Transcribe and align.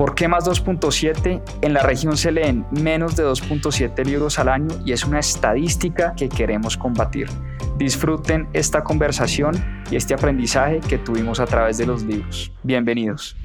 ¿Por 0.00 0.14
qué 0.14 0.28
más 0.28 0.48
2.7? 0.48 1.42
En 1.60 1.74
la 1.74 1.82
región 1.82 2.16
se 2.16 2.32
leen 2.32 2.64
menos 2.70 3.16
de 3.16 3.22
2.7 3.22 4.02
libros 4.06 4.38
al 4.38 4.48
año 4.48 4.68
y 4.86 4.92
es 4.92 5.04
una 5.04 5.18
estadística 5.18 6.14
que 6.16 6.30
queremos 6.30 6.78
combatir. 6.78 7.28
Disfruten 7.76 8.48
esta 8.54 8.82
conversación 8.82 9.84
y 9.90 9.96
este 9.96 10.14
aprendizaje 10.14 10.80
que 10.80 10.96
tuvimos 10.96 11.38
a 11.38 11.44
través 11.44 11.76
de 11.76 11.84
los 11.84 12.02
libros. 12.02 12.50
Bienvenidos. 12.62 13.36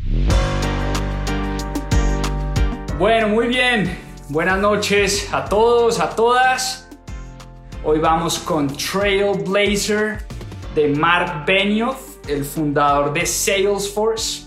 Bueno, 2.97 3.27
muy 3.27 3.49
bien. 3.49 3.93
Buenas 4.29 4.57
noches 4.57 5.27
a 5.33 5.43
todos, 5.43 5.99
a 5.99 6.11
todas. 6.11 6.89
Hoy 7.83 7.99
vamos 7.99 8.39
con 8.39 8.67
Trailblazer 8.67 10.19
de 10.73 10.87
Mark 10.95 11.43
Benioff, 11.45 12.25
el 12.29 12.45
fundador 12.45 13.11
de 13.11 13.25
Salesforce. 13.25 14.44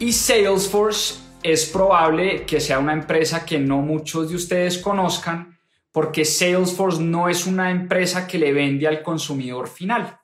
Y 0.00 0.12
Salesforce 0.12 1.16
es 1.42 1.66
probable 1.66 2.46
que 2.46 2.60
sea 2.60 2.78
una 2.78 2.92
empresa 2.92 3.44
que 3.44 3.58
no 3.58 3.78
muchos 3.78 4.28
de 4.28 4.36
ustedes 4.36 4.78
conozcan, 4.78 5.58
porque 5.90 6.24
Salesforce 6.24 7.02
no 7.02 7.28
es 7.28 7.46
una 7.46 7.72
empresa 7.72 8.28
que 8.28 8.38
le 8.38 8.52
vende 8.52 8.86
al 8.86 9.02
consumidor 9.02 9.66
final. 9.66 10.16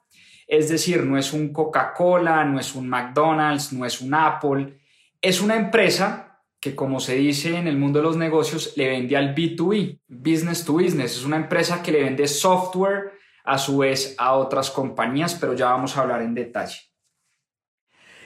Es 0.47 0.69
decir, 0.69 1.03
no 1.03 1.19
es 1.19 1.33
un 1.33 1.53
Coca-Cola, 1.53 2.45
no 2.45 2.61
es 2.61 2.77
un 2.77 2.89
McDonald's, 2.89 3.73
no 3.73 3.85
es 3.85 4.01
un 4.01 4.15
Apple. 4.15 4.79
Es 5.21 5.41
una 5.41 5.57
empresa 5.57 6.41
que, 6.61 6.77
como 6.77 7.01
se 7.01 7.17
dice 7.17 7.57
en 7.57 7.67
el 7.67 7.77
mundo 7.77 7.99
de 7.99 8.05
los 8.05 8.17
negocios, 8.17 8.75
le 8.77 8.89
vende 8.89 9.17
al 9.17 9.35
B2B, 9.35 10.03
business 10.07 10.65
to 10.65 10.75
business. 10.75 11.17
Es 11.17 11.25
una 11.25 11.37
empresa 11.37 11.83
que 11.83 11.91
le 11.91 12.05
vende 12.05 12.29
software 12.29 13.15
a 13.45 13.59
su 13.59 13.79
vez 13.79 14.15
a 14.19 14.35
otras 14.35 14.71
compañías, 14.71 15.35
pero 15.35 15.55
ya 15.55 15.67
vamos 15.71 15.97
a 15.97 16.03
hablar 16.03 16.23
en 16.23 16.33
detalle. 16.33 16.79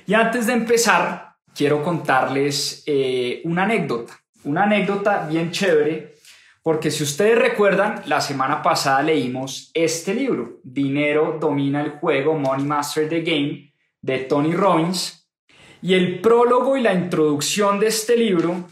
Y 0.06 0.12
antes 0.12 0.46
de 0.46 0.52
empezar, 0.52 1.27
quiero 1.58 1.82
contarles 1.82 2.84
eh, 2.86 3.42
una 3.42 3.64
anécdota, 3.64 4.16
una 4.44 4.62
anécdota 4.62 5.26
bien 5.26 5.50
chévere 5.50 6.14
porque 6.62 6.90
si 6.90 7.02
ustedes 7.02 7.38
recuerdan, 7.38 8.02
la 8.06 8.20
semana 8.20 8.62
pasada 8.62 9.02
leímos 9.02 9.70
este 9.74 10.14
libro, 10.14 10.60
Dinero 10.62 11.38
domina 11.40 11.80
el 11.80 11.92
juego, 11.92 12.38
Money 12.38 12.64
Master 12.64 13.08
the 13.08 13.22
Game, 13.22 13.72
de 14.02 14.18
Tony 14.18 14.52
Robbins. 14.52 15.28
Y 15.80 15.94
el 15.94 16.20
prólogo 16.20 16.76
y 16.76 16.82
la 16.82 16.92
introducción 16.92 17.80
de 17.80 17.86
este 17.86 18.16
libro 18.16 18.68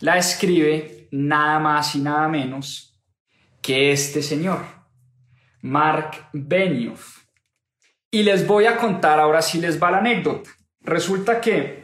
la 0.00 0.18
escribe 0.18 1.08
nada 1.12 1.58
más 1.58 1.94
y 1.94 2.00
nada 2.00 2.28
menos 2.28 3.00
que 3.62 3.90
este 3.90 4.22
señor, 4.22 4.60
Mark 5.62 6.28
Benioff. 6.32 7.24
Y 8.10 8.22
les 8.22 8.46
voy 8.46 8.66
a 8.66 8.76
contar 8.76 9.18
ahora 9.18 9.40
si 9.40 9.58
les 9.60 9.82
va 9.82 9.90
la 9.90 9.98
anécdota. 9.98 10.50
Resulta 10.82 11.40
que 11.40 11.83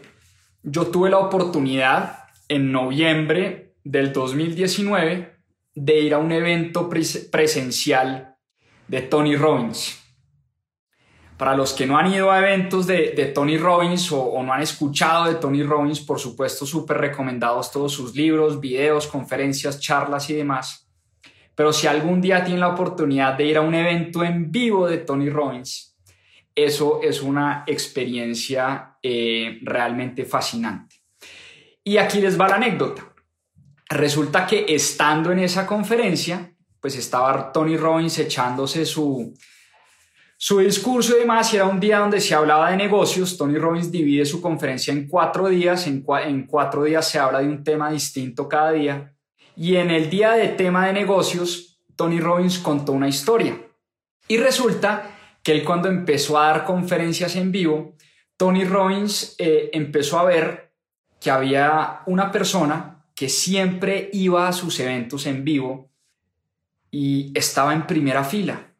yo 0.62 0.86
tuve 0.88 1.10
la 1.10 1.18
oportunidad 1.18 2.24
en 2.48 2.72
noviembre 2.72 3.74
del 3.84 4.12
2019 4.12 5.36
de 5.74 6.00
ir 6.00 6.14
a 6.14 6.18
un 6.18 6.32
evento 6.32 6.88
presencial 6.88 8.36
de 8.88 9.02
Tony 9.02 9.36
Robbins. 9.36 9.96
Para 11.38 11.56
los 11.56 11.72
que 11.72 11.86
no 11.86 11.96
han 11.96 12.12
ido 12.12 12.30
a 12.30 12.40
eventos 12.40 12.86
de, 12.86 13.32
Tony 13.34 13.56
Robbins 13.56 14.12
o, 14.12 14.22
o, 14.22 14.42
no 14.42 14.52
han 14.52 14.60
escuchado 14.60 15.24
de 15.24 15.36
Tony 15.36 15.62
Robbins, 15.62 16.00
por 16.00 16.18
supuesto, 16.18 16.66
súper 16.66 16.98
recomendados 16.98 17.72
todos 17.72 17.92
sus 17.92 18.14
libros, 18.14 18.60
videos, 18.60 19.06
conferencias, 19.06 19.80
charlas 19.80 20.28
y 20.28 20.34
demás. 20.34 20.90
Pero 21.54 21.72
si 21.72 21.86
algún 21.86 22.20
día 22.20 22.44
tienen 22.44 22.60
la 22.60 22.68
oportunidad 22.68 23.34
de 23.38 23.46
ir 23.46 23.56
a 23.56 23.62
un 23.62 23.74
evento 23.74 24.22
en 24.22 24.50
vivo 24.50 24.86
de 24.86 24.98
Tony 24.98 25.30
Robbins, 25.30 25.89
eso 26.62 27.00
es 27.02 27.22
una 27.22 27.64
experiencia 27.66 28.96
eh, 29.02 29.58
realmente 29.62 30.24
fascinante. 30.24 30.96
Y 31.84 31.96
aquí 31.96 32.20
les 32.20 32.38
va 32.38 32.48
la 32.48 32.56
anécdota. 32.56 33.12
Resulta 33.88 34.46
que 34.46 34.66
estando 34.68 35.32
en 35.32 35.40
esa 35.40 35.66
conferencia, 35.66 36.52
pues 36.80 36.96
estaba 36.96 37.52
Tony 37.52 37.76
Robbins 37.76 38.18
echándose 38.18 38.86
su, 38.86 39.34
su 40.36 40.58
discurso 40.60 41.16
y 41.16 41.20
demás, 41.20 41.52
y 41.52 41.56
era 41.56 41.66
un 41.66 41.80
día 41.80 41.98
donde 41.98 42.20
se 42.20 42.34
hablaba 42.34 42.70
de 42.70 42.76
negocios. 42.76 43.36
Tony 43.36 43.58
Robbins 43.58 43.90
divide 43.90 44.24
su 44.24 44.40
conferencia 44.40 44.92
en 44.92 45.08
cuatro 45.08 45.48
días, 45.48 45.86
en, 45.86 46.04
en 46.24 46.46
cuatro 46.46 46.84
días 46.84 47.08
se 47.08 47.18
habla 47.18 47.40
de 47.40 47.48
un 47.48 47.64
tema 47.64 47.90
distinto 47.90 48.48
cada 48.48 48.72
día. 48.72 49.14
Y 49.56 49.76
en 49.76 49.90
el 49.90 50.08
día 50.08 50.32
de 50.32 50.48
tema 50.48 50.86
de 50.86 50.92
negocios, 50.92 51.80
Tony 51.96 52.20
Robbins 52.20 52.58
contó 52.58 52.92
una 52.92 53.08
historia. 53.08 53.60
Y 54.28 54.36
resulta 54.36 55.19
que 55.50 55.56
él 55.56 55.64
cuando 55.64 55.88
empezó 55.88 56.38
a 56.38 56.46
dar 56.46 56.64
conferencias 56.64 57.34
en 57.34 57.50
vivo, 57.50 57.96
Tony 58.36 58.64
Robbins 58.64 59.34
eh, 59.36 59.68
empezó 59.72 60.20
a 60.20 60.24
ver 60.24 60.72
que 61.20 61.28
había 61.28 62.02
una 62.06 62.30
persona 62.30 63.04
que 63.16 63.28
siempre 63.28 64.10
iba 64.12 64.46
a 64.46 64.52
sus 64.52 64.78
eventos 64.78 65.26
en 65.26 65.42
vivo 65.42 65.90
y 66.92 67.36
estaba 67.36 67.74
en 67.74 67.84
primera 67.84 68.22
fila. 68.22 68.72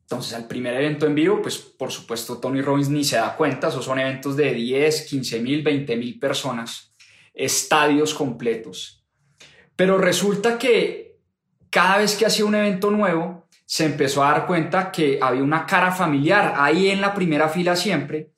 Entonces, 0.00 0.34
al 0.34 0.48
primer 0.48 0.74
evento 0.74 1.06
en 1.06 1.14
vivo, 1.14 1.40
pues 1.40 1.58
por 1.58 1.92
supuesto 1.92 2.38
Tony 2.38 2.60
Robbins 2.60 2.88
ni 2.88 3.04
se 3.04 3.14
da 3.14 3.36
cuenta, 3.36 3.68
esos 3.68 3.84
son 3.84 4.00
eventos 4.00 4.36
de 4.36 4.52
10, 4.52 5.02
15 5.02 5.40
mil, 5.42 5.62
20 5.62 5.96
mil 5.96 6.18
personas, 6.18 6.92
estadios 7.32 8.14
completos. 8.14 9.06
Pero 9.76 9.96
resulta 9.96 10.58
que 10.58 11.20
cada 11.70 11.98
vez 11.98 12.16
que 12.16 12.26
hacía 12.26 12.46
un 12.46 12.56
evento 12.56 12.90
nuevo, 12.90 13.43
se 13.66 13.86
empezó 13.86 14.22
a 14.24 14.32
dar 14.32 14.46
cuenta 14.46 14.90
que 14.92 15.18
había 15.20 15.42
una 15.42 15.66
cara 15.66 15.90
familiar 15.90 16.54
ahí 16.56 16.90
en 16.90 17.00
la 17.00 17.14
primera 17.14 17.48
fila 17.48 17.76
siempre, 17.76 18.32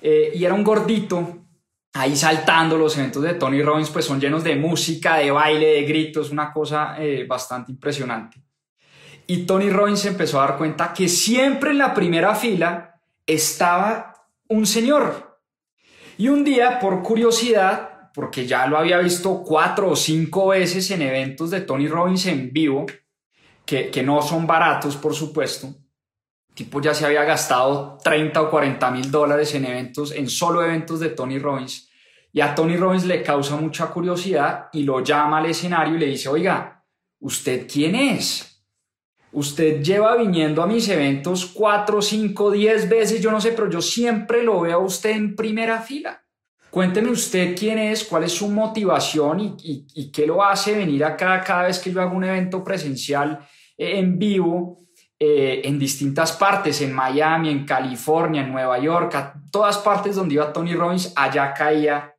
eh, 0.00 0.32
y 0.34 0.44
era 0.44 0.54
un 0.54 0.64
gordito 0.64 1.44
ahí 1.94 2.16
saltando 2.16 2.76
los 2.76 2.98
eventos 2.98 3.22
de 3.22 3.34
Tony 3.34 3.62
Robbins 3.62 3.90
pues 3.90 4.04
son 4.04 4.20
llenos 4.20 4.44
de 4.44 4.56
música, 4.56 5.16
de 5.16 5.30
baile, 5.30 5.66
de 5.66 5.82
gritos, 5.84 6.30
una 6.30 6.52
cosa 6.52 6.96
eh, 6.98 7.24
bastante 7.26 7.72
impresionante. 7.72 8.42
Y 9.26 9.46
Tony 9.46 9.70
Robbins 9.70 10.04
empezó 10.04 10.40
a 10.40 10.46
dar 10.46 10.58
cuenta 10.58 10.92
que 10.92 11.08
siempre 11.08 11.70
en 11.70 11.78
la 11.78 11.94
primera 11.94 12.34
fila 12.34 13.00
estaba 13.26 14.12
un 14.48 14.66
señor. 14.66 15.40
Y 16.18 16.28
un 16.28 16.44
día, 16.44 16.78
por 16.78 17.02
curiosidad, 17.02 18.10
porque 18.12 18.46
ya 18.46 18.66
lo 18.66 18.76
había 18.76 18.98
visto 18.98 19.42
cuatro 19.42 19.90
o 19.90 19.96
cinco 19.96 20.48
veces 20.48 20.90
en 20.90 21.02
eventos 21.02 21.50
de 21.50 21.62
Tony 21.62 21.88
Robbins 21.88 22.26
en 22.26 22.52
vivo, 22.52 22.86
que, 23.64 23.90
que 23.90 24.02
no 24.02 24.22
son 24.22 24.46
baratos, 24.46 24.96
por 24.96 25.14
supuesto, 25.14 25.74
tipo 26.54 26.80
ya 26.80 26.94
se 26.94 27.04
había 27.04 27.24
gastado 27.24 27.98
30 28.02 28.42
o 28.42 28.50
40 28.50 28.90
mil 28.90 29.10
dólares 29.10 29.54
en 29.54 29.64
eventos, 29.64 30.12
en 30.12 30.28
solo 30.28 30.62
eventos 30.62 31.00
de 31.00 31.10
Tony 31.10 31.38
Robbins. 31.38 31.90
Y 32.32 32.40
a 32.40 32.54
Tony 32.54 32.76
Robbins 32.76 33.04
le 33.04 33.22
causa 33.22 33.56
mucha 33.56 33.86
curiosidad 33.86 34.68
y 34.72 34.82
lo 34.82 35.02
llama 35.04 35.38
al 35.38 35.46
escenario 35.46 35.94
y 35.94 35.98
le 35.98 36.06
dice, 36.06 36.28
oiga, 36.28 36.84
¿usted 37.20 37.68
quién 37.70 37.94
es? 37.94 38.62
Usted 39.30 39.82
lleva 39.82 40.16
viniendo 40.16 40.62
a 40.62 40.66
mis 40.66 40.88
eventos 40.88 41.46
cuatro, 41.46 42.02
cinco, 42.02 42.50
diez 42.50 42.88
veces, 42.88 43.20
yo 43.20 43.30
no 43.30 43.40
sé, 43.40 43.52
pero 43.52 43.68
yo 43.68 43.80
siempre 43.80 44.42
lo 44.42 44.60
veo 44.60 44.80
a 44.80 44.84
usted 44.84 45.10
en 45.10 45.34
primera 45.34 45.80
fila. 45.80 46.23
Cuénteme 46.74 47.08
usted 47.08 47.54
quién 47.56 47.78
es, 47.78 48.02
cuál 48.02 48.24
es 48.24 48.32
su 48.32 48.48
motivación 48.48 49.56
y, 49.62 50.10
qué 50.10 50.26
lo 50.26 50.42
hace 50.42 50.74
venir 50.74 51.04
acá 51.04 51.40
cada 51.40 51.68
vez 51.68 51.78
que 51.78 51.92
yo 51.92 52.02
hago 52.02 52.16
un 52.16 52.24
evento 52.24 52.64
presencial 52.64 53.46
eh, 53.78 54.00
en 54.00 54.18
vivo 54.18 54.78
eh, 55.16 55.62
en 55.62 55.78
distintas 55.78 56.32
partes, 56.32 56.80
en 56.80 56.92
Miami, 56.92 57.50
en 57.50 57.64
California, 57.64 58.42
en 58.42 58.50
Nueva 58.50 58.80
York, 58.80 59.14
a 59.14 59.34
todas 59.52 59.78
partes 59.78 60.16
donde 60.16 60.34
iba 60.34 60.52
Tony 60.52 60.74
Robbins, 60.74 61.12
allá 61.14 61.54
caía 61.54 62.16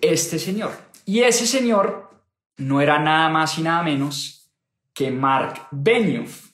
este 0.00 0.40
señor. 0.40 0.72
Y 1.04 1.20
ese 1.20 1.46
señor 1.46 2.10
no 2.56 2.80
era 2.80 2.98
nada 2.98 3.28
más 3.28 3.56
y 3.56 3.62
nada 3.62 3.84
menos 3.84 4.50
que 4.92 5.12
Mark 5.12 5.68
Benioff. 5.70 6.50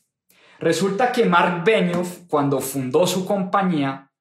Resulta 0.58 1.10
que 1.10 1.24
Mark 1.24 1.64
Benioff, 1.64 2.26
cuando 2.28 2.60
fundó 2.60 3.06
su 3.06 3.24
compañía, 3.24 4.11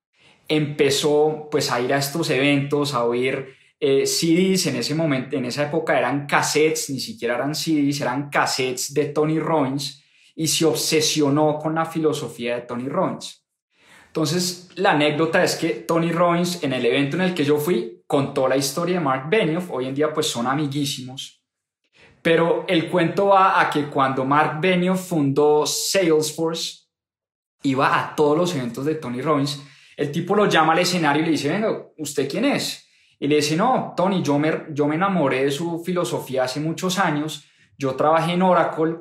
empezó 0.51 1.47
pues 1.49 1.71
a 1.71 1.79
ir 1.79 1.93
a 1.93 1.97
estos 1.97 2.29
eventos, 2.29 2.93
a 2.93 3.05
oír 3.05 3.55
eh, 3.79 4.05
CDs, 4.05 4.67
en 4.67 4.75
ese 4.75 4.93
momento, 4.93 5.37
en 5.37 5.45
esa 5.45 5.63
época 5.63 5.97
eran 5.97 6.27
cassettes, 6.27 6.89
ni 6.89 6.99
siquiera 6.99 7.35
eran 7.35 7.55
CDs, 7.55 8.01
eran 8.01 8.29
cassettes 8.29 8.93
de 8.93 9.05
Tony 9.05 9.39
Robbins, 9.39 10.03
y 10.35 10.47
se 10.47 10.65
obsesionó 10.65 11.57
con 11.57 11.75
la 11.75 11.85
filosofía 11.85 12.55
de 12.55 12.61
Tony 12.61 12.89
Robbins. 12.89 13.45
Entonces, 14.07 14.69
la 14.75 14.91
anécdota 14.91 15.41
es 15.41 15.55
que 15.55 15.69
Tony 15.69 16.11
Robbins, 16.11 16.61
en 16.63 16.73
el 16.73 16.85
evento 16.85 17.15
en 17.15 17.21
el 17.21 17.33
que 17.33 17.45
yo 17.45 17.57
fui, 17.57 18.03
contó 18.05 18.47
la 18.47 18.57
historia 18.57 18.95
de 18.95 19.05
Mark 19.05 19.29
Benioff. 19.29 19.71
Hoy 19.71 19.85
en 19.85 19.95
día, 19.95 20.13
pues 20.13 20.27
son 20.27 20.47
amiguísimos. 20.47 21.41
Pero 22.21 22.65
el 22.67 22.89
cuento 22.89 23.27
va 23.27 23.61
a 23.61 23.69
que 23.69 23.85
cuando 23.85 24.25
Mark 24.25 24.59
Benioff 24.59 25.07
fundó 25.07 25.65
Salesforce, 25.65 26.87
iba 27.63 27.97
a 27.97 28.13
todos 28.15 28.37
los 28.37 28.53
eventos 28.53 28.83
de 28.85 28.95
Tony 28.95 29.21
Robbins. 29.21 29.61
El 30.01 30.11
tipo 30.11 30.35
lo 30.35 30.47
llama 30.47 30.73
al 30.73 30.79
escenario 30.79 31.21
y 31.21 31.25
le 31.25 31.31
dice, 31.33 31.49
venga, 31.49 31.85
¿usted 31.99 32.27
quién 32.27 32.45
es? 32.45 32.89
Y 33.19 33.27
le 33.27 33.35
dice, 33.35 33.55
no, 33.55 33.93
Tony, 33.95 34.23
yo 34.23 34.39
me, 34.39 34.65
yo 34.71 34.87
me 34.87 34.95
enamoré 34.95 35.45
de 35.45 35.51
su 35.51 35.83
filosofía 35.83 36.45
hace 36.45 36.59
muchos 36.59 36.97
años, 36.97 37.45
yo 37.77 37.93
trabajé 37.93 38.31
en 38.31 38.41
Oracle 38.41 38.95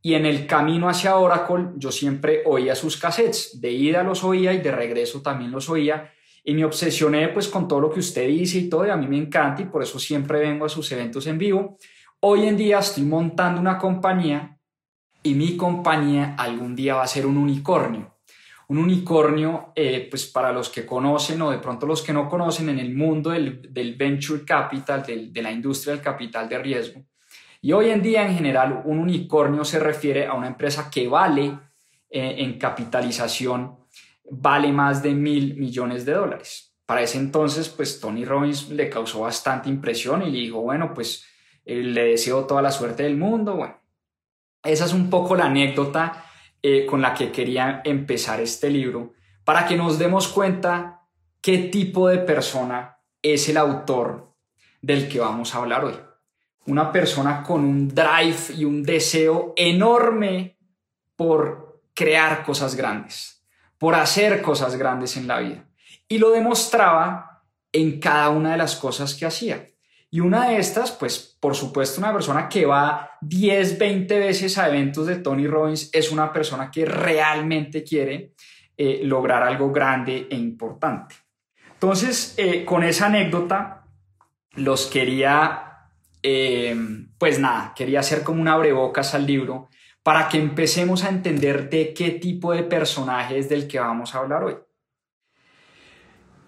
y 0.00 0.14
en 0.14 0.24
el 0.24 0.46
camino 0.46 0.88
hacia 0.88 1.18
Oracle 1.18 1.72
yo 1.76 1.92
siempre 1.92 2.40
oía 2.46 2.74
sus 2.74 2.96
cassettes, 2.96 3.60
de 3.60 3.70
ida 3.70 4.02
los 4.02 4.24
oía 4.24 4.54
y 4.54 4.62
de 4.62 4.72
regreso 4.72 5.20
también 5.20 5.50
los 5.50 5.68
oía 5.68 6.10
y 6.42 6.54
me 6.54 6.64
obsesioné 6.64 7.28
pues 7.28 7.48
con 7.48 7.68
todo 7.68 7.80
lo 7.80 7.90
que 7.90 8.00
usted 8.00 8.26
dice 8.26 8.56
y 8.56 8.70
todo 8.70 8.86
y 8.86 8.88
a 8.88 8.96
mí 8.96 9.06
me 9.06 9.18
encanta 9.18 9.60
y 9.60 9.66
por 9.66 9.82
eso 9.82 9.98
siempre 9.98 10.38
vengo 10.38 10.64
a 10.64 10.70
sus 10.70 10.90
eventos 10.90 11.26
en 11.26 11.36
vivo. 11.36 11.76
Hoy 12.20 12.46
en 12.46 12.56
día 12.56 12.78
estoy 12.78 13.04
montando 13.04 13.60
una 13.60 13.76
compañía 13.76 14.58
y 15.22 15.34
mi 15.34 15.54
compañía 15.58 16.34
algún 16.38 16.74
día 16.74 16.94
va 16.94 17.02
a 17.02 17.06
ser 17.06 17.26
un 17.26 17.36
unicornio. 17.36 18.15
Un 18.68 18.78
unicornio, 18.78 19.72
eh, 19.76 20.08
pues 20.10 20.26
para 20.26 20.52
los 20.52 20.68
que 20.68 20.84
conocen 20.84 21.40
o 21.42 21.50
de 21.50 21.58
pronto 21.58 21.86
los 21.86 22.02
que 22.02 22.12
no 22.12 22.28
conocen 22.28 22.68
en 22.68 22.78
el 22.78 22.94
mundo 22.94 23.30
del, 23.30 23.96
venture 23.96 24.44
capital, 24.44 25.04
de 25.06 25.42
la 25.42 25.52
industria 25.52 25.94
del 25.94 26.02
capital 26.02 26.48
de 26.48 26.58
riesgo. 26.58 27.04
Y 27.60 27.72
hoy 27.72 27.90
en 27.90 28.02
día 28.02 28.26
en 28.26 28.34
general 28.34 28.82
un 28.84 28.98
unicornio 28.98 29.64
se 29.64 29.80
refiere 29.80 30.26
a 30.26 30.34
una 30.34 30.46
empresa 30.46 30.90
que 30.90 31.08
vale 31.08 31.58
eh, 32.08 32.36
en 32.38 32.58
capitalización, 32.58 33.76
vale 34.30 34.72
más 34.72 35.02
de 35.02 35.12
mil 35.14 35.56
millones 35.56 36.04
de 36.04 36.12
dólares. 36.12 36.76
Para 36.86 37.02
ese 37.02 37.18
entonces, 37.18 37.68
pues 37.68 37.98
Tony 37.98 38.24
Robbins 38.24 38.70
le 38.70 38.88
causó 38.88 39.22
bastante 39.22 39.68
impresión 39.68 40.22
y 40.22 40.30
le 40.30 40.38
dijo, 40.38 40.60
bueno, 40.60 40.94
pues 40.94 41.26
eh, 41.64 41.82
le 41.82 42.04
deseo 42.04 42.44
toda 42.46 42.62
la 42.62 42.70
suerte 42.70 43.02
del 43.02 43.16
mundo. 43.16 43.56
Bueno, 43.56 43.80
esa 44.62 44.84
es 44.84 44.92
un 44.92 45.10
poco 45.10 45.34
la 45.34 45.46
anécdota 45.46 46.24
eh, 46.68 46.84
con 46.84 47.00
la 47.00 47.14
que 47.14 47.30
quería 47.30 47.80
empezar 47.84 48.40
este 48.40 48.68
libro, 48.70 49.12
para 49.44 49.68
que 49.68 49.76
nos 49.76 50.00
demos 50.00 50.26
cuenta 50.26 51.06
qué 51.40 51.58
tipo 51.58 52.08
de 52.08 52.18
persona 52.18 52.98
es 53.22 53.48
el 53.48 53.56
autor 53.56 54.34
del 54.82 55.08
que 55.08 55.20
vamos 55.20 55.54
a 55.54 55.58
hablar 55.58 55.84
hoy. 55.84 55.94
Una 56.66 56.90
persona 56.90 57.44
con 57.44 57.64
un 57.64 57.86
drive 57.86 58.56
y 58.56 58.64
un 58.64 58.82
deseo 58.82 59.54
enorme 59.54 60.58
por 61.14 61.82
crear 61.94 62.42
cosas 62.44 62.74
grandes, 62.74 63.46
por 63.78 63.94
hacer 63.94 64.42
cosas 64.42 64.74
grandes 64.74 65.16
en 65.16 65.28
la 65.28 65.38
vida. 65.38 65.68
Y 66.08 66.18
lo 66.18 66.32
demostraba 66.32 67.44
en 67.70 68.00
cada 68.00 68.30
una 68.30 68.50
de 68.50 68.58
las 68.58 68.74
cosas 68.74 69.14
que 69.14 69.24
hacía. 69.24 69.68
Y 70.10 70.20
una 70.20 70.48
de 70.48 70.58
estas, 70.58 70.92
pues 70.92 71.36
por 71.40 71.54
supuesto, 71.54 72.00
una 72.00 72.12
persona 72.12 72.48
que 72.48 72.64
va 72.64 73.10
10, 73.20 73.78
20 73.78 74.18
veces 74.18 74.56
a 74.58 74.68
eventos 74.68 75.06
de 75.06 75.16
Tony 75.16 75.46
Robbins 75.46 75.90
es 75.92 76.10
una 76.10 76.32
persona 76.32 76.70
que 76.70 76.84
realmente 76.84 77.82
quiere 77.82 78.32
eh, 78.76 79.00
lograr 79.04 79.42
algo 79.42 79.72
grande 79.72 80.28
e 80.30 80.36
importante. 80.36 81.14
Entonces, 81.72 82.34
eh, 82.36 82.64
con 82.64 82.84
esa 82.84 83.06
anécdota, 83.06 83.84
los 84.54 84.86
quería, 84.86 85.88
eh, 86.22 86.76
pues 87.18 87.38
nada, 87.38 87.74
quería 87.76 88.00
hacer 88.00 88.22
como 88.22 88.40
un 88.40 88.48
abrebocas 88.48 89.14
al 89.14 89.26
libro 89.26 89.68
para 90.02 90.28
que 90.28 90.38
empecemos 90.38 91.04
a 91.04 91.08
entender 91.08 91.68
de 91.68 91.92
qué 91.92 92.10
tipo 92.10 92.52
de 92.52 92.62
personaje 92.62 93.38
es 93.38 93.48
del 93.48 93.66
que 93.66 93.80
vamos 93.80 94.14
a 94.14 94.18
hablar 94.18 94.44
hoy. 94.44 94.56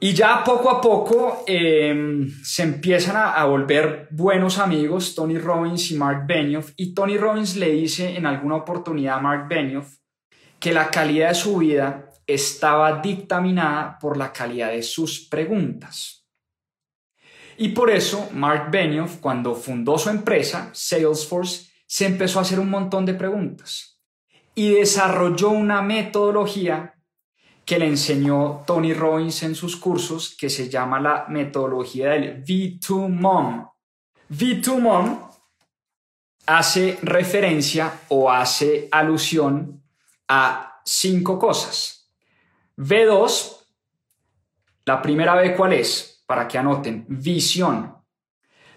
Y 0.00 0.12
ya 0.14 0.44
poco 0.44 0.70
a 0.70 0.80
poco 0.80 1.42
em, 1.46 2.30
se 2.44 2.62
empiezan 2.62 3.16
a, 3.16 3.44
volver 3.46 4.06
buenos 4.12 4.58
amigos 4.58 5.16
Tony 5.16 5.38
Robbins 5.38 5.90
y 5.90 5.96
Mark 5.96 6.24
Benioff. 6.24 6.72
Y 6.76 6.94
Tony 6.94 7.16
Robbins 7.16 7.56
le 7.56 7.70
dice 7.70 8.16
en 8.16 8.24
alguna 8.24 8.56
oportunidad 8.56 9.16
a 9.16 9.20
Mark 9.20 9.48
Benioff 9.48 9.96
que 10.60 10.72
la 10.72 10.88
calidad 10.88 11.30
de 11.30 11.34
su 11.34 11.58
vida 11.58 12.12
estaba 12.28 13.00
dictaminada 13.00 13.98
por 13.98 14.16
la 14.16 14.32
calidad 14.32 14.70
de 14.70 14.82
sus 14.84 15.26
preguntas. 15.28 16.26
Y 17.56 17.70
por 17.70 17.90
eso 17.90 18.28
Mark 18.32 18.70
Benioff, 18.70 19.16
cuando 19.16 19.56
fundó 19.56 19.98
su 19.98 20.10
empresa, 20.10 20.70
Salesforce, 20.72 21.72
se 21.86 22.06
empezó 22.06 22.38
a 22.38 22.42
hacer 22.42 22.60
un 22.60 22.70
montón 22.70 23.04
de 23.04 23.14
preguntas 23.14 24.00
y 24.54 24.74
desarrolló 24.74 25.50
una 25.50 25.82
metodología 25.82 26.94
que 27.68 27.78
le 27.78 27.86
enseñó 27.86 28.64
Tony 28.66 28.94
Robbins 28.94 29.42
en 29.42 29.54
sus 29.54 29.76
cursos, 29.76 30.34
que 30.34 30.48
se 30.48 30.70
llama 30.70 30.98
la 31.00 31.26
metodología 31.28 32.12
del 32.12 32.42
V2MOM. 32.42 33.70
V2MOM 34.30 35.30
hace 36.46 36.98
referencia 37.02 37.92
o 38.08 38.30
hace 38.30 38.88
alusión 38.90 39.82
a 40.28 40.80
cinco 40.82 41.38
cosas. 41.38 42.10
V2, 42.78 43.66
la 44.86 45.02
primera 45.02 45.34
V, 45.34 45.54
¿cuál 45.54 45.74
es? 45.74 46.24
Para 46.26 46.48
que 46.48 46.56
anoten, 46.56 47.04
visión. 47.06 47.98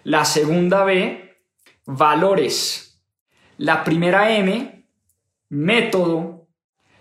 La 0.04 0.26
segunda 0.26 0.84
V, 0.84 1.46
valores. 1.86 3.02
La 3.56 3.84
primera 3.84 4.36
M, 4.36 4.86
método. 5.48 6.46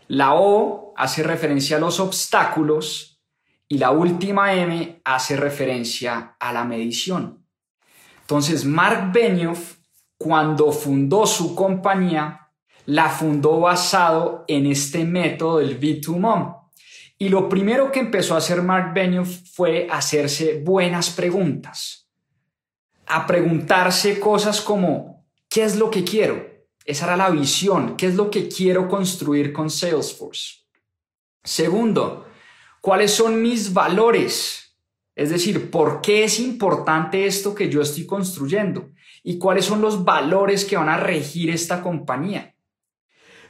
La 0.08 0.36
O, 0.36 0.81
hace 0.96 1.24
referencia 1.24 1.78
a 1.78 1.80
los 1.80 2.00
obstáculos 2.00 3.22
y 3.68 3.78
la 3.78 3.92
última 3.92 4.54
M 4.54 5.02
hace 5.06 5.38
referencia 5.38 6.36
a 6.40 6.52
la 6.52 6.64
medición. 6.64 7.46
Entonces, 8.22 8.66
Mark 8.66 9.12
Benioff, 9.14 9.78
cuando 10.18 10.72
fundó 10.72 11.26
su 11.26 11.56
compañía, 11.56 12.50
la 12.86 13.10
fundó 13.10 13.60
basado 13.60 14.46
en 14.48 14.66
este 14.66 15.06
método 15.06 15.60
del 15.60 15.80
V2MOM. 15.80 16.58
Y 17.18 17.30
lo 17.30 17.48
primero 17.48 17.92
que 17.92 18.00
empezó 18.00 18.36
a 18.36 18.40
hacer 18.40 18.62
Mark 18.62 18.94
Benioff 18.94 19.30
fue 19.54 19.88
hacerse 19.92 20.62
buenas 20.64 21.10
preguntas. 21.12 22.10
A 23.06 23.28
preguntarse 23.28 24.20
cosas 24.20 24.60
como, 24.60 25.26
¿qué 25.48 25.64
es 25.64 25.76
lo 25.76 25.92
que 25.92 26.04
quiero? 26.04 26.46
Esa 26.84 27.06
era 27.06 27.18
la 27.18 27.30
visión. 27.30 27.96
¿Qué 27.96 28.08
es 28.08 28.16
lo 28.16 28.32
que 28.32 28.48
quiero 28.48 28.90
construir 28.90 29.54
con 29.54 29.70
Salesforce? 29.70 30.61
Segundo, 31.44 32.28
¿cuáles 32.82 33.12
son 33.12 33.42
mis 33.42 33.74
valores? 33.74 34.78
Es 35.16 35.30
decir, 35.30 35.70
¿por 35.70 36.02
qué 36.02 36.24
es 36.24 36.40
importante 36.40 37.26
esto 37.26 37.54
que 37.54 37.70
yo 37.70 37.82
estoy 37.82 38.06
construyendo? 38.06 38.92
¿Y 39.24 39.38
cuáles 39.38 39.66
son 39.66 39.82
los 39.82 40.04
valores 40.04 40.66
que 40.66 40.78
van 40.78 40.90
a 40.90 40.98
regir 40.98 41.50
esta 41.50 41.82
compañía? 41.82 42.56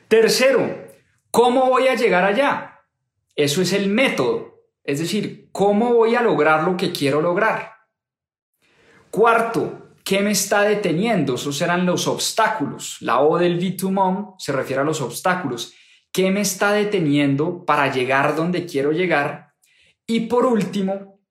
Tercero, 0.08 0.88
¿cómo 1.30 1.68
voy 1.68 1.88
a 1.88 1.96
llegar 1.96 2.24
allá? 2.24 2.82
Eso 3.36 3.62
es 3.62 3.72
el 3.74 3.90
método, 3.90 4.66
es 4.84 5.00
decir, 5.00 5.50
¿cómo 5.52 5.94
voy 5.94 6.16
a 6.16 6.22
lograr 6.22 6.64
lo 6.64 6.76
que 6.76 6.92
quiero 6.92 7.22
lograr? 7.22 7.72
Cuarto, 9.10 9.96
¿qué 10.04 10.22
me 10.22 10.32
está 10.32 10.64
deteniendo? 10.64 11.36
Esos 11.36 11.58
serán 11.58 11.86
los 11.86 12.08
obstáculos. 12.08 12.98
La 13.02 13.22
O 13.22 13.38
del 13.38 13.60
V2MOM 13.60 14.36
se 14.38 14.52
refiere 14.52 14.82
a 14.82 14.86
los 14.86 15.02
obstáculos. 15.02 15.74
¿Qué 16.12 16.30
me 16.30 16.42
está 16.42 16.74
deteniendo 16.74 17.64
para 17.66 17.92
llegar 17.92 18.36
donde 18.36 18.66
quiero 18.66 18.92
llegar? 18.92 19.54
Y 20.06 20.22
por 20.22 20.46
último, 20.46 21.22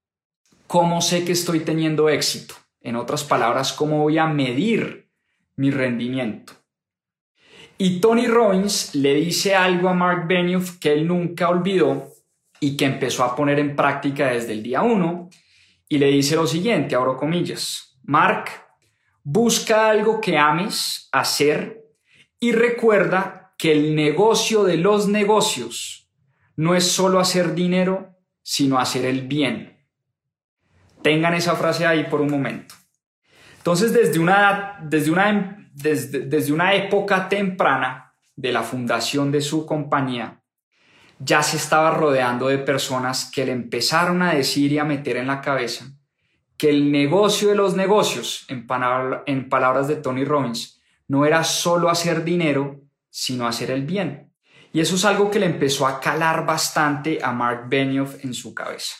¿cómo 0.66 1.02
sé 1.02 1.24
que 1.24 1.32
estoy 1.32 1.60
teniendo 1.60 2.08
éxito? 2.08 2.54
En 2.80 2.96
otras 2.96 3.22
palabras, 3.24 3.74
¿cómo 3.74 3.98
voy 3.98 4.16
a 4.16 4.26
medir 4.26 5.10
mi 5.56 5.70
rendimiento? 5.70 6.54
Y 7.76 8.00
Tony 8.00 8.26
Robbins 8.26 8.94
le 8.94 9.14
dice 9.14 9.54
algo 9.54 9.88
a 9.88 9.94
Mark 9.94 10.26
Benioff 10.26 10.78
que 10.78 10.92
él 10.92 11.06
nunca 11.06 11.50
olvidó 11.50 12.12
y 12.58 12.76
que 12.76 12.86
empezó 12.86 13.24
a 13.24 13.36
poner 13.36 13.58
en 13.58 13.76
práctica 13.76 14.28
desde 14.28 14.52
el 14.52 14.62
día 14.62 14.82
uno. 14.82 15.28
Y 15.88 15.98
le 15.98 16.06
dice 16.06 16.36
lo 16.36 16.46
siguiente, 16.46 16.94
abro 16.94 17.16
comillas, 17.16 17.98
Mark, 18.02 18.50
busca 19.22 19.90
algo 19.90 20.20
que 20.20 20.38
ames 20.38 21.08
hacer 21.12 21.84
y 22.38 22.52
recuerda 22.52 23.39
que 23.60 23.72
el 23.72 23.94
negocio 23.94 24.64
de 24.64 24.78
los 24.78 25.06
negocios 25.06 26.10
no 26.56 26.74
es 26.74 26.90
solo 26.90 27.20
hacer 27.20 27.54
dinero, 27.54 28.16
sino 28.42 28.78
hacer 28.78 29.04
el 29.04 29.28
bien. 29.28 29.86
Tengan 31.02 31.34
esa 31.34 31.54
frase 31.56 31.86
ahí 31.86 32.04
por 32.04 32.22
un 32.22 32.30
momento. 32.30 32.74
Entonces, 33.58 33.92
desde 33.92 34.18
una, 34.18 34.78
desde 34.82 35.10
una, 35.10 35.68
desde, 35.74 36.20
desde 36.20 36.54
una 36.54 36.72
época 36.72 37.28
temprana 37.28 38.14
de 38.34 38.50
la 38.50 38.62
fundación 38.62 39.30
de 39.30 39.42
su 39.42 39.66
compañía, 39.66 40.42
ya 41.18 41.42
se 41.42 41.58
estaba 41.58 41.90
rodeando 41.90 42.48
de 42.48 42.56
personas 42.56 43.30
que 43.30 43.44
le 43.44 43.52
empezaron 43.52 44.22
a 44.22 44.32
decir 44.32 44.72
y 44.72 44.78
a 44.78 44.84
meter 44.84 45.18
en 45.18 45.26
la 45.26 45.42
cabeza 45.42 45.84
que 46.56 46.70
el 46.70 46.90
negocio 46.90 47.50
de 47.50 47.56
los 47.56 47.76
negocios, 47.76 48.46
en, 48.48 48.66
palabras 48.66 49.86
de 49.86 49.96
Tony 49.96 50.24
Robbins, 50.24 50.80
no 51.08 51.26
era 51.26 51.44
solo 51.44 51.90
hacer 51.90 52.24
dinero, 52.24 52.79
sino 53.10 53.46
hacer 53.46 53.70
el 53.70 53.84
bien. 53.84 54.32
Y 54.72 54.80
eso 54.80 54.94
es 54.94 55.04
algo 55.04 55.30
que 55.30 55.40
le 55.40 55.46
empezó 55.46 55.86
a 55.86 56.00
calar 56.00 56.46
bastante 56.46 57.18
a 57.22 57.32
Mark 57.32 57.64
Benioff 57.68 58.24
en 58.24 58.32
su 58.32 58.54
cabeza. 58.54 58.94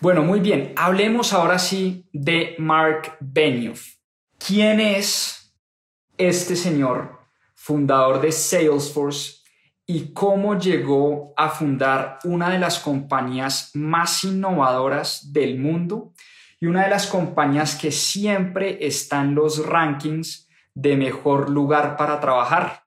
Bueno, 0.00 0.22
muy 0.22 0.40
bien, 0.40 0.72
hablemos 0.76 1.32
ahora 1.32 1.58
sí 1.58 2.08
de 2.12 2.54
Mark 2.58 3.16
Benioff. 3.20 3.94
¿Quién 4.38 4.80
es 4.80 5.54
este 6.16 6.54
señor, 6.56 7.18
fundador 7.54 8.20
de 8.20 8.30
Salesforce 8.30 9.42
y 9.86 10.12
cómo 10.12 10.58
llegó 10.58 11.34
a 11.36 11.48
fundar 11.48 12.18
una 12.24 12.50
de 12.50 12.58
las 12.58 12.78
compañías 12.78 13.70
más 13.74 14.24
innovadoras 14.24 15.32
del 15.32 15.58
mundo 15.58 16.12
y 16.60 16.66
una 16.66 16.84
de 16.84 16.90
las 16.90 17.06
compañías 17.06 17.74
que 17.74 17.90
siempre 17.90 18.78
está 18.86 19.20
en 19.22 19.34
los 19.34 19.66
rankings 19.66 20.48
de 20.72 20.96
mejor 20.96 21.50
lugar 21.50 21.96
para 21.96 22.20
trabajar. 22.20 22.83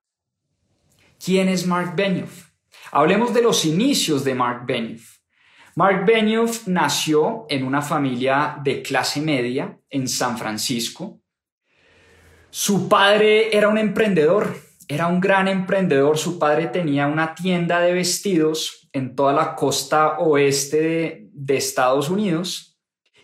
¿Quién 1.24 1.50
es 1.50 1.65
Mark 1.65 1.95
Benioff? 1.95 2.50
Hablemos 2.91 3.33
de 3.33 3.41
los 3.41 3.65
inicios 3.65 4.24
de 4.24 4.36
Mark 4.36 4.65
Benioff. 4.65 5.17
Mark 5.75 6.05
Benioff 6.05 6.67
nació 6.67 7.45
en 7.50 7.65
una 7.65 7.81
familia 7.81 8.57
de 8.63 8.81
clase 8.81 9.21
media 9.21 9.77
en 9.89 10.07
San 10.07 10.38
Francisco. 10.38 11.19
Su 12.50 12.88
padre 12.88 13.55
era 13.55 13.67
un 13.67 13.77
emprendedor, 13.77 14.57
era 14.88 15.07
un 15.07 15.19
gran 15.19 15.47
emprendedor. 15.47 16.17
Su 16.17 16.39
padre 16.39 16.67
tenía 16.67 17.07
una 17.07 17.36
tienda 17.36 17.79
de 17.79 17.93
vestidos 17.93 18.89
en 18.93 19.15
toda 19.15 19.33
la 19.33 19.55
costa 19.55 20.17
oeste 20.19 20.81
de, 20.81 21.29
de 21.31 21.57
Estados 21.57 22.09
Unidos 22.09 22.67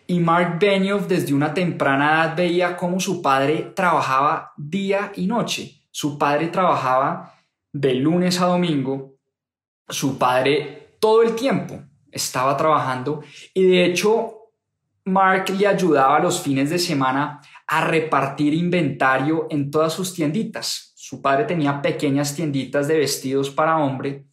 y 0.05 0.19
Mark 0.19 0.59
Benioff 0.59 1.07
desde 1.07 1.33
una 1.33 1.53
temprana 1.53 2.25
edad 2.25 2.35
veía 2.35 2.75
cómo 2.75 2.99
su 2.99 3.21
padre 3.21 3.71
trabajaba 3.75 4.51
día 4.57 5.11
y 5.15 5.27
noche. 5.27 5.85
Su 5.91 6.17
padre 6.17 6.49
trabajaba 6.49 7.32
de 7.73 7.95
lunes 7.95 8.39
a 8.39 8.45
domingo. 8.45 9.15
Su 9.89 10.17
padre 10.17 10.95
todo 10.99 11.23
el 11.23 11.35
tiempo 11.35 11.83
estaba 12.11 12.55
trabajando 12.55 13.21
y 13.53 13.63
de 13.63 13.85
hecho 13.85 14.51
Mark 15.05 15.49
le 15.49 15.67
ayudaba 15.67 16.19
los 16.19 16.39
fines 16.39 16.69
de 16.69 16.79
semana 16.79 17.41
a 17.67 17.81
repartir 17.81 18.53
inventario 18.53 19.47
en 19.49 19.69
todas 19.69 19.91
sus 19.91 20.13
tienditas. 20.13 20.93
Su 20.95 21.21
padre 21.21 21.43
tenía 21.43 21.81
pequeñas 21.81 22.33
tienditas 22.33 22.87
de 22.87 22.99
vestidos 22.99 23.49
para 23.49 23.77
hombre 23.77 24.27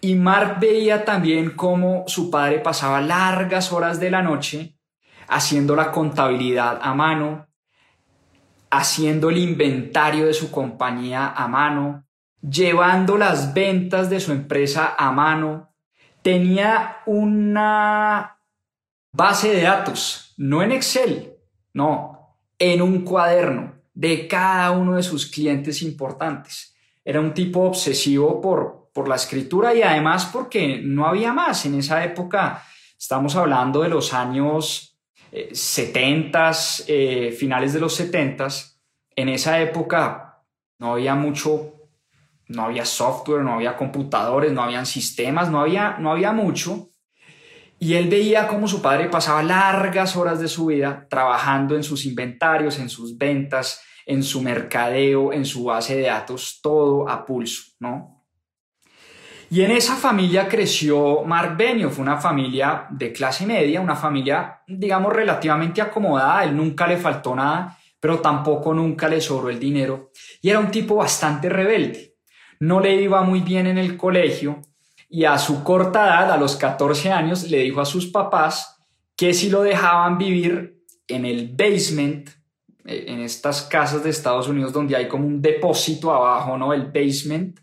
y 0.00 0.14
Mark 0.14 0.58
veía 0.60 1.04
también 1.04 1.50
cómo 1.50 2.04
su 2.06 2.30
padre 2.30 2.60
pasaba 2.60 3.00
largas 3.00 3.72
horas 3.72 3.98
de 3.98 4.10
la 4.10 4.22
noche 4.22 4.76
haciendo 5.28 5.76
la 5.76 5.92
contabilidad 5.92 6.80
a 6.82 6.92
mano, 6.92 7.46
haciendo 8.70 9.30
el 9.30 9.38
inventario 9.38 10.26
de 10.26 10.34
su 10.34 10.50
compañía 10.50 11.28
a 11.28 11.46
mano, 11.46 12.04
llevando 12.42 13.16
las 13.16 13.54
ventas 13.54 14.10
de 14.10 14.20
su 14.20 14.32
empresa 14.32 14.94
a 14.98 15.10
mano. 15.12 15.72
Tenía 16.22 16.98
una 17.06 18.38
base 19.12 19.54
de 19.54 19.62
datos, 19.62 20.34
no 20.36 20.62
en 20.62 20.72
Excel, 20.72 21.34
no, 21.72 22.36
en 22.58 22.82
un 22.82 23.02
cuaderno 23.02 23.74
de 23.94 24.28
cada 24.28 24.70
uno 24.70 24.96
de 24.96 25.02
sus 25.02 25.26
clientes 25.26 25.82
importantes. 25.82 26.74
Era 27.04 27.20
un 27.20 27.34
tipo 27.34 27.60
obsesivo 27.60 28.40
por, 28.40 28.90
por 28.92 29.08
la 29.08 29.16
escritura 29.16 29.74
y 29.74 29.82
además 29.82 30.26
porque 30.32 30.80
no 30.82 31.06
había 31.06 31.32
más 31.32 31.66
en 31.66 31.74
esa 31.74 32.04
época. 32.04 32.62
Estamos 32.98 33.36
hablando 33.36 33.82
de 33.82 33.88
los 33.88 34.12
años 34.12 34.90
70s, 35.32 36.84
eh, 36.88 37.32
finales 37.32 37.72
de 37.72 37.80
los 37.80 37.98
70s, 37.98 38.76
en 39.14 39.28
esa 39.28 39.60
época 39.60 40.44
no 40.78 40.94
había 40.94 41.14
mucho, 41.14 41.79
no 42.50 42.64
había 42.64 42.84
software, 42.84 43.42
no 43.42 43.54
había 43.54 43.76
computadores, 43.76 44.52
no 44.52 44.62
habían 44.62 44.84
sistemas, 44.84 45.50
no 45.50 45.60
había, 45.60 45.96
no 45.98 46.10
había 46.10 46.32
mucho. 46.32 46.88
Y 47.78 47.94
él 47.94 48.08
veía 48.08 48.48
cómo 48.48 48.66
su 48.66 48.82
padre 48.82 49.08
pasaba 49.08 49.42
largas 49.42 50.16
horas 50.16 50.40
de 50.40 50.48
su 50.48 50.66
vida 50.66 51.06
trabajando 51.08 51.76
en 51.76 51.84
sus 51.84 52.04
inventarios, 52.04 52.78
en 52.78 52.88
sus 52.88 53.16
ventas, 53.16 53.82
en 54.04 54.22
su 54.22 54.42
mercadeo, 54.42 55.32
en 55.32 55.44
su 55.44 55.64
base 55.64 55.96
de 55.96 56.02
datos, 56.02 56.58
todo 56.60 57.08
a 57.08 57.24
pulso, 57.24 57.72
¿no? 57.78 58.26
Y 59.48 59.62
en 59.62 59.70
esa 59.70 59.96
familia 59.96 60.48
creció 60.48 61.22
Mark 61.24 61.56
Benioff, 61.56 61.98
una 61.98 62.18
familia 62.18 62.86
de 62.90 63.12
clase 63.12 63.46
media, 63.46 63.80
una 63.80 63.96
familia, 63.96 64.60
digamos, 64.66 65.12
relativamente 65.12 65.80
acomodada. 65.80 66.44
Él 66.44 66.56
nunca 66.56 66.86
le 66.86 66.96
faltó 66.96 67.34
nada, 67.34 67.76
pero 67.98 68.20
tampoco 68.20 68.74
nunca 68.74 69.08
le 69.08 69.20
sobró 69.20 69.50
el 69.50 69.58
dinero. 69.58 70.10
Y 70.40 70.50
era 70.50 70.60
un 70.60 70.70
tipo 70.70 70.96
bastante 70.96 71.48
rebelde. 71.48 72.09
No 72.60 72.80
le 72.80 72.94
iba 73.02 73.22
muy 73.22 73.40
bien 73.40 73.66
en 73.66 73.78
el 73.78 73.96
colegio 73.96 74.60
y 75.08 75.24
a 75.24 75.38
su 75.38 75.64
corta 75.64 76.04
edad, 76.04 76.32
a 76.32 76.36
los 76.36 76.56
14 76.56 77.10
años, 77.10 77.50
le 77.50 77.58
dijo 77.58 77.80
a 77.80 77.86
sus 77.86 78.06
papás 78.06 78.80
que 79.16 79.34
si 79.34 79.50
lo 79.50 79.62
dejaban 79.62 80.18
vivir 80.18 80.82
en 81.08 81.24
el 81.24 81.48
basement, 81.48 82.30
eh, 82.84 83.06
en 83.08 83.20
estas 83.20 83.62
casas 83.62 84.04
de 84.04 84.10
Estados 84.10 84.46
Unidos 84.46 84.72
donde 84.72 84.94
hay 84.94 85.08
como 85.08 85.26
un 85.26 85.42
depósito 85.42 86.12
abajo, 86.12 86.56
¿no? 86.56 86.72
El 86.72 86.86
basement 86.92 87.58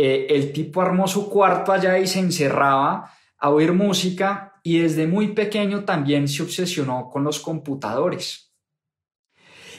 eh, 0.00 0.28
el 0.30 0.52
tipo 0.52 0.80
armó 0.80 1.08
su 1.08 1.28
cuarto 1.28 1.72
allá 1.72 1.98
y 1.98 2.06
se 2.06 2.20
encerraba 2.20 3.12
a 3.36 3.50
oír 3.50 3.72
música 3.72 4.60
y 4.62 4.78
desde 4.78 5.08
muy 5.08 5.34
pequeño 5.34 5.84
también 5.84 6.28
se 6.28 6.44
obsesionó 6.44 7.10
con 7.10 7.24
los 7.24 7.40
computadores. 7.40 8.47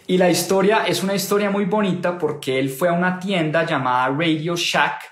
Y 0.10 0.18
la 0.18 0.28
historia 0.28 0.88
es 0.88 1.04
una 1.04 1.14
historia 1.14 1.52
muy 1.52 1.66
bonita 1.66 2.18
porque 2.18 2.58
él 2.58 2.72
fue 2.72 2.90
a 2.90 2.94
una 2.94 3.20
tienda 3.20 3.64
llamada 3.64 4.08
Radio 4.08 4.56
Shack. 4.56 5.04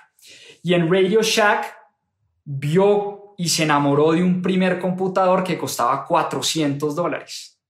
Y 0.64 0.74
en 0.74 0.92
Radio 0.92 1.22
Shack 1.22 1.72
vio 2.44 3.34
y 3.38 3.48
se 3.48 3.62
enamoró 3.62 4.10
de 4.10 4.24
un 4.24 4.42
primer 4.42 4.80
computador 4.80 5.44
que 5.44 5.56
costaba 5.56 6.04
400 6.04 6.96
dólares. 6.96 7.60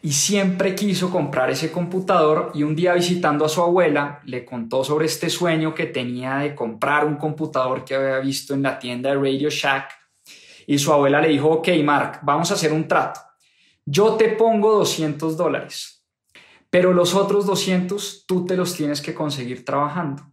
Y 0.00 0.12
siempre 0.12 0.74
quiso 0.74 1.10
comprar 1.10 1.50
ese 1.50 1.70
computador 1.70 2.50
y 2.54 2.62
un 2.62 2.74
día 2.74 2.94
visitando 2.94 3.44
a 3.44 3.50
su 3.50 3.60
abuela 3.60 4.22
le 4.24 4.46
contó 4.46 4.84
sobre 4.84 5.04
este 5.04 5.28
sueño 5.28 5.74
que 5.74 5.84
tenía 5.84 6.36
de 6.36 6.54
comprar 6.54 7.04
un 7.04 7.16
computador 7.16 7.84
que 7.84 7.94
había 7.94 8.20
visto 8.20 8.54
en 8.54 8.62
la 8.62 8.78
tienda 8.78 9.10
de 9.10 9.16
Radio 9.16 9.50
Shack. 9.50 9.90
Y 10.66 10.78
su 10.78 10.90
abuela 10.94 11.20
le 11.20 11.28
dijo, 11.28 11.50
ok 11.50 11.68
Mark, 11.84 12.20
vamos 12.22 12.50
a 12.50 12.54
hacer 12.54 12.72
un 12.72 12.88
trato. 12.88 13.20
Yo 13.84 14.14
te 14.14 14.30
pongo 14.30 14.78
200 14.78 15.36
dólares, 15.36 15.93
pero 16.74 16.92
los 16.92 17.14
otros 17.14 17.46
200 17.46 18.24
tú 18.26 18.44
te 18.44 18.56
los 18.56 18.74
tienes 18.74 19.00
que 19.00 19.14
conseguir 19.14 19.64
trabajando. 19.64 20.24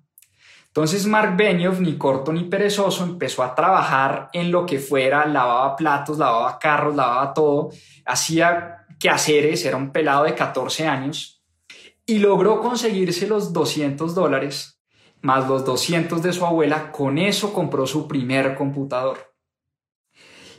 Entonces 0.65 1.05
Mark 1.05 1.37
Benioff, 1.37 1.79
ni 1.79 1.99
corto 1.99 2.33
ni 2.33 2.45
perezoso, 2.45 3.03
empezó 3.03 3.43
a 3.43 3.53
trabajar 3.53 4.31
en 4.33 4.51
lo 4.51 4.65
que 4.65 4.79
fuera, 4.79 5.27
lavaba 5.27 5.75
platos, 5.75 6.17
lavaba 6.17 6.57
carros, 6.57 6.95
lavaba 6.95 7.31
todo, 7.35 7.69
hacía 8.07 8.87
quehaceres, 8.99 9.63
era 9.65 9.77
un 9.77 9.91
pelado 9.91 10.23
de 10.23 10.33
14 10.33 10.87
años, 10.87 11.43
y 12.07 12.17
logró 12.17 12.59
conseguirse 12.59 13.27
los 13.27 13.53
200 13.53 14.15
dólares 14.15 14.81
más 15.21 15.47
los 15.47 15.63
200 15.63 16.23
de 16.23 16.33
su 16.33 16.43
abuela, 16.43 16.91
con 16.91 17.19
eso 17.19 17.53
compró 17.53 17.85
su 17.85 18.07
primer 18.07 18.55
computador. 18.55 19.31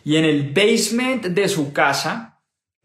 Y 0.04 0.14
en 0.14 0.26
el 0.26 0.52
basement 0.52 1.26
de 1.26 1.48
su 1.48 1.72
casa 1.72 2.40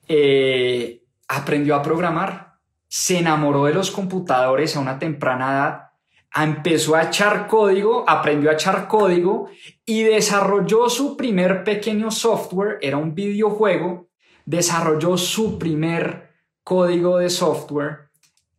eh, 0.08 1.04
aprendió 1.27 1.75
a 1.75 1.84
programar, 1.84 2.47
se 2.88 3.20
enamoró 3.20 3.65
de 3.65 3.74
los 3.74 3.91
computadores 3.91 4.75
a 4.75 4.79
una 4.79 5.00
temprana 5.00 5.51
edad, 5.51 6.44
empezó 6.44 6.96
a 6.96 7.03
echar 7.03 7.48
código, 7.48 8.03
aprendió 8.08 8.50
a 8.50 8.53
echar 8.53 8.88
código 8.88 9.50
y 9.86 10.03
desarrolló 10.03 10.89
su 10.89 11.17
primer 11.17 11.63
pequeño 11.63 12.12
software, 12.12 12.77
era 12.82 12.98
un 12.98 13.15
videojuego 13.15 14.08
desarrolló 14.48 15.17
su 15.17 15.60
primer 15.60 16.32
código 16.63 17.17
de 17.17 17.29
software 17.29 18.10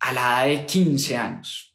a 0.00 0.12
la 0.12 0.46
edad 0.46 0.60
de 0.60 0.66
15 0.66 1.16
años. 1.16 1.74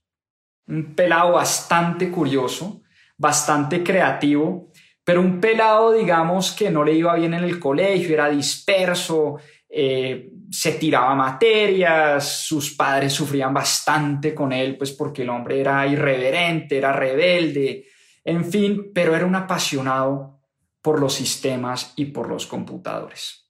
Un 0.68 0.94
pelado 0.94 1.34
bastante 1.34 2.12
curioso, 2.12 2.84
bastante 3.18 3.84
creativo, 3.84 4.72
pero 5.04 5.20
un 5.20 5.42
pelado, 5.42 5.94
digamos, 5.94 6.52
que 6.52 6.70
no 6.70 6.84
le 6.84 6.94
iba 6.94 7.16
bien 7.16 7.34
en 7.34 7.44
el 7.44 7.60
colegio, 7.60 8.14
era 8.14 8.30
disperso, 8.30 9.40
eh, 9.76 10.30
se 10.52 10.74
tiraba 10.74 11.16
materias, 11.16 12.46
sus 12.46 12.76
padres 12.76 13.12
sufrían 13.12 13.52
bastante 13.52 14.36
con 14.36 14.54
él, 14.54 14.78
pues 14.78 14.92
porque 14.92 15.24
el 15.24 15.30
hombre 15.30 15.60
era 15.60 15.88
irreverente, 15.88 16.78
era 16.78 16.94
rebelde, 16.94 17.88
en 18.24 18.46
fin, 18.46 18.92
pero 18.94 19.16
era 19.16 19.26
un 19.26 19.34
apasionado 19.34 20.40
por 20.84 21.00
los 21.00 21.16
sistemas 21.16 21.94
y 21.96 22.06
por 22.06 22.30
los 22.30 22.46
computadores. 22.46 23.50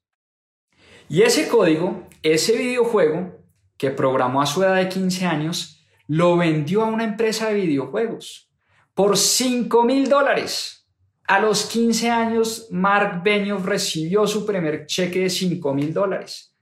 Y 1.09 1.23
ese 1.23 1.49
código, 1.49 2.07
ese 2.21 2.57
videojuego 2.57 3.39
que 3.75 3.91
programó 3.91 4.41
a 4.41 4.45
su 4.45 4.63
edad 4.63 4.75
de 4.75 4.87
15 4.87 5.25
años, 5.25 5.85
lo 6.07 6.37
vendió 6.37 6.83
a 6.83 6.87
una 6.87 7.03
empresa 7.03 7.49
de 7.49 7.55
videojuegos 7.55 8.49
por 8.93 9.17
5 9.17 9.83
mil 9.83 10.07
dólares. 10.07 10.82
A 11.25 11.39
los 11.39 11.65
15 11.65 12.09
años, 12.09 12.67
Mark 12.71 13.21
Benioff 13.23 13.65
recibió 13.65 14.27
su 14.27 14.45
primer 14.45 14.85
cheque 14.85 15.21
de 15.21 15.29
5 15.29 15.73
mil 15.73 15.93
dólares, 15.93 16.53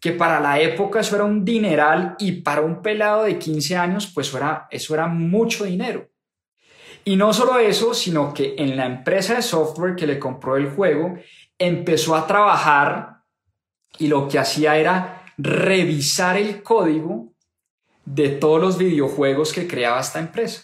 que 0.00 0.12
para 0.12 0.40
la 0.40 0.58
época 0.58 1.00
eso 1.00 1.16
era 1.16 1.24
un 1.24 1.44
dineral 1.44 2.16
y 2.18 2.40
para 2.40 2.62
un 2.62 2.80
pelado 2.80 3.24
de 3.24 3.38
15 3.38 3.76
años, 3.76 4.10
pues 4.14 4.28
eso 4.28 4.38
era, 4.38 4.68
eso 4.70 4.94
era 4.94 5.06
mucho 5.06 5.64
dinero. 5.64 6.08
Y 7.04 7.16
no 7.16 7.32
solo 7.32 7.58
eso, 7.58 7.94
sino 7.94 8.32
que 8.34 8.56
en 8.58 8.76
la 8.76 8.86
empresa 8.86 9.34
de 9.34 9.42
software 9.42 9.94
que 9.94 10.06
le 10.06 10.18
compró 10.18 10.56
el 10.56 10.70
juego, 10.70 11.16
empezó 11.58 12.16
a 12.16 12.26
trabajar 12.26 13.22
y 13.98 14.08
lo 14.08 14.28
que 14.28 14.38
hacía 14.38 14.76
era 14.76 15.22
revisar 15.38 16.36
el 16.36 16.62
código 16.62 17.32
de 18.04 18.30
todos 18.30 18.60
los 18.60 18.78
videojuegos 18.78 19.52
que 19.52 19.66
creaba 19.66 20.00
esta 20.00 20.18
empresa. 20.18 20.62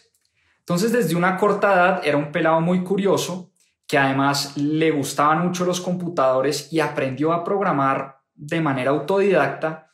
Entonces, 0.62 0.92
desde 0.92 1.16
una 1.16 1.36
corta 1.36 1.72
edad 1.72 2.00
era 2.04 2.16
un 2.16 2.30
pelado 2.30 2.60
muy 2.60 2.82
curioso, 2.84 3.52
que 3.86 3.98
además 3.98 4.56
le 4.56 4.90
gustaban 4.90 5.46
mucho 5.46 5.64
los 5.64 5.80
computadores 5.80 6.72
y 6.72 6.80
aprendió 6.80 7.32
a 7.32 7.44
programar 7.44 8.20
de 8.34 8.60
manera 8.60 8.90
autodidacta 8.90 9.90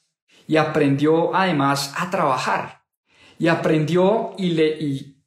y 0.46 0.56
aprendió 0.56 1.34
además 1.34 1.94
a 1.96 2.10
trabajar. 2.10 2.82
Y 3.38 3.48
aprendió 3.48 4.34
y, 4.36 4.50
le, 4.50 4.66
y 4.78 5.22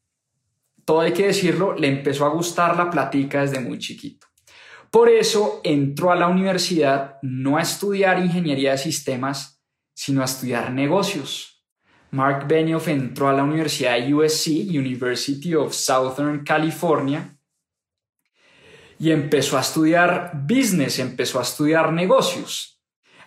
todo 0.86 1.02
hay 1.02 1.14
que 1.14 1.28
decirlo, 1.28 1.76
le 1.76 1.88
empezó 1.88 2.26
a 2.26 2.30
gustar 2.30 2.78
la 2.78 2.90
platica 2.90 3.42
desde 3.42 3.60
muy 3.60 3.80
chiquito. 3.80 4.28
Por 4.90 5.10
eso 5.10 5.62
entró 5.64 6.12
a 6.12 6.16
la 6.16 6.28
universidad 6.28 7.18
no 7.22 7.58
a 7.58 7.62
estudiar 7.62 8.20
ingeniería 8.20 8.72
de 8.72 8.78
sistemas, 8.78 9.64
sino 9.94 10.22
a 10.22 10.26
estudiar 10.26 10.72
negocios. 10.72 11.51
Mark 12.12 12.46
Benioff 12.46 12.90
entró 12.90 13.30
a 13.30 13.34
la 13.34 13.44
Universidad 13.44 13.98
de 13.98 14.14
USC, 14.14 14.48
University 14.70 15.56
of 15.56 15.74
Southern 15.74 16.44
California, 16.44 17.38
y 19.00 19.12
empezó 19.12 19.58
a 19.58 19.62
estudiar 19.62 20.32
business, 20.34 21.00
empezó 21.00 21.40
a 21.40 21.44
estudiar 21.44 21.94
negocios. 21.94 22.82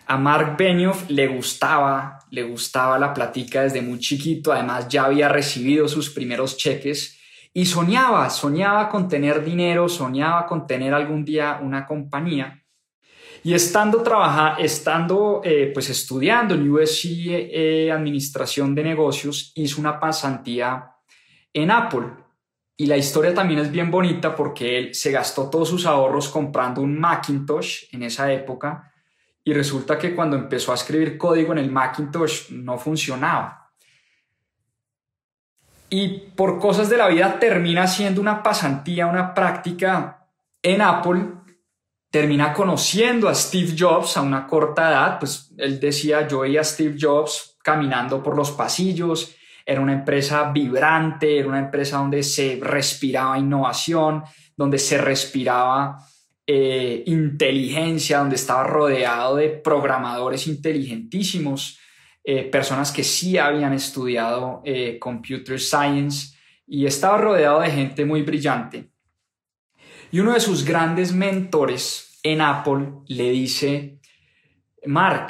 A 0.05 0.17
Mark 0.17 0.55
Benioff 0.55 1.09
le 1.09 1.27
gustaba, 1.27 2.19
le 2.29 2.43
gustaba 2.43 2.99
la 2.99 3.11
platica 3.11 3.63
desde 3.63 3.81
muy 3.81 3.97
chiquito, 3.97 4.53
además 4.53 4.87
ya 4.87 5.05
había 5.05 5.29
recibido 5.29 5.87
sus 5.87 6.11
primeros 6.11 6.55
cheques 6.55 7.19
y 7.53 7.65
soñaba, 7.65 8.29
soñaba 8.29 8.87
con 8.89 9.07
tener 9.07 9.43
dinero, 9.43 9.89
soñaba 9.89 10.45
con 10.45 10.67
tener 10.67 10.93
algún 10.93 11.25
día 11.25 11.59
una 11.61 11.87
compañía. 11.87 12.64
Y 13.45 13.53
estando, 13.53 14.01
trabaja, 14.01 14.55
estando 14.57 15.41
eh, 15.43 15.69
pues 15.71 15.91
estudiando 15.91 16.55
en 16.55 16.67
USC 16.67 17.05
eh, 17.05 17.91
Administración 17.91 18.73
de 18.73 18.83
Negocios, 18.83 19.51
hizo 19.53 19.79
una 19.79 19.99
pasantía 19.99 20.95
en 21.53 21.69
Apple. 21.69 22.07
Y 22.75 22.87
la 22.87 22.97
historia 22.97 23.35
también 23.35 23.59
es 23.59 23.71
bien 23.71 23.91
bonita 23.91 24.35
porque 24.35 24.79
él 24.79 24.95
se 24.95 25.11
gastó 25.11 25.47
todos 25.47 25.69
sus 25.69 25.85
ahorros 25.85 26.27
comprando 26.29 26.81
un 26.81 26.99
Macintosh 26.99 27.83
en 27.91 28.01
esa 28.01 28.33
época 28.33 28.91
y 29.43 29.53
resulta 29.53 29.95
que 29.95 30.15
cuando 30.15 30.35
empezó 30.35 30.71
a 30.71 30.75
escribir 30.75 31.15
código 31.15 31.51
en 31.51 31.59
el 31.59 31.71
Macintosh 31.71 32.49
no 32.49 32.79
funcionaba 32.79 33.71
y 35.87 36.31
por 36.35 36.57
cosas 36.57 36.89
de 36.89 36.97
la 36.97 37.09
vida 37.09 37.37
termina 37.37 37.85
siendo 37.85 38.21
una 38.21 38.41
pasantía, 38.41 39.05
una 39.05 39.35
práctica 39.35 40.27
en 40.63 40.81
Apple, 40.81 41.44
termina 42.15 42.53
conociendo 42.53 43.27
a 43.27 43.35
Steve 43.35 43.75
Jobs 43.77 44.15
a 44.15 44.21
una 44.21 44.47
corta 44.47 44.89
edad, 44.89 45.19
pues 45.19 45.51
él 45.57 45.81
decía, 45.81 46.25
yo 46.25 46.39
veía 46.39 46.61
a 46.61 46.63
Steve 46.63 46.95
Jobs 46.97 47.57
caminando 47.61 48.23
por 48.23 48.37
los 48.37 48.51
pasillos, 48.51 49.35
era 49.65 49.81
una 49.81 49.91
empresa 49.91 50.49
vibrante, 50.49 51.39
era 51.39 51.49
una 51.49 51.59
empresa 51.59 51.97
donde 51.97 52.23
se 52.23 52.57
respiraba 52.61 53.37
innovación, 53.37 54.23
donde 54.55 54.79
se 54.79 54.97
respiraba 54.97 55.97
eh, 56.47 57.03
inteligencia, 57.05 58.19
donde 58.19 58.37
estaba 58.37 58.63
rodeado 58.63 59.35
de 59.35 59.49
programadores 59.49 60.47
inteligentísimos. 60.47 61.81
Eh, 62.23 62.43
personas 62.43 62.93
que 62.93 63.03
sí 63.03 63.37
habían 63.37 63.73
estudiado 63.73 64.61
eh, 64.63 64.97
computer 64.99 65.59
science 65.59 66.33
y 66.65 66.85
estaba 66.85 67.17
rodeado 67.17 67.59
de 67.59 67.71
gente 67.71 68.05
muy 68.05 68.21
brillante. 68.21 68.89
Y 70.11 70.21
uno 70.21 70.33
de 70.33 70.39
sus 70.39 70.63
grandes 70.63 71.11
mentores 71.11 72.04
en 72.25 72.41
Apple 72.41 73.03
le 73.07 73.29
dice, 73.29 73.99
Mark, 74.87 75.27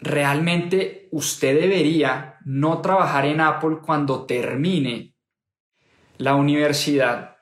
realmente 0.00 1.08
usted 1.12 1.60
debería 1.60 2.38
no 2.44 2.80
trabajar 2.80 3.24
en 3.26 3.40
Apple 3.40 3.78
cuando 3.80 4.26
termine 4.26 5.14
la 6.18 6.34
universidad, 6.34 7.36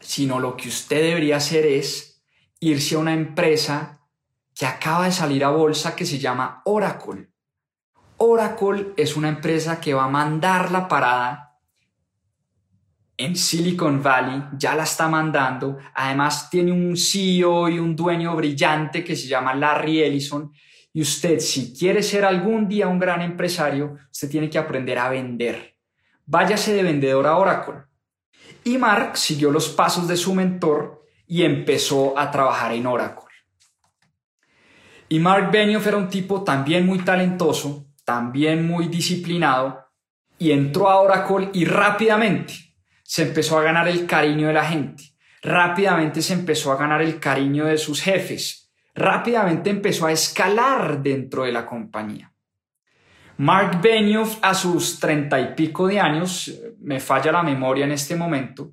sino 0.00 0.40
lo 0.40 0.56
que 0.56 0.68
usted 0.68 1.00
debería 1.02 1.36
hacer 1.36 1.66
es 1.66 2.20
irse 2.58 2.96
a 2.96 2.98
una 2.98 3.14
empresa 3.14 4.00
que 4.52 4.66
acaba 4.66 5.04
de 5.04 5.12
salir 5.12 5.44
a 5.44 5.50
bolsa 5.50 5.94
que 5.94 6.04
se 6.04 6.18
llama 6.18 6.62
Oracle. 6.64 7.30
Oracle 8.16 8.88
es 8.96 9.16
una 9.16 9.28
empresa 9.28 9.80
que 9.80 9.94
va 9.94 10.06
a 10.06 10.08
mandar 10.08 10.72
la 10.72 10.88
parada 10.88 11.45
en 13.18 13.34
Silicon 13.34 14.02
Valley, 14.02 14.42
ya 14.58 14.74
la 14.74 14.82
está 14.82 15.08
mandando. 15.08 15.78
Además 15.94 16.50
tiene 16.50 16.72
un 16.72 16.96
CEO 16.96 17.68
y 17.68 17.78
un 17.78 17.96
dueño 17.96 18.36
brillante 18.36 19.02
que 19.02 19.16
se 19.16 19.26
llama 19.26 19.54
Larry 19.54 20.02
Ellison. 20.02 20.52
Y 20.92 21.00
usted, 21.00 21.38
si 21.40 21.74
quiere 21.74 22.02
ser 22.02 22.24
algún 22.24 22.68
día 22.68 22.88
un 22.88 22.98
gran 22.98 23.22
empresario, 23.22 23.96
usted 24.10 24.30
tiene 24.30 24.50
que 24.50 24.58
aprender 24.58 24.98
a 24.98 25.08
vender. 25.08 25.76
Váyase 26.26 26.74
de 26.74 26.82
vendedor 26.82 27.26
a 27.26 27.36
Oracle. 27.36 27.84
Y 28.64 28.78
Mark 28.78 29.16
siguió 29.16 29.50
los 29.50 29.68
pasos 29.68 30.08
de 30.08 30.16
su 30.16 30.34
mentor 30.34 31.04
y 31.26 31.42
empezó 31.42 32.18
a 32.18 32.30
trabajar 32.30 32.72
en 32.72 32.86
Oracle. 32.86 33.24
Y 35.08 35.20
Mark 35.20 35.50
Benioff 35.52 35.86
era 35.86 35.96
un 35.96 36.08
tipo 36.08 36.42
también 36.42 36.84
muy 36.84 36.98
talentoso, 36.98 37.86
también 38.04 38.66
muy 38.66 38.88
disciplinado, 38.88 39.86
y 40.38 40.50
entró 40.50 40.88
a 40.88 41.00
Oracle 41.00 41.50
y 41.52 41.64
rápidamente 41.64 42.65
se 43.06 43.22
empezó 43.22 43.58
a 43.58 43.62
ganar 43.62 43.86
el 43.88 44.06
cariño 44.06 44.48
de 44.48 44.54
la 44.54 44.64
gente, 44.64 45.14
rápidamente 45.42 46.22
se 46.22 46.34
empezó 46.34 46.72
a 46.72 46.76
ganar 46.76 47.00
el 47.02 47.20
cariño 47.20 47.66
de 47.66 47.78
sus 47.78 48.02
jefes, 48.02 48.72
rápidamente 48.94 49.70
empezó 49.70 50.06
a 50.06 50.12
escalar 50.12 51.02
dentro 51.02 51.44
de 51.44 51.52
la 51.52 51.64
compañía. 51.64 52.32
Mark 53.38 53.80
Benioff 53.80 54.38
a 54.42 54.54
sus 54.54 54.98
treinta 54.98 55.38
y 55.38 55.54
pico 55.54 55.86
de 55.86 56.00
años, 56.00 56.52
me 56.80 57.00
falla 57.00 57.30
la 57.30 57.42
memoria 57.42 57.84
en 57.84 57.92
este 57.92 58.16
momento, 58.16 58.72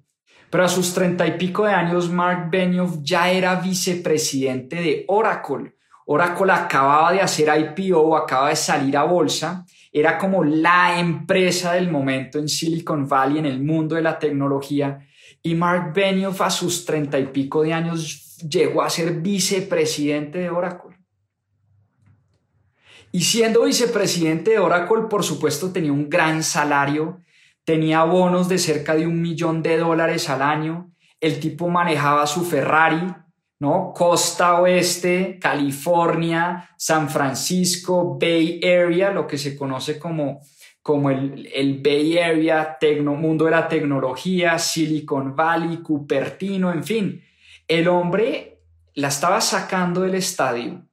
pero 0.50 0.64
a 0.64 0.70
sus 0.70 0.94
treinta 0.94 1.28
y 1.28 1.38
pico 1.38 1.66
de 1.66 1.74
años 1.74 2.10
Mark 2.10 2.50
Benioff 2.50 2.98
ya 3.02 3.30
era 3.30 3.56
vicepresidente 3.56 4.78
de 4.78 5.06
Oracle, 5.10 5.76
Oracle 6.06 6.52
acababa 6.52 7.12
de 7.12 7.22
hacer 7.22 7.50
IPO, 7.78 8.18
acaba 8.18 8.50
de 8.50 8.56
salir 8.56 8.98
a 8.98 9.04
bolsa, 9.04 9.66
era 9.94 10.18
como 10.18 10.44
la 10.44 11.00
empresa 11.00 11.74
del 11.74 11.92
momento 11.92 12.40
en 12.40 12.50
Silicon 12.50 13.08
Valley, 13.08 13.38
en 13.38 13.46
el 13.46 13.64
mundo 13.64 13.96
de 13.96 14.02
la 14.02 14.18
tecnología, 14.18 15.08
y 15.44 15.54
Mark 15.54 15.94
Benioff 15.94 16.42
a 16.42 16.50
sus 16.50 16.84
treinta 16.84 17.20
y 17.20 17.28
pico 17.28 17.62
de 17.62 17.74
años 17.74 18.38
llegó 18.50 18.82
a 18.82 18.90
ser 18.90 19.22
vicepresidente 19.22 20.40
de 20.40 20.50
Oracle. 20.50 20.98
Y 23.12 23.22
siendo 23.22 23.66
vicepresidente 23.66 24.52
de 24.52 24.60
Oracle, 24.60 25.04
por 25.10 25.24
supuesto, 25.24 25.72
tenía 25.72 25.94
un 25.94 26.10
gran 26.10 26.42
salario, 26.42 27.22
tenía 27.64 28.04
bonos 28.04 28.50
de 28.50 28.58
cerca 28.58 28.96
de 28.96 29.06
un 29.06 29.22
millón 29.22 29.62
de 29.62 29.78
dólares 29.78 30.30
al 30.30 30.42
año, 30.42 30.92
el 31.22 31.40
tipo 31.40 31.70
manejaba 31.70 32.26
su 32.26 32.44
Ferrari, 32.44 33.14
¿no? 33.60 33.94
Costa 33.94 34.60
Oeste, 34.60 35.38
California, 35.40 36.70
San 36.78 37.10
Francisco, 37.10 38.18
Bay 38.20 38.60
Area, 38.64 39.12
lo 39.12 39.26
que 39.26 39.38
se 39.38 39.56
conoce 39.56 39.98
como, 39.98 40.42
como 40.82 41.10
el, 41.10 41.50
el 41.54 41.82
Bay 41.82 42.18
Area, 42.18 42.78
mundo 43.04 43.46
de 43.46 43.52
la 43.52 43.68
tecnología, 43.68 44.60
Silicon 44.60 45.36
Valley, 45.36 45.78
Cupertino, 45.78 46.72
en 46.72 46.84
fin. 46.84 47.24
El 47.68 47.88
hombre 47.88 48.60
la 48.96 49.08
estaba 49.08 49.40
sacando 49.42 50.02
del 50.02 50.16
estadio, 50.16 50.86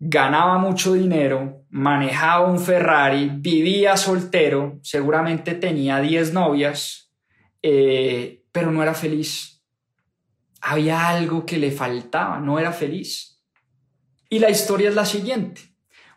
ganaba 0.00 0.58
mucho 0.58 0.94
dinero, 0.94 1.64
manejaba 1.70 2.46
un 2.46 2.58
Ferrari, 2.58 3.30
vivía 3.34 3.96
soltero, 3.96 4.78
seguramente 4.82 5.54
tenía 5.54 6.00
10 6.00 6.32
novias, 6.32 7.12
eh, 7.62 8.42
pero 8.52 8.70
no 8.70 8.82
era 8.82 8.94
feliz 8.94 9.53
había 10.66 11.08
algo 11.08 11.44
que 11.44 11.58
le 11.58 11.70
faltaba, 11.70 12.40
no 12.40 12.58
era 12.58 12.72
feliz. 12.72 13.38
Y 14.30 14.38
la 14.38 14.48
historia 14.48 14.88
es 14.88 14.94
la 14.94 15.04
siguiente. 15.04 15.60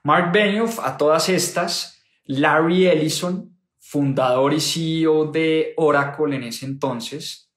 Mark 0.04 0.32
Benioff, 0.32 0.80
a 0.80 0.98
todas 0.98 1.28
estas, 1.28 2.02
Larry 2.24 2.88
Ellison, 2.88 3.58
fundador 3.78 4.54
y 4.54 4.62
CEO 4.62 5.32
de 5.32 5.74
Oracle 5.76 6.38
en 6.38 6.44
ese 6.44 6.66
entonces, 6.66 7.52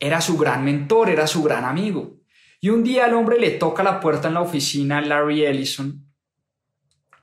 era 0.00 0.20
su 0.20 0.36
gran 0.36 0.64
mentor, 0.64 1.08
era 1.08 1.28
su 1.28 1.42
gran 1.44 1.64
amigo. 1.64 2.20
Y 2.60 2.70
un 2.70 2.82
día 2.82 3.06
el 3.06 3.14
hombre 3.14 3.38
le 3.38 3.52
toca 3.52 3.84
la 3.84 4.00
puerta 4.00 4.26
en 4.26 4.34
la 4.34 4.40
oficina 4.40 4.98
a 4.98 5.02
Larry 5.02 5.44
Ellison 5.44 6.04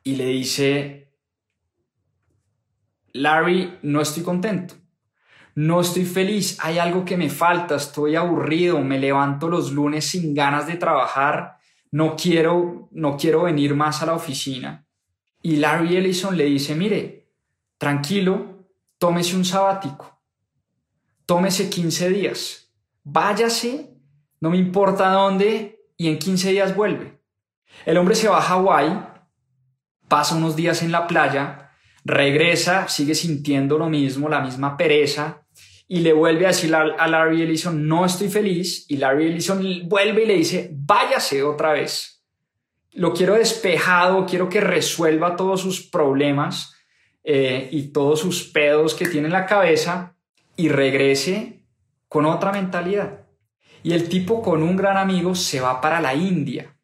y 0.03 0.15
le 0.15 0.25
dice, 0.25 1.11
Larry, 3.11 3.77
no 3.81 3.99
estoy 3.99 4.23
contento 4.23 4.75
no 5.59 5.81
estoy 5.81 6.05
feliz, 6.05 6.57
hay 6.61 6.79
algo 6.79 7.03
que 7.03 7.17
me 7.17 7.29
falta, 7.29 7.75
estoy 7.75 8.15
aburrido, 8.15 8.79
me 8.79 8.97
levanto 8.97 9.49
los 9.49 9.73
lunes 9.73 10.05
sin 10.05 10.33
ganas 10.33 10.67
de 10.67 10.77
trabajar, 10.77 11.57
no 11.91 12.15
quiero, 12.15 12.87
no 12.93 13.17
quiero 13.17 13.43
venir 13.43 13.75
más 13.75 14.01
a 14.01 14.05
la 14.05 14.13
oficina. 14.13 14.87
Y 15.41 15.57
Larry 15.57 15.97
Ellison 15.97 16.37
le 16.37 16.45
dice, 16.45 16.75
mire, 16.75 17.33
tranquilo, 17.77 18.69
tómese 18.97 19.35
un 19.35 19.43
sabático, 19.43 20.21
tómese 21.25 21.69
15 21.69 22.07
días, 22.07 22.73
váyase, 23.03 23.97
no 24.39 24.51
me 24.51 24.57
importa 24.57 25.09
dónde, 25.09 25.83
y 25.97 26.07
en 26.07 26.19
15 26.19 26.51
días 26.51 26.73
vuelve. 26.73 27.19
El 27.85 27.97
hombre 27.97 28.15
se 28.15 28.29
va 28.29 28.37
a 28.37 28.43
Hawái, 28.43 28.97
pasa 30.07 30.35
unos 30.35 30.55
días 30.55 30.83
en 30.83 30.93
la 30.93 31.05
playa, 31.05 31.73
regresa, 32.05 32.87
sigue 32.87 33.13
sintiendo 33.13 33.77
lo 33.77 33.89
mismo, 33.89 34.29
la 34.29 34.39
misma 34.39 34.77
pereza, 34.77 35.45
y 35.91 36.01
le 36.01 36.13
vuelve 36.13 36.45
a 36.45 36.49
decir 36.49 36.73
a, 36.75 37.07
Larry 37.07 37.41
Ellison, 37.41 37.87
no 37.87 38.05
estoy 38.05 38.29
feliz, 38.29 38.85
y 38.89 38.97
Larry 38.97 39.25
Ellison 39.25 39.89
vuelve 39.89 40.23
y 40.23 40.27
le 40.27 40.35
dice, 40.35 40.69
váyase 40.71 41.41
otra 41.41 41.73
vez. 41.73 42.23
Lo 42.91 43.11
quiero 43.11 43.33
despejado, 43.33 44.27
quiero 44.27 44.49
que 44.49 44.61
resuelva 44.61 45.35
todos 45.35 45.61
sus 45.61 45.81
problemas 45.81 46.75
eh, 47.23 47.69
y 47.71 47.91
todos 47.91 48.19
sus 48.19 48.43
pedos 48.43 48.93
que 48.93 49.07
tiene 49.07 49.27
en 49.27 49.33
la 49.33 49.47
cabeza 49.47 50.15
y 50.55 50.69
regrese 50.69 51.65
con 52.07 52.27
otra 52.27 52.51
mentalidad. 52.51 53.25
Y 53.81 53.93
el 53.93 54.09
tipo 54.09 54.43
con 54.43 54.61
un 54.61 54.75
gran 54.75 54.95
amigo 54.95 55.33
se 55.33 55.59
va 55.59 55.81
para 55.81 55.99
la 56.01 56.13
India 56.13 56.77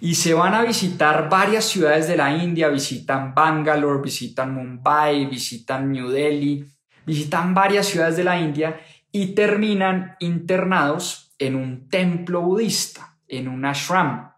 y 0.00 0.14
se 0.14 0.32
van 0.32 0.54
a 0.54 0.62
visitar 0.62 1.28
varias 1.28 1.66
ciudades 1.66 2.08
de 2.08 2.16
la 2.16 2.34
India, 2.34 2.68
visitan 2.68 3.34
Bangalore, 3.34 4.00
visitan 4.02 4.54
Mumbai, 4.54 5.26
visitan 5.26 5.92
New 5.92 6.08
Delhi, 6.08 6.64
visitan 7.06 7.54
varias 7.54 7.86
ciudades 7.86 8.16
de 8.16 8.24
la 8.24 8.38
India 8.38 8.80
y 9.10 9.34
terminan 9.34 10.16
internados 10.20 11.34
en 11.38 11.56
un 11.56 11.88
templo 11.88 12.42
budista, 12.42 13.18
en 13.28 13.48
un 13.48 13.64
ashram. 13.64 14.32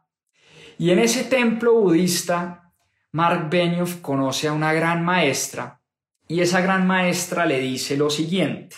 Y 0.79 0.91
en 0.91 0.99
ese 0.99 1.25
templo 1.25 1.75
budista, 1.75 2.73
Mark 3.13 3.49
Benioff 3.49 4.01
conoce 4.01 4.49
a 4.49 4.53
una 4.53 4.73
gran 4.73 5.05
maestra 5.05 5.81
y 6.27 6.41
esa 6.41 6.61
gran 6.61 6.87
maestra 6.87 7.47
le 7.47 7.61
dice 7.61 7.97
lo 7.97 8.11
siguiente. 8.11 8.77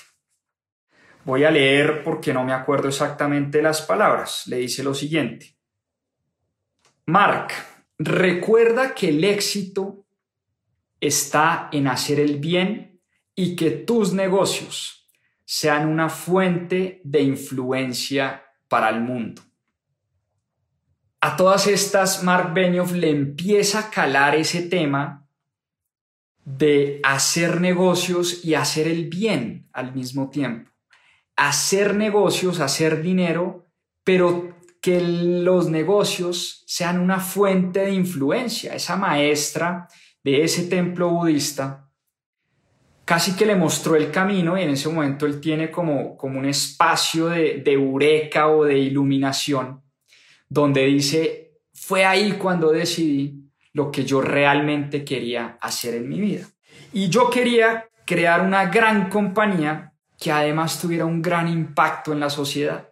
Voy 1.25 1.45
a 1.45 1.51
leer 1.51 2.05
porque 2.05 2.33
no 2.33 2.45
me 2.45 2.53
acuerdo 2.53 2.89
exactamente 2.89 3.63
las 3.63 3.83
palabras. 3.83 4.47
Le 4.47 4.59
dice 4.59 4.83
lo 4.83 4.95
siguiente. 4.95 5.57
Mark, 7.07 7.49
recuerda 7.99 8.95
que 8.95 9.09
el 9.09 9.25
éxito 9.25 10.07
está 11.01 11.69
en 11.73 11.89
hacer 11.89 12.21
el 12.21 12.39
bien 12.39 12.96
y 13.37 13.55
que 13.55 13.71
tus 13.71 14.13
negocios 14.15 15.09
sean 15.45 15.89
una 15.89 16.09
fuente 16.09 17.01
de 17.05 17.23
influencia 17.23 18.43
para 18.67 18.89
el 18.89 19.01
mundo. 19.01 19.43
A 21.21 21.37
todas 21.37 21.67
estas, 21.67 22.25
Mark 22.25 22.53
Benioff 22.55 22.93
le 22.93 23.11
empieza 23.11 23.79
a 23.79 23.91
calar 23.91 24.35
ese 24.35 24.63
tema 24.63 25.29
de 26.45 27.01
hacer 27.05 27.61
negocios 27.61 28.45
y 28.45 28.55
hacer 28.55 28.89
el 28.89 29.09
bien 29.09 29.69
al 29.73 29.95
mismo 29.95 30.31
tiempo. 30.31 30.71
Hacer 31.37 31.95
negocios, 31.95 32.61
hacer 32.61 33.03
dinero, 33.03 33.69
pero 34.03 34.57
que 34.81 35.01
los 35.01 35.69
negocios 35.69 36.65
sean 36.67 37.01
una 37.01 37.21
fuente 37.21 37.81
de 37.81 37.93
influencia. 37.93 38.75
Esa 38.75 38.97
maestra 38.97 39.89
de 40.23 40.45
ese 40.45 40.65
templo 40.65 41.11
budista 41.11 41.86
casi 43.07 43.35
que 43.35 43.47
le 43.47 43.57
mostró 43.57 43.97
el 43.97 44.11
camino 44.11 44.59
y 44.59 44.63
en 44.63 44.71
ese 44.71 44.91
momento 44.91 45.25
él 45.25 45.41
tiene 45.41 45.71
como, 45.71 46.19
como 46.19 46.39
un 46.39 46.45
espacio 46.45 47.29
de, 47.29 47.63
de 47.65 47.73
eureka 47.73 48.49
o 48.49 48.65
de 48.65 48.77
iluminación 48.77 49.83
donde 50.49 50.85
dice, 50.85 51.61
fue 51.73 52.05
ahí 52.05 52.33
cuando 52.33 52.71
decidí 52.71 53.51
lo 53.73 53.91
que 53.91 54.05
yo 54.05 54.21
realmente 54.21 55.05
quería 55.05 55.59
hacer 55.61 55.95
en 55.95 56.09
mi 56.09 56.21
vida. 56.21 56.47
Y 56.93 57.09
yo 57.09 57.31
quería 57.31 57.89
crear 58.05 58.41
una 58.41 58.67
gran 58.67 59.09
compañía 59.09 59.93
que 60.19 60.33
además 60.33 60.81
tuviera 60.81 61.05
un 61.05 61.21
gran 61.21 61.49
impacto 61.49 62.13
en 62.13 62.21
la 62.21 62.31
sociedad. 62.31 62.89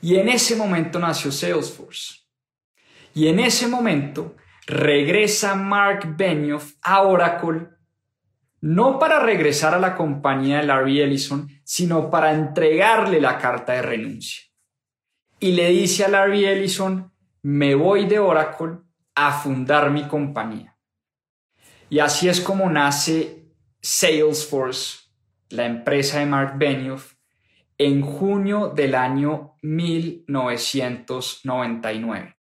Y 0.00 0.16
en 0.16 0.28
ese 0.28 0.54
momento 0.54 0.98
nació 0.98 1.32
Salesforce. 1.32 2.20
Y 3.14 3.28
en 3.28 3.40
ese 3.40 3.66
momento 3.66 4.36
regresa 4.66 5.54
Mark 5.54 6.14
Benioff 6.16 6.74
a 6.82 7.02
Oracle, 7.02 7.68
no 8.64 8.98
para 8.98 9.20
regresar 9.20 9.74
a 9.74 9.78
la 9.78 9.94
compañía 9.94 10.56
de 10.56 10.64
Larry 10.64 11.02
Ellison, 11.02 11.50
sino 11.64 12.08
para 12.08 12.32
entregarle 12.32 13.20
la 13.20 13.36
carta 13.36 13.74
de 13.74 13.82
renuncia. 13.82 14.42
Y 15.38 15.52
le 15.52 15.68
dice 15.68 16.06
a 16.06 16.08
Larry 16.08 16.46
Ellison, 16.46 17.12
me 17.42 17.74
voy 17.74 18.06
de 18.06 18.18
Oracle 18.18 18.78
a 19.14 19.32
fundar 19.32 19.90
mi 19.90 20.08
compañía. 20.08 20.78
Y 21.90 21.98
así 21.98 22.26
es 22.26 22.40
como 22.40 22.70
nace 22.70 23.52
Salesforce, 23.82 25.10
la 25.50 25.66
empresa 25.66 26.20
de 26.20 26.26
Mark 26.26 26.54
Benioff, 26.56 27.16
en 27.76 28.00
junio 28.00 28.72
del 28.74 28.94
año 28.94 29.56
1999. 29.60 32.34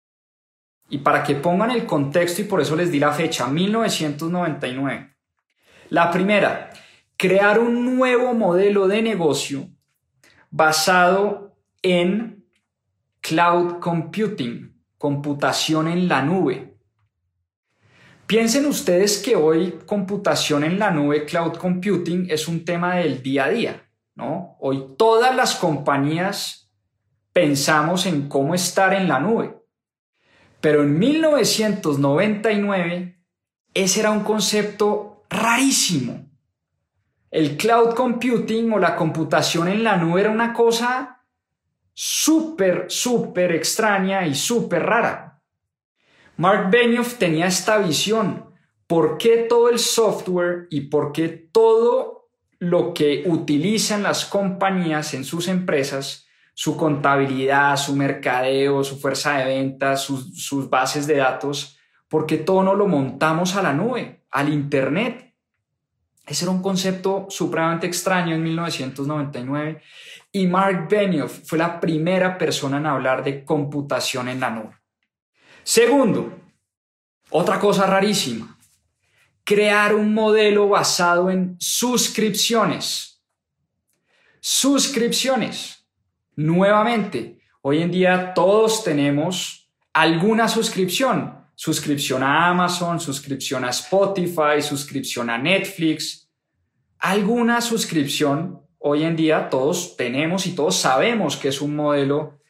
Y 0.91 0.99
para 0.99 1.25
que 1.25 1.37
pongan 1.37 1.71
el 1.71 1.87
contexto 1.87 2.43
y 2.43 2.45
por 2.45 2.61
eso 2.61 2.77
les 2.77 2.93
di 2.93 2.99
la 2.99 3.13
fecha, 3.13 3.47
1999. 3.47 5.10
La 5.91 6.11
primera, 6.13 6.71
crear 7.17 7.59
un 7.59 7.97
nuevo 7.97 8.33
modelo 8.33 8.87
de 8.87 9.03
negocio 9.03 9.69
basado 10.51 11.57
en 11.83 12.47
cloud 13.21 13.81
computing, 13.81 14.81
computación 14.97 15.89
en 15.89 16.07
la 16.07 16.23
nube. 16.23 16.77
Piensen 18.27 18.67
ustedes 18.67 19.19
que 19.19 19.35
hoy 19.35 19.81
computación 19.85 20.63
en 20.63 20.79
la 20.79 20.93
nube, 20.93 21.25
cloud 21.25 21.57
computing, 21.57 22.29
es 22.31 22.47
un 22.47 22.65
tema 22.65 22.95
del 22.95 23.21
día 23.21 23.47
a 23.47 23.51
día. 23.51 23.91
Hoy 24.61 24.95
todas 24.97 25.35
las 25.35 25.57
compañías 25.57 26.71
pensamos 27.33 28.07
en 28.07 28.29
cómo 28.29 28.55
estar 28.55 28.95
en 28.95 29.09
la 29.09 29.19
nube. 29.19 29.57
Pero 30.61 30.85
en 30.85 30.97
1999 30.97 33.17
ese 33.75 34.01
era 34.01 34.13
un 34.13 34.21
concepto 34.21 35.10
rarísimo. 35.31 36.29
El 37.31 37.57
cloud 37.57 37.95
computing 37.95 38.73
o 38.73 38.79
la 38.79 38.97
computación 38.97 39.69
en 39.69 39.85
la 39.85 39.97
nube 39.97 40.21
era 40.21 40.31
una 40.31 40.53
cosa 40.53 41.25
súper, 41.95 42.87
súper 42.89 43.53
extraña 43.53 44.27
y 44.27 44.35
súper 44.35 44.83
rara. 44.83 45.41
Mark 46.37 46.71
Benioff 46.71 47.15
tenía 47.15 47.47
esta 47.47 47.79
visión. 47.79 48.47
¿Por 48.87 49.19
qué 49.19 49.47
todo 49.49 49.69
el 49.69 49.79
software 49.79 50.67
y 50.71 50.83
por 50.83 51.13
qué 51.13 51.29
todo 51.29 52.21
lo 52.59 52.93
que 52.93 53.25
utilizan 53.27 54.03
las 54.03 54.27
compañías 54.27 55.15
en 55.15 55.25
sus 55.25 55.49
empresas, 55.49 56.27
su 56.55 56.77
contabilidad, 56.77 57.77
su 57.77 57.97
mercadeo, 57.97 58.85
su 58.85 58.99
fuerza 58.99 59.39
de 59.39 59.47
ventas, 59.47 60.03
sus, 60.03 60.69
bases 60.69 61.07
de 61.07 61.17
datos, 61.17 61.79
porque 62.09 62.37
todo 62.37 62.63
no 62.63 62.75
lo 62.75 62.87
montamos 62.87 63.57
a 63.57 63.63
la 63.63 63.73
nube, 63.73 64.20
al 64.31 64.53
Internet. 64.53 65.35
Ese 66.27 66.45
era 66.45 66.53
un 66.53 66.63
concepto 66.63 67.27
supremamente 67.29 67.87
extraño 67.87 68.35
en 68.35 68.43
1999 68.43 69.83
y 70.33 70.47
Mark 70.47 70.89
Benioff 70.89 71.41
fue 71.45 71.59
la 71.59 71.81
primera 71.81 72.39
persona 72.39 72.77
en 72.77 72.87
hablar 72.87 73.25
de 73.25 73.45
computación 73.45 74.29
en 74.29 74.41
la 74.41 74.51
nube. 74.51 74.77
Segundo, 75.65 76.39
otra 77.31 77.59
cosa 77.59 77.87
rarísima, 77.87 78.57
crear 79.45 79.95
un 79.95 80.15
modelo 80.15 80.69
basado 80.69 81.31
en 81.31 81.57
suscripciones. 81.59 83.23
Suscripciones. 84.41 85.87
Nuevamente, 86.37 87.41
hoy 87.61 87.83
en 87.83 87.91
día 87.91 88.33
todos 88.35 88.85
tenemos 88.85 89.71
alguna 89.93 90.49
suscripción. 90.49 91.40
Suscripción 91.63 92.23
a 92.23 92.49
Amazon, 92.49 92.99
suscripción 92.99 93.67
a 93.67 93.69
Spotify, 93.69 94.63
suscripción 94.63 95.29
a 95.29 95.37
Netflix. 95.37 96.27
Alguna 96.99 97.61
suscripción 97.61 98.63
hoy 98.79 99.03
en 99.03 99.15
día 99.15 99.51
todos 99.51 99.95
tenemos 99.95 100.47
y 100.47 100.55
todos 100.55 100.77
sabemos 100.77 101.37
que 101.37 101.49
es 101.49 101.61
un 101.61 101.77
modelo 101.77 102.41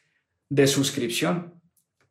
de 0.47 0.65
suscripción. 0.65 1.61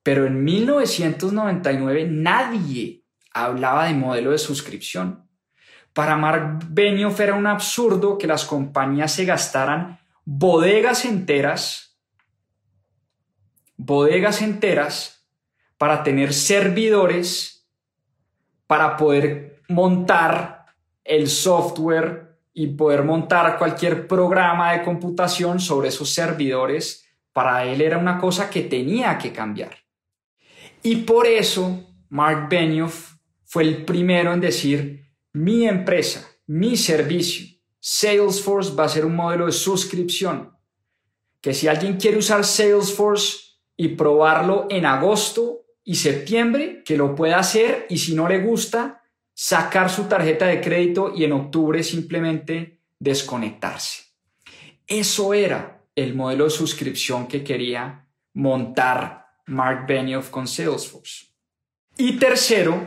Pero 0.03 0.27
en 0.27 0.45
1999 0.45 2.07
nadie 2.11 3.03
hablaba 3.33 3.87
de 3.87 3.95
modelo 3.95 4.33
de 4.33 4.39
suscripción. 4.39 5.27
Para 5.95 6.17
Mark 6.19 6.67
Benioff 6.69 7.19
era 7.19 7.33
un 7.33 7.47
absurdo 7.47 8.19
que 8.19 8.27
las 8.27 8.45
compañías 8.45 9.15
se 9.15 9.25
gastaran 9.25 10.01
bodegas 10.27 11.07
enteras, 11.07 11.99
bodegas 13.79 14.43
enteras 14.43 15.20
para 15.81 16.03
tener 16.03 16.35
servidores, 16.35 17.67
para 18.67 18.99
poder 18.99 19.63
montar 19.71 20.67
el 21.03 21.27
software 21.27 22.37
y 22.53 22.67
poder 22.67 23.03
montar 23.03 23.57
cualquier 23.57 24.07
programa 24.07 24.73
de 24.73 24.83
computación 24.83 25.59
sobre 25.59 25.89
esos 25.89 26.13
servidores. 26.13 27.07
Para 27.33 27.65
él 27.65 27.81
era 27.81 27.97
una 27.97 28.19
cosa 28.19 28.51
que 28.51 28.61
tenía 28.61 29.17
que 29.17 29.33
cambiar. 29.33 29.75
Y 30.83 30.97
por 30.97 31.27
eso 31.27 31.83
Mark 32.11 32.51
Benioff 32.51 33.15
fue 33.47 33.63
el 33.63 33.87
primero 33.87 34.35
en 34.35 34.41
decir, 34.43 35.07
mi 35.33 35.67
empresa, 35.67 36.29
mi 36.47 36.77
servicio, 36.77 37.59
Salesforce 37.79 38.75
va 38.75 38.85
a 38.85 38.91
ser 38.91 39.07
un 39.07 39.17
modelo 39.17 39.47
de 39.47 39.53
suscripción. 39.53 40.55
Que 41.41 41.55
si 41.55 41.69
alguien 41.69 41.97
quiere 41.97 42.19
usar 42.19 42.45
Salesforce 42.45 43.39
y 43.79 43.89
probarlo 43.89 44.67
en 44.69 44.85
agosto 44.85 45.61
y 45.91 45.97
septiembre, 45.97 46.85
que 46.85 46.97
lo 46.97 47.17
pueda 47.17 47.41
hacer 47.41 47.87
y 47.91 47.99
si 47.99 48.15
no 48.15 48.29
le 48.29 48.39
gusta, 48.39 49.03
sacar 49.35 49.91
su 49.91 50.05
tarjeta 50.05 50.47
de 50.47 50.61
crédito 50.61 51.13
y 51.17 51.25
en 51.25 51.33
octubre 51.33 51.83
simplemente 51.83 52.79
desconectarse. 53.01 54.05
Eso 54.87 55.35
era 55.35 55.83
el 55.97 56.15
modelo 56.15 56.45
de 56.45 56.51
suscripción 56.51 57.27
que 57.27 57.43
quería 57.43 58.07
montar 58.35 59.27
Mark 59.47 59.85
Benioff 59.89 60.31
con 60.31 60.47
Salesforce. 60.47 61.27
Y 61.97 62.13
tercero, 62.21 62.81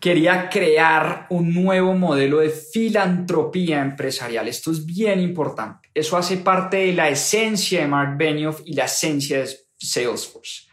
quería 0.00 0.50
crear 0.50 1.28
un 1.30 1.54
nuevo 1.54 1.94
modelo 1.94 2.38
de 2.38 2.50
filantropía 2.50 3.80
empresarial. 3.80 4.48
Esto 4.48 4.72
es 4.72 4.84
bien 4.84 5.20
importante. 5.20 5.88
Eso 5.94 6.16
hace 6.16 6.38
parte 6.38 6.78
de 6.78 6.94
la 6.94 7.08
esencia 7.10 7.82
de 7.82 7.86
Mark 7.86 8.16
Benioff 8.18 8.62
y 8.64 8.74
la 8.74 8.86
esencia 8.86 9.38
de 9.38 9.56
Salesforce. 9.78 10.65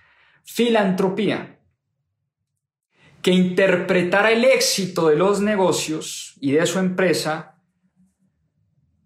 Filantropía, 0.43 1.59
que 3.21 3.31
interpretara 3.31 4.31
el 4.31 4.43
éxito 4.43 5.07
de 5.07 5.15
los 5.15 5.39
negocios 5.41 6.35
y 6.41 6.51
de 6.51 6.65
su 6.65 6.79
empresa 6.79 7.53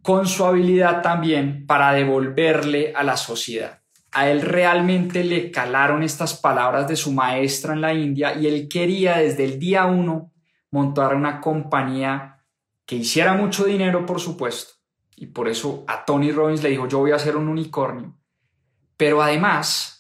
con 0.02 0.26
su 0.26 0.46
habilidad 0.46 1.02
también 1.02 1.66
para 1.68 1.92
devolverle 1.92 2.94
a 2.96 3.04
la 3.04 3.18
sociedad. 3.18 3.82
A 4.12 4.30
él 4.30 4.42
realmente 4.42 5.24
le 5.24 5.52
calaron 5.52 6.02
estas 6.02 6.34
palabras 6.34 6.88
de 6.88 6.96
su 6.96 7.12
maestra 7.12 7.74
en 7.74 7.82
la 7.82 7.94
India 7.94 8.34
y 8.36 8.48
él 8.48 8.68
quería 8.70 9.18
desde 9.18 9.44
el 9.44 9.60
día 9.60 9.86
uno 9.86 10.34
montar 10.72 11.14
una 11.14 11.42
compañía 11.42 12.38
que 12.86 12.96
hiciera 12.96 13.34
mucho 13.34 13.66
dinero, 13.66 14.06
por 14.06 14.20
supuesto. 14.20 14.76
Y 15.16 15.28
por 15.28 15.48
eso 15.48 15.84
a 15.88 16.06
Tony 16.06 16.32
Robbins 16.32 16.64
le 16.64 16.70
dijo, 16.70 16.88
yo 16.88 17.00
voy 17.00 17.12
a 17.12 17.16
hacer 17.16 17.36
un 17.36 17.50
unicornio. 17.50 18.18
Pero 18.96 19.22
además, 19.22 19.97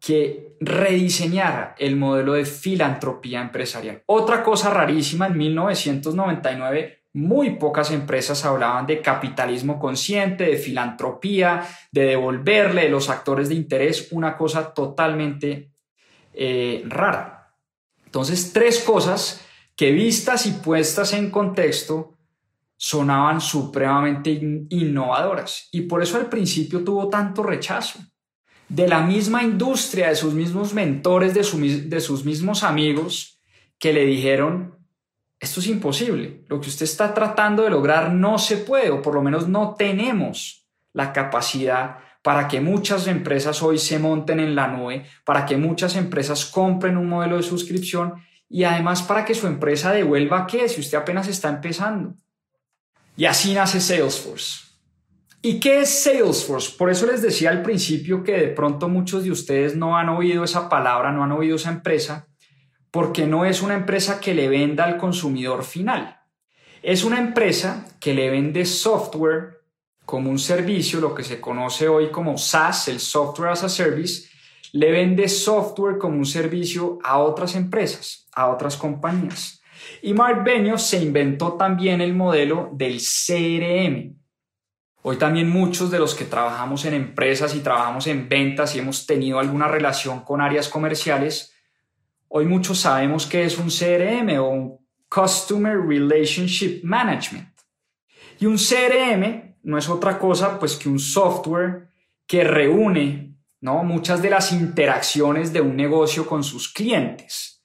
que 0.00 0.56
rediseñara 0.60 1.74
el 1.78 1.96
modelo 1.96 2.32
de 2.32 2.46
filantropía 2.46 3.42
empresarial. 3.42 4.02
Otra 4.06 4.42
cosa 4.42 4.70
rarísima, 4.70 5.26
en 5.26 5.36
1999 5.36 7.00
muy 7.12 7.56
pocas 7.56 7.90
empresas 7.90 8.44
hablaban 8.44 8.86
de 8.86 9.02
capitalismo 9.02 9.80
consciente, 9.80 10.44
de 10.44 10.56
filantropía, 10.56 11.66
de 11.90 12.04
devolverle 12.04 12.88
los 12.88 13.10
actores 13.10 13.48
de 13.48 13.56
interés, 13.56 14.08
una 14.12 14.36
cosa 14.36 14.72
totalmente 14.72 15.72
eh, 16.32 16.84
rara. 16.86 17.52
Entonces, 18.04 18.52
tres 18.52 18.80
cosas 18.80 19.44
que 19.74 19.90
vistas 19.90 20.46
y 20.46 20.52
puestas 20.52 21.12
en 21.12 21.30
contexto 21.30 22.16
sonaban 22.76 23.40
supremamente 23.40 24.30
innovadoras 24.70 25.68
y 25.72 25.82
por 25.82 26.02
eso 26.02 26.16
al 26.16 26.28
principio 26.28 26.82
tuvo 26.82 27.08
tanto 27.08 27.42
rechazo. 27.42 27.98
De 28.70 28.88
la 28.88 29.02
misma 29.02 29.42
industria, 29.42 30.08
de 30.08 30.16
sus 30.16 30.32
mismos 30.32 30.72
mentores, 30.72 31.34
de, 31.34 31.42
de 31.82 32.00
sus 32.00 32.24
mismos 32.24 32.62
amigos, 32.62 33.38
que 33.78 33.92
le 33.92 34.06
dijeron, 34.06 34.76
esto 35.38 35.60
es 35.60 35.66
imposible. 35.66 36.44
Lo 36.48 36.60
que 36.60 36.68
usted 36.68 36.84
está 36.84 37.12
tratando 37.12 37.62
de 37.62 37.70
lograr 37.70 38.12
no 38.12 38.38
se 38.38 38.56
puede, 38.56 38.90
o 38.90 39.02
por 39.02 39.14
lo 39.14 39.22
menos 39.22 39.48
no 39.48 39.74
tenemos 39.76 40.66
la 40.92 41.12
capacidad 41.12 41.98
para 42.22 42.48
que 42.48 42.60
muchas 42.60 43.06
empresas 43.06 43.62
hoy 43.62 43.78
se 43.78 43.98
monten 43.98 44.40
en 44.40 44.54
la 44.54 44.68
nube, 44.68 45.06
para 45.24 45.46
que 45.46 45.56
muchas 45.56 45.96
empresas 45.96 46.44
compren 46.44 46.96
un 46.96 47.08
modelo 47.08 47.36
de 47.36 47.42
suscripción 47.42 48.14
y 48.48 48.64
además 48.64 49.02
para 49.02 49.24
que 49.24 49.34
su 49.34 49.46
empresa 49.46 49.92
devuelva 49.92 50.46
qué 50.46 50.68
si 50.68 50.80
usted 50.80 50.98
apenas 50.98 51.28
está 51.28 51.48
empezando. 51.48 52.14
Y 53.16 53.24
así 53.24 53.54
nace 53.54 53.80
Salesforce. 53.80 54.69
¿Y 55.42 55.58
qué 55.58 55.80
es 55.80 56.02
Salesforce? 56.02 56.72
Por 56.76 56.90
eso 56.90 57.06
les 57.06 57.22
decía 57.22 57.48
al 57.48 57.62
principio 57.62 58.22
que 58.22 58.32
de 58.32 58.48
pronto 58.48 58.90
muchos 58.90 59.24
de 59.24 59.30
ustedes 59.30 59.74
no 59.74 59.96
han 59.96 60.10
oído 60.10 60.44
esa 60.44 60.68
palabra, 60.68 61.12
no 61.12 61.24
han 61.24 61.32
oído 61.32 61.56
esa 61.56 61.70
empresa, 61.70 62.28
porque 62.90 63.26
no 63.26 63.46
es 63.46 63.62
una 63.62 63.74
empresa 63.74 64.20
que 64.20 64.34
le 64.34 64.48
venda 64.48 64.84
al 64.84 64.98
consumidor 64.98 65.64
final. 65.64 66.20
Es 66.82 67.04
una 67.04 67.18
empresa 67.18 67.86
que 68.00 68.12
le 68.12 68.28
vende 68.28 68.66
software 68.66 69.60
como 70.04 70.28
un 70.28 70.38
servicio, 70.38 71.00
lo 71.00 71.14
que 71.14 71.22
se 71.22 71.40
conoce 71.40 71.88
hoy 71.88 72.10
como 72.10 72.36
SaaS, 72.36 72.88
el 72.88 73.00
Software 73.00 73.50
as 73.50 73.64
a 73.64 73.68
Service, 73.68 74.28
le 74.72 74.90
vende 74.90 75.28
software 75.28 75.98
como 75.98 76.18
un 76.18 76.26
servicio 76.26 76.98
a 77.02 77.18
otras 77.18 77.54
empresas, 77.54 78.28
a 78.32 78.48
otras 78.48 78.76
compañías. 78.76 79.62
Y 80.02 80.12
Mark 80.12 80.44
Benioff 80.44 80.80
se 80.80 81.02
inventó 81.02 81.54
también 81.54 82.00
el 82.00 82.12
modelo 82.14 82.70
del 82.72 82.98
CRM. 82.98 84.19
Hoy 85.02 85.16
también 85.16 85.48
muchos 85.48 85.90
de 85.90 85.98
los 85.98 86.14
que 86.14 86.24
trabajamos 86.24 86.84
en 86.84 86.94
empresas 86.94 87.54
y 87.54 87.60
trabajamos 87.60 88.06
en 88.06 88.28
ventas 88.28 88.74
y 88.74 88.80
hemos 88.80 89.06
tenido 89.06 89.38
alguna 89.38 89.68
relación 89.68 90.20
con 90.20 90.40
áreas 90.40 90.68
comerciales, 90.68 91.54
Hoy 92.32 92.46
muchos 92.46 92.78
sabemos 92.78 93.26
que 93.26 93.44
es 93.44 93.58
un 93.58 93.70
CRM 93.70 94.38
o 94.38 94.50
un 94.50 94.78
Customer 95.08 95.76
Relationship 95.76 96.80
Management. 96.84 97.48
Y 98.38 98.46
un 98.46 98.56
CRM 98.56 99.56
no 99.64 99.76
es 99.76 99.88
otra 99.88 100.16
cosa 100.16 100.56
pues 100.56 100.76
que 100.76 100.88
un 100.88 101.00
software 101.00 101.88
que 102.28 102.44
reúne 102.44 103.34
¿no? 103.60 103.82
muchas 103.82 104.22
de 104.22 104.30
las 104.30 104.52
interacciones 104.52 105.52
de 105.52 105.60
un 105.60 105.74
negocio 105.74 106.24
con 106.24 106.44
sus 106.44 106.72
clientes. 106.72 107.64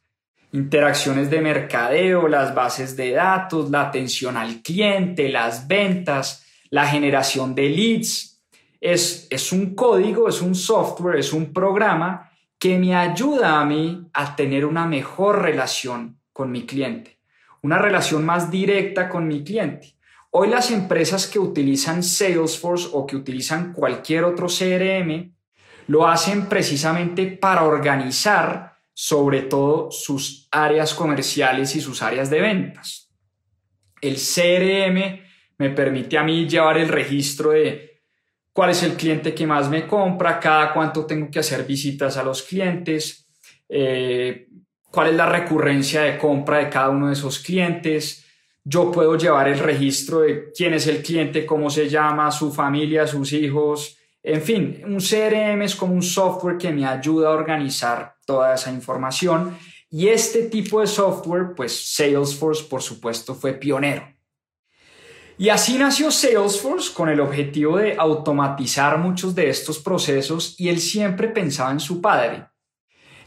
Interacciones 0.52 1.30
de 1.30 1.42
mercadeo, 1.42 2.28
las 2.28 2.56
bases 2.56 2.98
de 2.98 3.12
datos, 3.12 3.70
la 3.70 3.82
atención 3.82 4.36
al 4.36 4.64
cliente, 4.64 5.30
las 5.30 5.68
ventas, 5.68 6.44
la 6.76 6.86
generación 6.86 7.56
de 7.56 7.70
leads. 7.70 8.44
Es, 8.82 9.28
es 9.30 9.54
un 9.54 9.76
código, 9.76 10.28
es 10.28 10.42
un 10.42 10.54
software, 10.54 11.18
es 11.18 11.32
un 11.32 11.54
programa 11.54 12.30
que 12.60 12.78
me 12.78 12.94
ayuda 12.94 13.62
a 13.62 13.66
mí 13.66 14.10
a 14.14 14.36
tener 14.36 14.66
una 14.66 14.86
mejor 14.86 15.42
relación 15.42 16.20
con 16.34 16.52
mi 16.52 16.66
cliente, 16.66 17.22
una 17.62 17.78
relación 17.78 18.26
más 18.26 18.52
directa 18.52 19.08
con 19.08 19.26
mi 19.26 19.42
cliente. 19.42 19.96
Hoy 20.32 20.50
las 20.50 20.70
empresas 20.70 21.28
que 21.28 21.40
utilizan 21.40 22.04
Salesforce 22.04 22.90
o 22.92 23.08
que 23.08 23.16
utilizan 23.16 23.72
cualquier 23.72 24.26
otro 24.26 24.48
CRM 24.48 25.34
lo 25.88 26.06
hacen 26.06 26.48
precisamente 26.50 27.28
para 27.28 27.64
organizar 27.64 28.80
sobre 28.94 29.44
todo 29.44 29.92
sus 29.92 30.50
áreas 30.52 30.94
comerciales 30.94 31.74
y 31.78 31.80
sus 31.80 32.02
áreas 32.02 32.30
de 32.30 32.42
ventas. 32.42 33.10
El 34.02 34.16
CRM 34.16 35.25
me 35.58 35.70
permite 35.70 36.18
a 36.18 36.24
mí 36.24 36.48
llevar 36.48 36.78
el 36.78 36.90
registro 36.90 37.52
de 37.52 38.02
cuál 38.56 38.70
es 38.70 38.84
el 38.84 38.94
cliente 38.94 39.34
que 39.34 39.46
más 39.46 39.70
me 39.70 39.86
compra, 39.86 40.40
cada 40.40 40.74
cuánto 40.74 41.06
tengo 41.06 41.30
que 41.30 41.40
hacer 41.40 41.66
visitas 41.66 42.16
a 42.18 42.24
los 42.24 42.42
clientes, 42.42 43.28
eh, 43.68 44.48
cuál 44.90 45.10
es 45.10 45.16
la 45.16 45.26
recurrencia 45.26 46.04
de 46.04 46.18
compra 46.18 46.60
de 46.60 46.70
cada 46.70 46.90
uno 46.90 47.08
de 47.08 47.14
esos 47.14 47.40
clientes. 47.40 48.26
Yo 48.64 48.92
puedo 48.92 49.18
llevar 49.18 49.50
el 49.50 49.60
registro 49.60 50.22
de 50.22 50.52
quién 50.56 50.74
es 50.74 50.88
el 50.88 51.04
cliente, 51.04 51.46
cómo 51.46 51.70
se 51.70 51.90
llama, 51.90 52.32
su 52.32 52.52
familia, 52.52 53.06
sus 53.06 53.34
hijos. 53.34 53.98
En 54.24 54.42
fin, 54.42 54.82
un 54.86 55.00
CRM 55.00 55.62
es 55.62 55.76
como 55.76 55.94
un 55.94 56.02
software 56.02 56.58
que 56.58 56.72
me 56.72 56.86
ayuda 56.86 57.28
a 57.28 57.34
organizar 57.34 58.16
toda 58.26 58.56
esa 58.56 58.72
información. 58.72 59.58
Y 59.92 60.08
este 60.08 60.44
tipo 60.44 60.82
de 60.82 60.88
software, 60.88 61.54
pues 61.56 61.94
Salesforce, 61.94 62.64
por 62.64 62.82
supuesto, 62.82 63.36
fue 63.36 63.54
pionero. 63.54 64.15
Y 65.38 65.50
así 65.50 65.78
nació 65.78 66.12
Salesforce 66.12 66.94
con 66.94 67.10
el 67.10 67.20
objetivo 67.20 67.78
de 67.78 67.96
automatizar 67.98 68.98
muchos 68.98 69.36
de 69.36 69.50
estos 69.50 69.80
procesos 69.80 70.56
y 70.58 70.70
él 70.70 70.80
siempre 70.80 71.28
pensaba 71.28 71.72
en 71.72 71.82
su 71.82 72.00
padre. 72.00 72.46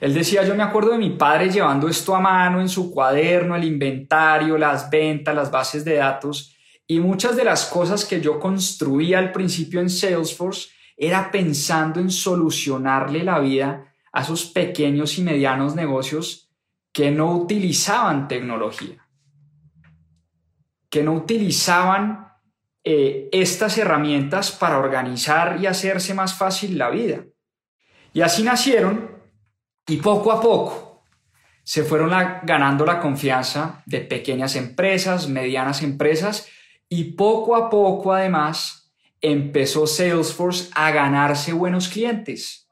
Él 0.01 0.15
decía, 0.15 0.43
yo 0.43 0.55
me 0.55 0.63
acuerdo 0.63 0.93
de 0.93 0.99
mi 0.99 1.11
padre 1.11 1.51
llevando 1.51 1.87
esto 1.87 2.17
a 2.17 2.21
mano 2.21 2.63
en 2.63 2.69
su 2.71 2.91
cuaderno, 2.91 3.57
el 3.57 3.65
inventario, 3.65 4.57
las 4.57 4.89
ventas, 4.89 5.35
las 5.35 5.51
bases 5.51 5.85
de 5.85 5.97
datos 5.97 6.57
y 6.87 6.99
muchas 6.99 7.37
de 7.37 7.45
las 7.45 7.67
cosas 7.67 8.07
que 8.07 8.23
yo 8.23 8.41
construía 8.41 9.19
al 9.19 9.31
principio 9.31 9.81
en 9.81 9.91
Salesforce 9.91 10.71
era 10.97 11.31
pensando 11.31 12.01
en 12.01 12.11
solucionarle 12.11 13.23
la 13.23 13.39
vida 13.39 13.93
a 14.13 14.23
esos 14.23 14.47
pequeños 14.47 15.19
y 15.19 15.23
medianos 15.23 15.75
negocios 15.75 16.49
que 16.91 17.11
no 17.11 17.37
utilizaban 17.37 18.29
tecnología 18.29 19.08
que 20.91 21.03
no 21.03 21.13
utilizaban 21.13 22.33
eh, 22.85 23.29
estas 23.33 23.77
herramientas 23.79 24.51
para 24.51 24.79
organizar 24.79 25.59
y 25.61 25.67
hacerse 25.67 26.15
más 26.15 26.35
fácil 26.35 26.79
la 26.79 26.91
vida. 26.91 27.25
Y 28.13 28.23
así 28.23 28.43
nacieron 28.43 29.11
y 29.87 29.99
poco 29.99 30.33
a 30.33 30.41
poco 30.41 30.89
se 31.69 31.85
fueron 31.85 32.11
ganando 32.45 32.87
la 32.87 32.99
confianza 32.99 33.83
de 33.85 34.01
pequeñas 34.01 34.57
empresas, 34.57 35.29
medianas 35.29 35.83
empresas 35.83 36.49
y 36.89 37.13
poco 37.13 37.55
a 37.57 37.69
poco 37.69 38.15
además 38.15 38.91
empezó 39.21 39.87
Salesforce 39.87 40.71
a 40.75 40.91
ganarse 40.93 41.53
buenos 41.53 41.89
clientes. 41.89 42.71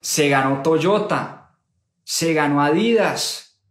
Se 0.00 0.28
ganó 0.28 0.62
Toyota, 0.62 1.56
se 2.02 2.34
ganó 2.34 2.60
Adidas, 2.60 3.62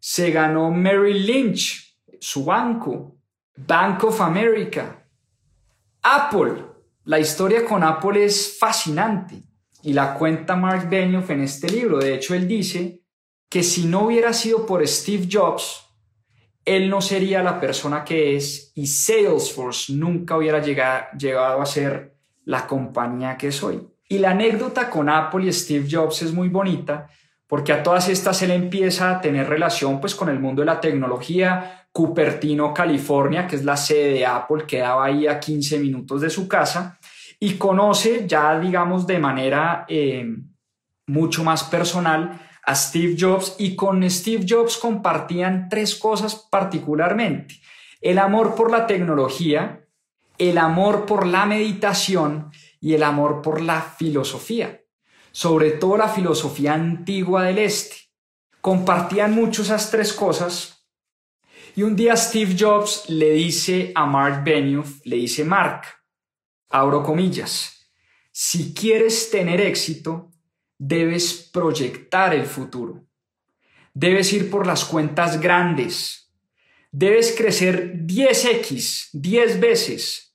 se 0.00 0.32
ganó 0.32 0.72
Merrill 0.72 1.24
Lynch, 1.24 1.85
su 2.26 2.44
banco, 2.44 3.20
Bank 3.56 4.02
of 4.02 4.20
America, 4.20 5.06
Apple. 6.02 6.54
La 7.04 7.20
historia 7.20 7.64
con 7.64 7.84
Apple 7.84 8.24
es 8.24 8.58
fascinante 8.58 9.44
y 9.84 9.92
la 9.92 10.14
cuenta 10.14 10.56
Mark 10.56 10.88
Benioff 10.90 11.30
en 11.30 11.42
este 11.42 11.68
libro. 11.68 11.98
De 11.98 12.14
hecho, 12.14 12.34
él 12.34 12.48
dice 12.48 13.04
que 13.48 13.62
si 13.62 13.86
no 13.86 14.06
hubiera 14.06 14.32
sido 14.32 14.66
por 14.66 14.84
Steve 14.88 15.28
Jobs, 15.30 15.86
él 16.64 16.90
no 16.90 17.00
sería 17.00 17.44
la 17.44 17.60
persona 17.60 18.04
que 18.04 18.34
es 18.34 18.72
y 18.74 18.88
Salesforce 18.88 19.92
nunca 19.92 20.36
hubiera 20.36 20.60
llegado, 20.60 21.62
a 21.62 21.66
ser 21.66 22.16
la 22.44 22.66
compañía 22.66 23.36
que 23.36 23.48
es 23.48 23.62
hoy. 23.62 23.86
Y 24.08 24.18
la 24.18 24.32
anécdota 24.32 24.90
con 24.90 25.08
Apple 25.08 25.46
y 25.46 25.52
Steve 25.52 25.86
Jobs 25.88 26.22
es 26.22 26.32
muy 26.32 26.48
bonita 26.48 27.08
porque 27.46 27.72
a 27.72 27.84
todas 27.84 28.08
estas 28.08 28.42
él 28.42 28.50
empieza 28.50 29.10
a 29.10 29.20
tener 29.20 29.48
relación 29.48 30.00
pues 30.00 30.16
con 30.16 30.28
el 30.28 30.40
mundo 30.40 30.62
de 30.62 30.66
la 30.66 30.80
tecnología. 30.80 31.85
Cupertino, 31.96 32.74
California, 32.74 33.46
que 33.46 33.56
es 33.56 33.64
la 33.64 33.74
sede 33.74 34.12
de 34.12 34.26
Apple, 34.26 34.64
quedaba 34.66 35.06
ahí 35.06 35.26
a 35.26 35.40
15 35.40 35.78
minutos 35.78 36.20
de 36.20 36.28
su 36.28 36.46
casa 36.46 36.98
y 37.40 37.54
conoce 37.54 38.26
ya 38.26 38.60
digamos 38.60 39.06
de 39.06 39.18
manera 39.18 39.86
eh, 39.88 40.26
mucho 41.06 41.42
más 41.42 41.64
personal 41.64 42.38
a 42.66 42.74
Steve 42.74 43.16
Jobs 43.18 43.56
y 43.58 43.74
con 43.74 44.08
Steve 44.10 44.44
Jobs 44.46 44.76
compartían 44.76 45.70
tres 45.70 45.94
cosas 45.94 46.46
particularmente. 46.50 47.62
El 48.02 48.18
amor 48.18 48.54
por 48.54 48.70
la 48.70 48.86
tecnología, 48.86 49.88
el 50.36 50.58
amor 50.58 51.06
por 51.06 51.26
la 51.26 51.46
meditación 51.46 52.50
y 52.78 52.92
el 52.92 53.04
amor 53.04 53.40
por 53.40 53.62
la 53.62 53.80
filosofía, 53.80 54.82
sobre 55.32 55.70
todo 55.70 55.96
la 55.96 56.10
filosofía 56.10 56.74
antigua 56.74 57.44
del 57.44 57.56
Este. 57.56 57.96
Compartían 58.60 59.32
mucho 59.34 59.62
esas 59.62 59.90
tres 59.90 60.12
cosas 60.12 60.75
y 61.76 61.82
un 61.82 61.94
día 61.94 62.16
Steve 62.16 62.56
Jobs 62.58 63.04
le 63.08 63.32
dice 63.32 63.92
a 63.94 64.06
Mark 64.06 64.42
Benioff, 64.42 65.04
le 65.04 65.16
dice 65.16 65.44
Mark, 65.44 65.82
abro 66.70 67.02
comillas, 67.02 67.86
si 68.32 68.72
quieres 68.72 69.30
tener 69.30 69.60
éxito, 69.60 70.32
debes 70.78 71.50
proyectar 71.52 72.34
el 72.34 72.46
futuro. 72.46 73.04
Debes 73.92 74.32
ir 74.32 74.50
por 74.50 74.66
las 74.66 74.86
cuentas 74.86 75.38
grandes. 75.38 76.32
Debes 76.92 77.34
crecer 77.36 77.94
10x, 78.06 79.10
10 79.12 79.60
veces 79.60 80.34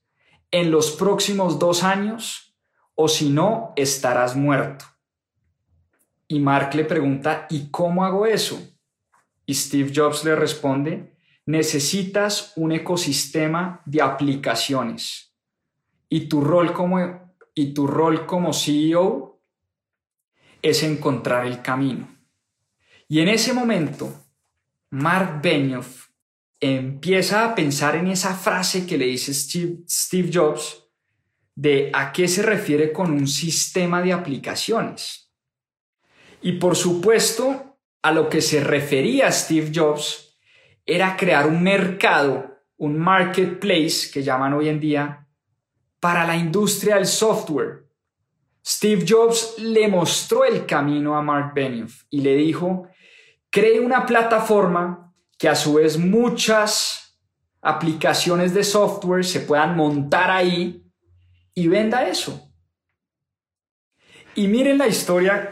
en 0.51 0.69
los 0.69 0.91
próximos 0.91 1.57
dos 1.57 1.83
años 1.83 2.55
o 2.93 3.07
si 3.07 3.29
no, 3.29 3.73
estarás 3.75 4.35
muerto. 4.35 4.85
Y 6.27 6.39
Mark 6.39 6.75
le 6.75 6.85
pregunta, 6.85 7.47
¿y 7.49 7.71
cómo 7.71 8.05
hago 8.05 8.27
eso? 8.27 8.61
Y 9.47 9.55
Steve 9.55 9.91
Jobs 9.95 10.23
le 10.23 10.35
responde, 10.35 11.10
necesitas 11.51 12.53
un 12.55 12.71
ecosistema 12.71 13.81
de 13.85 14.01
aplicaciones. 14.01 15.35
Y 16.09 16.27
tu 16.27 16.41
rol 16.41 16.73
como, 16.73 17.35
y 17.53 17.73
tu 17.73 17.87
rol 17.87 18.25
como 18.25 18.53
CEO 18.53 19.41
es 20.61 20.83
encontrar 20.83 21.45
el 21.45 21.61
camino. 21.61 22.07
Y 23.07 23.19
en 23.19 23.27
ese 23.27 23.53
momento, 23.53 24.13
Mark 24.91 25.41
Benioff 25.41 26.07
empieza 26.59 27.43
a 27.43 27.55
pensar 27.55 27.95
en 27.95 28.07
esa 28.07 28.35
frase 28.35 28.85
que 28.85 28.97
le 28.97 29.05
dice 29.05 29.33
Steve, 29.33 30.29
Jobs 30.33 30.85
de 31.55 31.91
a 31.93 32.13
qué 32.13 32.27
se 32.27 32.43
refiere 32.43 32.93
con 32.93 33.11
un 33.11 33.27
sistema 33.27 34.01
de 34.01 34.13
aplicaciones. 34.13 35.33
Y 36.41 36.53
por 36.53 36.75
supuesto, 36.75 37.77
a 38.01 38.11
lo 38.11 38.29
que 38.29 38.41
se 38.41 38.63
refería 38.63 39.31
Steve 39.31 39.71
Jobs 39.73 40.30
era 40.85 41.15
crear 41.15 41.47
un 41.47 41.61
mercado, 41.61 42.59
un 42.77 42.97
marketplace 42.97 44.09
que 44.11 44.23
llaman 44.23 44.53
hoy 44.53 44.69
en 44.69 44.79
día, 44.79 45.27
para 45.99 46.25
la 46.25 46.35
industria 46.35 46.95
del 46.95 47.05
software, 47.05 47.85
Steve 48.65 49.05
Jobs 49.07 49.55
le 49.57 49.87
mostró 49.87 50.45
el 50.45 50.65
camino 50.65 51.15
a 51.15 51.21
Mark 51.21 51.53
Benioff 51.53 52.03
y 52.09 52.21
le 52.21 52.35
dijo, 52.35 52.87
cree 53.49 53.79
una 53.79 54.05
plataforma 54.05 55.13
que 55.37 55.49
a 55.49 55.55
su 55.55 55.75
vez 55.75 55.97
muchas 55.97 57.17
aplicaciones 57.61 58.53
de 58.53 58.63
software 58.63 59.25
se 59.25 59.41
puedan 59.41 59.75
montar 59.75 60.29
ahí 60.29 60.83
y 61.53 61.67
venda 61.67 62.07
eso. 62.07 62.51
Y 64.35 64.47
miren 64.47 64.77
la 64.77 64.87
historia 64.87 65.51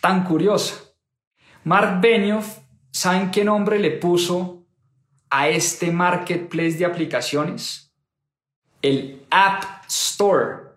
tan 0.00 0.24
curiosa. 0.24 0.76
Mark 1.64 2.00
Benioff, 2.00 2.58
¿saben 2.92 3.30
qué 3.30 3.44
nombre 3.44 3.78
le 3.78 3.90
puso 3.90 4.64
a 5.30 5.48
este 5.48 5.90
marketplace 5.90 6.72
de 6.78 6.84
aplicaciones? 6.84 7.92
El 8.80 9.26
App 9.30 9.84
Store 9.88 10.72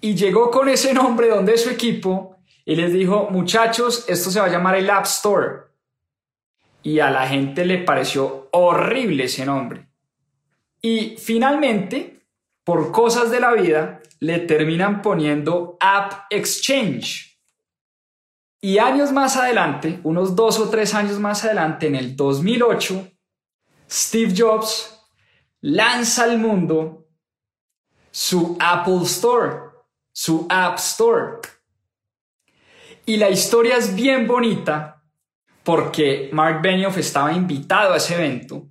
y 0.00 0.14
llegó 0.14 0.50
con 0.50 0.68
ese 0.68 0.94
nombre 0.94 1.28
donde 1.28 1.58
su 1.58 1.70
equipo 1.70 2.36
y 2.64 2.76
les 2.76 2.92
dijo, 2.92 3.28
muchachos, 3.30 4.04
esto 4.08 4.30
se 4.30 4.40
va 4.40 4.46
a 4.46 4.50
llamar 4.50 4.76
el 4.76 4.90
App 4.90 5.04
Store. 5.04 5.62
Y 6.82 7.00
a 7.00 7.10
la 7.10 7.26
gente 7.26 7.64
le 7.64 7.78
pareció 7.78 8.48
horrible 8.52 9.24
ese 9.24 9.44
nombre. 9.44 9.88
Y 10.80 11.16
finalmente, 11.18 12.20
por 12.62 12.92
cosas 12.92 13.30
de 13.30 13.40
la 13.40 13.52
vida, 13.52 14.00
le 14.20 14.38
terminan 14.38 15.02
poniendo 15.02 15.76
App 15.80 16.26
Exchange. 16.30 17.35
Y 18.66 18.78
años 18.78 19.12
más 19.12 19.36
adelante, 19.36 20.00
unos 20.02 20.34
dos 20.34 20.58
o 20.58 20.68
tres 20.68 20.92
años 20.92 21.20
más 21.20 21.44
adelante, 21.44 21.86
en 21.86 21.94
el 21.94 22.16
2008, 22.16 23.12
Steve 23.88 24.34
Jobs 24.36 25.06
lanza 25.60 26.24
al 26.24 26.38
mundo 26.38 27.06
su 28.10 28.56
Apple 28.58 29.02
Store 29.04 29.66
su 30.10 30.48
App 30.50 30.78
Store. 30.78 31.42
Y 33.04 33.18
la 33.18 33.30
historia 33.30 33.76
es 33.76 33.94
bien 33.94 34.26
bonita 34.26 35.00
porque 35.62 36.30
Mark 36.32 36.60
Benioff 36.60 36.98
estaba 36.98 37.32
invitado 37.32 37.94
a 37.94 37.98
ese 37.98 38.16
evento 38.16 38.66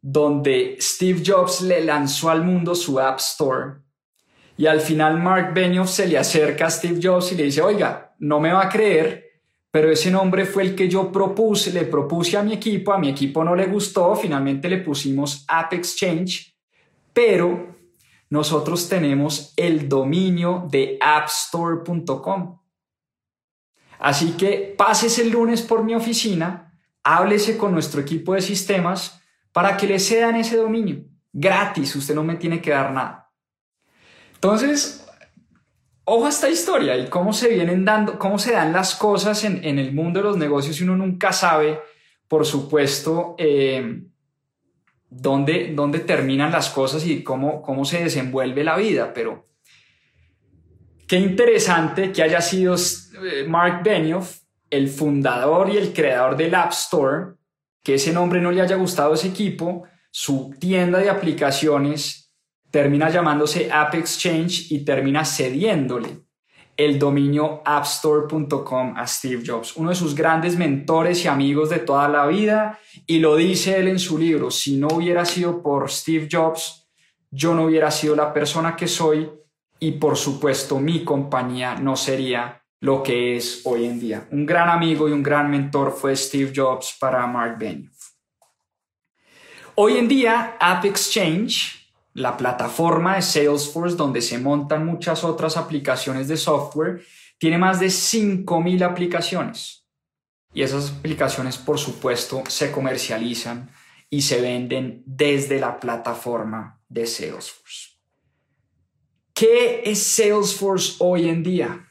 donde 0.00 0.76
Steve 0.80 1.22
Jobs 1.24 1.60
le 1.60 1.84
lanzó 1.84 2.30
al 2.30 2.42
mundo 2.42 2.74
su 2.74 2.98
App 2.98 3.20
Store. 3.20 3.74
Y 4.56 4.66
al 4.66 4.80
final 4.80 5.22
Mark 5.22 5.54
Benioff 5.54 5.90
se 5.90 6.08
le 6.08 6.18
acerca 6.18 6.66
a 6.66 6.70
Steve 6.70 6.98
Jobs 7.00 7.30
y 7.30 7.36
le 7.36 7.44
dice, 7.44 7.62
oiga, 7.62 8.03
no 8.18 8.40
me 8.40 8.52
va 8.52 8.64
a 8.64 8.68
creer, 8.68 9.24
pero 9.70 9.90
ese 9.90 10.10
nombre 10.10 10.46
fue 10.46 10.62
el 10.62 10.74
que 10.74 10.88
yo 10.88 11.10
propuse, 11.10 11.72
le 11.72 11.84
propuse 11.84 12.36
a 12.36 12.42
mi 12.42 12.52
equipo, 12.52 12.92
a 12.92 12.98
mi 12.98 13.08
equipo 13.08 13.42
no 13.42 13.56
le 13.56 13.66
gustó, 13.66 14.14
finalmente 14.14 14.68
le 14.68 14.78
pusimos 14.78 15.44
App 15.48 15.72
Exchange, 15.72 16.56
pero 17.12 17.74
nosotros 18.30 18.88
tenemos 18.88 19.52
el 19.56 19.88
dominio 19.88 20.66
de 20.70 20.98
appstore.com. 21.00 22.60
Así 23.98 24.32
que 24.32 24.74
pases 24.76 25.18
el 25.18 25.30
lunes 25.30 25.62
por 25.62 25.82
mi 25.82 25.94
oficina, 25.94 26.72
háblese 27.02 27.56
con 27.56 27.72
nuestro 27.72 28.00
equipo 28.00 28.34
de 28.34 28.42
sistemas 28.42 29.20
para 29.52 29.76
que 29.76 29.86
le 29.86 29.98
cedan 29.98 30.36
ese 30.36 30.56
dominio. 30.56 31.04
Gratis, 31.32 31.94
usted 31.96 32.14
no 32.14 32.22
me 32.22 32.36
tiene 32.36 32.60
que 32.60 32.70
dar 32.70 32.92
nada. 32.92 33.32
Entonces, 34.34 35.03
ojo 36.04 36.26
a 36.26 36.28
esta 36.28 36.48
historia 36.48 36.96
y 36.96 37.08
cómo 37.08 37.32
se 37.32 37.48
vienen 37.48 37.84
dando, 37.84 38.18
cómo 38.18 38.38
se 38.38 38.52
dan 38.52 38.72
las 38.72 38.94
cosas 38.94 39.44
en, 39.44 39.64
el 39.64 39.92
mundo 39.92 40.20
de 40.20 40.24
los 40.24 40.36
negocios 40.36 40.80
y 40.80 40.84
uno 40.84 40.96
nunca 40.96 41.32
sabe, 41.32 41.80
por 42.28 42.46
supuesto, 42.46 43.34
eh, 43.38 44.02
dónde, 45.08 45.74
terminan 46.06 46.52
las 46.52 46.70
cosas 46.70 47.06
y 47.06 47.22
cómo, 47.22 47.62
cómo 47.62 47.84
se 47.84 48.02
desenvuelve 48.02 48.64
la 48.64 48.76
vida, 48.76 49.12
pero 49.14 49.48
qué 51.06 51.16
interesante 51.16 52.12
que 52.12 52.22
haya 52.22 52.40
sido 52.40 52.74
eh, 52.74 53.44
Mark 53.46 53.82
Benioff, 53.82 54.40
el 54.70 54.88
fundador 54.88 55.70
y 55.70 55.76
el 55.76 55.92
creador 55.92 56.36
del 56.36 56.54
App 56.54 56.72
Store, 56.72 57.34
que 57.82 57.94
ese 57.94 58.12
nombre 58.12 58.40
no 58.40 58.50
le 58.50 58.60
haya 58.60 58.76
gustado 58.76 59.12
a 59.12 59.14
ese 59.14 59.28
equipo, 59.28 59.84
su 60.10 60.54
tienda 60.58 60.98
de 60.98 61.10
aplicaciones 61.10 62.23
termina 62.74 63.08
llamándose 63.08 63.70
App 63.70 63.94
Exchange 63.94 64.72
y 64.72 64.84
termina 64.84 65.24
cediéndole 65.24 66.08
el 66.76 66.98
dominio 66.98 67.62
appstore.com 67.64 68.94
a 68.96 69.06
Steve 69.06 69.44
Jobs, 69.46 69.76
uno 69.76 69.90
de 69.90 69.94
sus 69.94 70.12
grandes 70.12 70.56
mentores 70.58 71.24
y 71.24 71.28
amigos 71.28 71.70
de 71.70 71.78
toda 71.78 72.08
la 72.08 72.26
vida, 72.26 72.80
y 73.06 73.20
lo 73.20 73.36
dice 73.36 73.78
él 73.78 73.86
en 73.86 74.00
su 74.00 74.18
libro, 74.18 74.50
si 74.50 74.76
no 74.76 74.88
hubiera 74.88 75.24
sido 75.24 75.62
por 75.62 75.88
Steve 75.88 76.26
Jobs, 76.28 76.88
yo 77.30 77.54
no 77.54 77.66
hubiera 77.66 77.92
sido 77.92 78.16
la 78.16 78.32
persona 78.32 78.74
que 78.74 78.88
soy 78.88 79.30
y 79.78 79.92
por 79.92 80.16
supuesto 80.16 80.80
mi 80.80 81.04
compañía 81.04 81.76
no 81.76 81.94
sería 81.94 82.60
lo 82.80 83.04
que 83.04 83.36
es 83.36 83.60
hoy 83.66 83.84
en 83.84 84.00
día. 84.00 84.26
Un 84.32 84.44
gran 84.44 84.68
amigo 84.68 85.08
y 85.08 85.12
un 85.12 85.22
gran 85.22 85.48
mentor 85.48 85.92
fue 85.92 86.16
Steve 86.16 86.52
Jobs 86.52 86.96
para 86.98 87.24
Mark 87.28 87.56
Benioff. 87.56 87.94
Hoy 89.76 89.96
en 89.96 90.08
día, 90.08 90.56
App 90.58 90.84
Exchange 90.84 91.83
la 92.14 92.36
plataforma 92.36 93.16
de 93.16 93.22
Salesforce 93.22 93.96
donde 93.96 94.22
se 94.22 94.38
montan 94.38 94.86
muchas 94.86 95.24
otras 95.24 95.56
aplicaciones 95.56 96.28
de 96.28 96.36
software, 96.36 97.04
tiene 97.38 97.58
más 97.58 97.80
de 97.80 97.88
5.000 97.88 98.82
aplicaciones. 98.82 99.84
Y 100.52 100.62
esas 100.62 100.92
aplicaciones, 100.92 101.58
por 101.58 101.78
supuesto, 101.78 102.44
se 102.48 102.70
comercializan 102.70 103.70
y 104.08 104.22
se 104.22 104.40
venden 104.40 105.02
desde 105.04 105.58
la 105.58 105.80
plataforma 105.80 106.80
de 106.88 107.06
Salesforce. 107.06 107.98
¿Qué 109.32 109.82
es 109.84 110.00
Salesforce 110.00 110.94
hoy 111.00 111.28
en 111.28 111.42
día? 111.42 111.88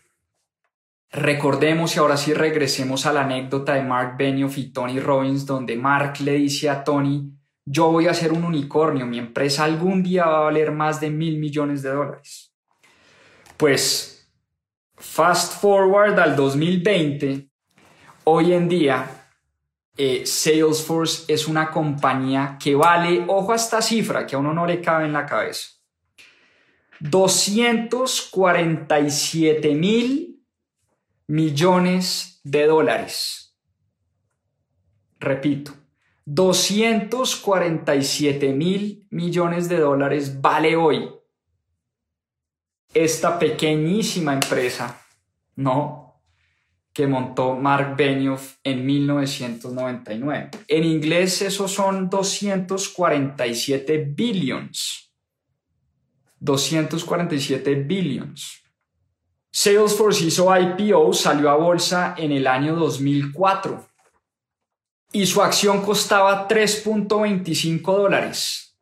Recordemos 1.12 1.96
y 1.96 2.00
ahora 2.00 2.16
sí 2.16 2.34
regresemos 2.34 3.06
a 3.06 3.12
la 3.12 3.26
anécdota 3.26 3.74
de 3.74 3.84
Mark 3.84 4.16
Benioff 4.18 4.58
y 4.58 4.72
Tony 4.72 5.02
Robbins, 5.02 5.46
donde 5.46 5.76
Mark 5.76 6.22
le 6.22 6.36
dice 6.36 6.70
a 6.70 6.86
Tony, 6.86 7.34
yo 7.66 7.92
voy 7.92 8.08
a 8.08 8.14
ser 8.14 8.34
un 8.34 8.44
unicornio, 8.44 9.06
mi 9.06 9.20
empresa 9.20 9.64
algún 9.64 10.04
día 10.04 10.26
va 10.26 10.38
a 10.38 10.42
valer 10.42 10.72
más 10.72 11.00
de 11.00 11.10
mil 11.10 11.40
millones 11.40 11.82
de 11.82 11.90
dólares. 11.90 12.54
Pues, 13.58 14.30
fast 14.96 15.62
forward 15.62 16.20
al 16.20 16.36
2020, 16.36 17.48
hoy 18.26 18.54
en 18.54 18.68
día 18.68 19.30
eh, 19.96 20.26
Salesforce 20.26 21.32
es 21.32 21.48
una 21.48 21.70
compañía 21.72 22.58
que 22.62 22.76
vale, 22.76 23.24
ojo 23.28 23.54
a 23.54 23.56
esta 23.56 23.82
cifra 23.82 24.26
que 24.26 24.36
a 24.36 24.40
uno 24.40 24.54
no 24.54 24.66
le 24.66 24.82
cabe 24.82 25.06
en 25.06 25.14
la 25.14 25.26
cabeza, 25.26 25.70
247 27.00 29.76
mil 29.76 30.44
millones 31.28 32.42
de 32.44 32.66
dólares. 32.66 33.56
Repito, 35.20 35.83
247 36.26 38.54
mil 38.54 39.06
millones 39.10 39.68
de 39.68 39.80
dólares 39.80 40.40
vale 40.42 40.78
hoy 40.78 41.10
esta 42.94 43.40
pequeñísima 43.40 44.34
empresa, 44.34 45.02
¿no? 45.56 46.22
Que 46.94 47.08
montó 47.08 47.56
Mark 47.56 47.96
Benioff 47.98 48.58
en 48.64 48.86
1999. 48.86 50.52
En 50.68 50.84
inglés 50.84 51.42
esos 51.42 51.72
son 51.72 52.08
247 52.10 53.98
billions. 54.16 55.12
247 56.40 57.76
billions. 57.76 58.62
Salesforce 59.50 60.26
hizo 60.26 60.56
IPO, 60.56 61.14
salió 61.14 61.50
a 61.50 61.56
bolsa 61.56 62.14
en 62.18 62.32
el 62.32 62.46
año 62.48 62.76
2004 62.76 63.93
y 65.14 65.26
su 65.26 65.42
acción 65.42 65.82
costaba 65.82 66.50
3.25 66.50 67.96
dólares. 67.96 68.76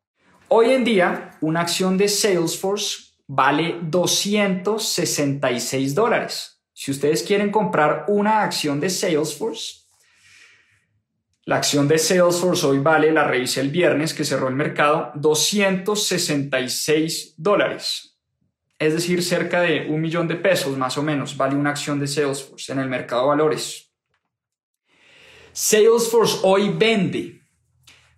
Hoy 0.48 0.72
en 0.72 0.84
día, 0.84 1.38
una 1.42 1.62
acción 1.62 1.96
de 1.98 2.08
Salesforce 2.08 3.12
vale 3.28 3.78
266 3.84 5.94
dólares. 5.94 6.64
Si 6.74 6.90
ustedes 6.90 7.22
quieren 7.22 7.52
comprar 7.52 8.06
una 8.08 8.42
acción 8.42 8.80
de 8.80 8.90
Salesforce, 8.90 9.82
la 11.46 11.58
acción 11.58 11.88
de 11.88 12.00
Salesforce 12.00 12.66
hoy 12.66 12.80
vale, 12.80 13.12
la 13.12 13.26
revisé 13.26 13.62
el 13.62 13.70
viernes 13.70 14.16
que 14.16 14.26
cerró 14.26 14.48
el 14.48 14.56
mercado, 14.56 15.12
266 15.16 17.36
dólares 17.38 18.12
es 18.82 18.96
decir, 18.96 19.22
cerca 19.22 19.62
de 19.62 19.86
un 19.92 20.02
millón 20.02 20.28
de 20.28 20.36
pesos 20.36 20.76
más 20.76 20.98
o 20.98 21.04
menos 21.04 21.38
vale 21.38 21.56
una 21.56 21.70
acción 21.70 22.00
de 22.00 22.08
Salesforce 22.08 22.72
en 22.72 22.80
el 22.80 22.90
mercado 22.90 23.22
de 23.22 23.28
valores. 23.28 23.91
Salesforce 25.54 26.39
hoy 26.43 26.70
vende 26.70 27.41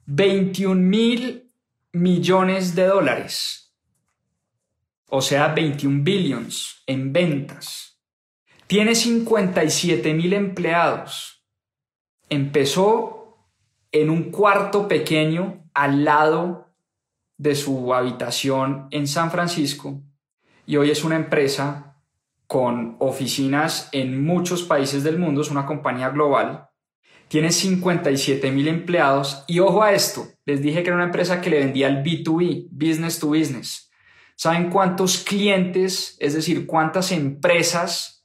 21 0.05 0.75
mil 0.75 1.51
millones 1.91 2.75
de 2.75 2.85
dólares, 2.85 3.75
o 5.09 5.21
sea, 5.21 5.47
21 5.47 6.03
billions 6.03 6.83
en 6.85 7.11
ventas. 7.11 7.99
Tiene 8.67 8.95
57 8.95 10.13
mil 10.13 10.33
empleados. 10.33 11.45
Empezó 12.29 13.37
en 13.91 14.09
un 14.09 14.31
cuarto 14.31 14.87
pequeño 14.87 15.69
al 15.73 16.03
lado 16.03 16.75
de 17.37 17.55
su 17.55 17.93
habitación 17.93 18.87
en 18.91 19.07
San 19.07 19.31
Francisco 19.31 20.01
y 20.65 20.77
hoy 20.77 20.91
es 20.91 21.03
una 21.03 21.15
empresa 21.15 22.01
con 22.47 22.95
oficinas 22.99 23.89
en 23.91 24.23
muchos 24.23 24.63
países 24.63 25.03
del 25.03 25.17
mundo, 25.17 25.41
es 25.41 25.51
una 25.51 25.65
compañía 25.65 26.09
global, 26.09 26.69
tiene 27.33 27.51
57 27.51 28.51
mil 28.51 28.67
empleados 28.67 29.43
y 29.47 29.57
ojo 29.57 29.81
a 29.81 29.91
esto, 29.91 30.27
les 30.45 30.61
dije 30.61 30.83
que 30.83 30.89
era 30.89 30.97
una 30.97 31.05
empresa 31.05 31.41
que 31.41 31.49
le 31.49 31.61
vendía 31.61 31.87
el 31.87 32.03
B2B, 32.03 32.67
business 32.69 33.17
to 33.17 33.29
business. 33.29 33.89
¿Saben 34.35 34.69
cuántos 34.69 35.17
clientes, 35.17 36.15
es 36.19 36.35
decir, 36.35 36.67
cuántas 36.67 37.11
empresas 37.11 38.23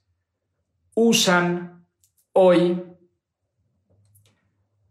usan 0.95 1.87
hoy 2.35 2.85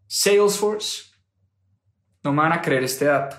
Salesforce? 0.08 1.12
No 2.24 2.34
me 2.34 2.42
van 2.42 2.54
a 2.54 2.62
creer 2.64 2.86
este 2.86 3.06
dato. 3.06 3.38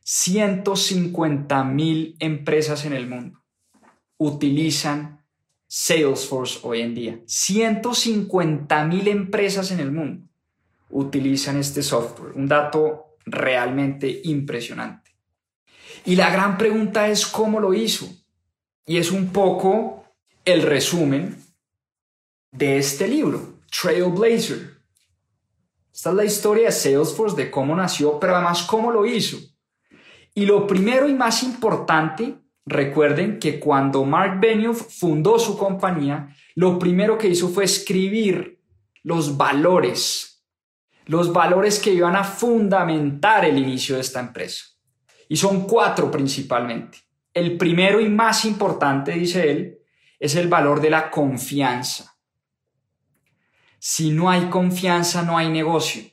150 0.00 1.62
mil 1.62 2.16
empresas 2.18 2.84
en 2.86 2.94
el 2.94 3.06
mundo 3.06 3.40
utilizan 4.16 5.21
Salesforce 5.74 6.58
hoy 6.64 6.82
en 6.82 6.94
día. 6.94 7.20
150 7.24 8.84
mil 8.84 9.08
empresas 9.08 9.70
en 9.70 9.80
el 9.80 9.90
mundo 9.90 10.28
utilizan 10.90 11.56
este 11.56 11.82
software. 11.82 12.32
Un 12.34 12.46
dato 12.46 13.16
realmente 13.24 14.20
impresionante. 14.24 15.12
Y 16.04 16.14
la 16.14 16.28
gran 16.28 16.58
pregunta 16.58 17.08
es 17.08 17.26
cómo 17.26 17.58
lo 17.58 17.72
hizo. 17.72 18.06
Y 18.84 18.98
es 18.98 19.10
un 19.10 19.32
poco 19.32 20.04
el 20.44 20.60
resumen 20.60 21.42
de 22.50 22.76
este 22.76 23.08
libro, 23.08 23.54
Trailblazer. 23.70 24.76
Esta 25.90 26.10
es 26.10 26.16
la 26.16 26.24
historia 26.26 26.66
de 26.66 26.72
Salesforce, 26.72 27.34
de 27.34 27.50
cómo 27.50 27.74
nació, 27.74 28.20
pero 28.20 28.36
además 28.36 28.64
cómo 28.64 28.92
lo 28.92 29.06
hizo. 29.06 29.38
Y 30.34 30.44
lo 30.44 30.66
primero 30.66 31.08
y 31.08 31.14
más 31.14 31.42
importante, 31.42 32.41
recuerden 32.66 33.38
que 33.38 33.58
cuando 33.58 34.04
Mark 34.04 34.38
Benioff 34.40 34.82
fundó 34.98 35.38
su 35.38 35.58
compañía, 35.58 36.34
lo 36.54 36.78
primero 36.78 37.18
que 37.18 37.28
hizo 37.28 37.48
fue 37.48 37.64
escribir 37.64 38.60
los 39.02 39.36
valores, 39.36 40.44
los 41.06 41.32
valores 41.32 41.78
que 41.80 41.92
iban 41.92 42.16
a 42.16 42.24
fundamentar 42.24 43.44
el 43.44 43.58
inicio 43.58 43.96
de 43.96 44.02
esta 44.02 44.20
empresa. 44.20 44.64
Y 45.28 45.36
son 45.36 45.66
cuatro 45.66 46.10
principalmente. 46.10 46.98
El 47.34 47.56
primero 47.56 48.00
y 48.00 48.08
más 48.08 48.44
importante, 48.44 49.12
dice 49.12 49.50
él, 49.50 49.78
es 50.20 50.36
el 50.36 50.48
valor 50.48 50.80
de 50.80 50.90
la 50.90 51.10
confianza. 51.10 52.16
Si 53.78 54.10
no 54.10 54.30
hay 54.30 54.48
confianza, 54.50 55.22
no 55.22 55.36
hay 55.36 55.48
negocio. 55.48 56.04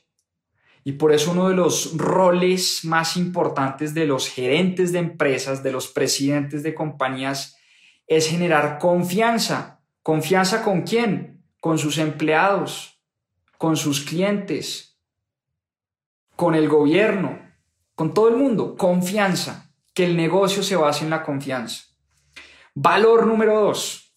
Y 0.82 0.92
por 0.92 1.12
eso 1.12 1.32
uno 1.32 1.48
de 1.48 1.56
los 1.56 1.96
roles 1.96 2.84
más 2.84 3.16
importantes 3.16 3.92
de 3.92 4.06
los 4.06 4.28
gerentes 4.28 4.92
de 4.92 4.98
empresas, 5.00 5.62
de 5.62 5.72
los 5.72 5.88
presidentes 5.88 6.62
de 6.62 6.74
compañías, 6.74 7.56
es 8.06 8.28
generar 8.28 8.78
confianza. 8.78 9.82
¿Confianza 10.02 10.62
con 10.64 10.82
quién? 10.82 11.44
Con 11.60 11.78
sus 11.78 11.98
empleados, 11.98 13.00
con 13.58 13.76
sus 13.76 14.00
clientes, 14.00 14.98
con 16.34 16.54
el 16.54 16.68
gobierno, 16.68 17.38
con 17.94 18.14
todo 18.14 18.28
el 18.28 18.36
mundo. 18.36 18.76
Confianza. 18.76 19.66
Que 19.92 20.06
el 20.06 20.16
negocio 20.16 20.62
se 20.62 20.76
base 20.76 21.04
en 21.04 21.10
la 21.10 21.22
confianza. 21.22 21.84
Valor 22.74 23.26
número 23.26 23.60
dos. 23.60 24.16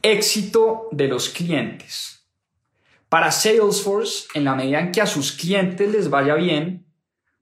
Éxito 0.00 0.88
de 0.92 1.08
los 1.08 1.28
clientes. 1.28 2.17
Para 3.08 3.30
Salesforce, 3.30 4.26
en 4.34 4.44
la 4.44 4.54
medida 4.54 4.80
en 4.80 4.92
que 4.92 5.00
a 5.00 5.06
sus 5.06 5.32
clientes 5.32 5.90
les 5.90 6.10
vaya 6.10 6.34
bien, 6.34 6.86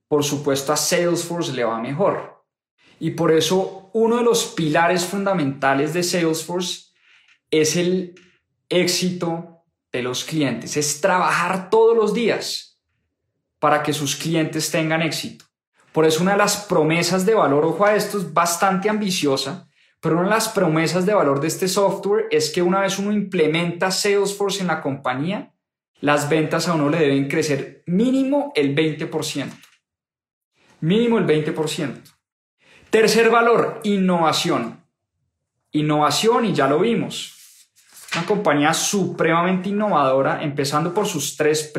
por 0.07 0.23
supuesto 0.23 0.71
a 0.71 0.77
Salesforce 0.77 1.51
le 1.53 1.65
va 1.65 1.79
mejor. 1.79 2.45
Y 2.99 3.11
por 3.11 3.31
eso 3.31 3.89
uno 3.93 4.17
de 4.17 4.23
los 4.23 4.45
pilares 4.45 5.05
fundamentales 5.05 5.93
de 5.93 6.03
Salesforce 6.03 6.91
es 7.51 7.75
el 7.75 8.15
éxito 8.69 9.63
de 9.91 10.03
los 10.03 10.23
clientes, 10.23 10.77
es 10.77 11.01
trabajar 11.01 11.69
todos 11.69 11.95
los 11.95 12.13
días 12.13 12.79
para 13.59 13.83
que 13.83 13.93
sus 13.93 14.15
clientes 14.15 14.71
tengan 14.71 15.01
éxito. 15.01 15.45
Por 15.91 16.05
eso 16.05 16.21
una 16.21 16.33
de 16.33 16.37
las 16.37 16.57
promesas 16.57 17.25
de 17.25 17.33
valor, 17.33 17.65
ojo 17.65 17.85
a 17.85 17.95
esto, 17.95 18.17
es 18.17 18.33
bastante 18.33 18.89
ambiciosa, 18.89 19.67
pero 19.99 20.15
una 20.15 20.25
de 20.25 20.35
las 20.35 20.49
promesas 20.49 21.05
de 21.05 21.13
valor 21.13 21.39
de 21.41 21.47
este 21.47 21.67
software 21.67 22.27
es 22.29 22.51
que 22.51 22.61
una 22.61 22.81
vez 22.81 22.99
uno 22.99 23.11
implementa 23.11 23.89
Salesforce 23.89 24.61
en 24.61 24.67
la 24.67 24.81
compañía, 24.81 25.53
las 26.01 26.29
ventas 26.29 26.67
a 26.67 26.73
uno 26.73 26.89
le 26.89 26.99
deben 26.99 27.27
crecer 27.27 27.83
mínimo 27.87 28.51
el 28.55 28.75
20%. 28.75 29.51
Mínimo 30.81 31.17
el 31.17 31.25
20%. 31.25 32.01
Tercer 32.89 33.29
valor, 33.29 33.81
innovación. 33.83 34.83
Innovación, 35.71 36.45
y 36.45 36.53
ya 36.53 36.67
lo 36.67 36.79
vimos. 36.79 37.35
Una 38.15 38.25
compañía 38.25 38.73
supremamente 38.73 39.69
innovadora, 39.69 40.41
empezando 40.43 40.93
por 40.93 41.07
sus 41.07 41.35
tres 41.35 41.73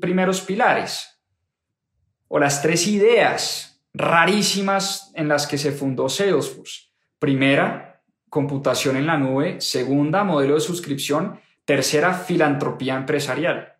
primeros 0.00 0.40
pilares, 0.42 1.20
o 2.28 2.38
las 2.38 2.62
tres 2.62 2.86
ideas 2.86 3.72
rarísimas 3.92 5.12
en 5.14 5.28
las 5.28 5.46
que 5.46 5.58
se 5.58 5.72
fundó 5.72 6.08
Salesforce. 6.08 6.92
Primera, 7.18 8.02
computación 8.30 8.96
en 8.96 9.06
la 9.06 9.18
nube. 9.18 9.60
Segunda, 9.60 10.24
modelo 10.24 10.54
de 10.54 10.60
suscripción. 10.60 11.40
Tercera, 11.64 12.14
filantropía 12.14 12.96
empresarial. 12.96 13.76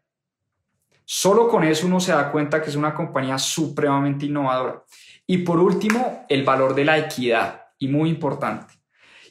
Solo 1.05 1.49
con 1.49 1.65
eso 1.65 1.87
uno 1.87 2.01
se 2.01 2.13
da 2.13 2.31
cuenta 2.31 2.63
que 2.63 2.71
es 2.71 2.77
una 2.77 2.95
compañía 2.95 3.39
supremamente 3.39 4.27
innovadora. 4.27 4.85
Y 5.27 5.39
por 5.39 5.59
último, 5.59 6.25
el 6.29 6.45
valor 6.45 6.75
de 6.75 6.85
la 6.85 6.99
equidad, 6.99 7.63
y 7.79 7.89
muy 7.89 8.11
importante. 8.11 8.75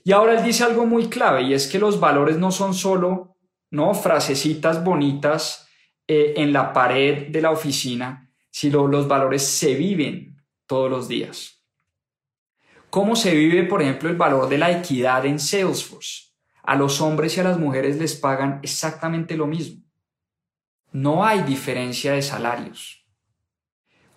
Y 0.03 0.11
ahora 0.11 0.33
él 0.33 0.43
dice 0.43 0.63
algo 0.63 0.85
muy 0.85 1.07
clave 1.07 1.43
y 1.43 1.53
es 1.53 1.67
que 1.67 1.79
los 1.79 1.99
valores 1.99 2.37
no 2.37 2.51
son 2.51 2.73
solo 2.73 3.37
¿no? 3.69 3.93
frasecitas 3.93 4.83
bonitas 4.83 5.69
eh, 6.07 6.33
en 6.35 6.51
la 6.51 6.73
pared 6.73 7.27
de 7.29 7.41
la 7.41 7.51
oficina, 7.51 8.29
sino 8.49 8.87
los 8.87 9.07
valores 9.07 9.47
se 9.47 9.75
viven 9.75 10.43
todos 10.65 10.89
los 10.89 11.07
días. 11.07 11.63
¿Cómo 12.89 13.15
se 13.15 13.33
vive, 13.33 13.63
por 13.63 13.81
ejemplo, 13.81 14.09
el 14.09 14.17
valor 14.17 14.49
de 14.49 14.57
la 14.57 14.71
equidad 14.71 15.25
en 15.25 15.39
Salesforce? 15.39 16.30
A 16.71 16.77
los 16.77 17.01
hombres 17.01 17.35
y 17.35 17.41
a 17.41 17.43
las 17.43 17.59
mujeres 17.59 17.97
les 17.97 18.15
pagan 18.15 18.61
exactamente 18.63 19.35
lo 19.35 19.45
mismo. 19.45 19.83
No 20.93 21.25
hay 21.25 21.41
diferencia 21.41 22.13
de 22.13 22.21
salarios. 22.21 23.05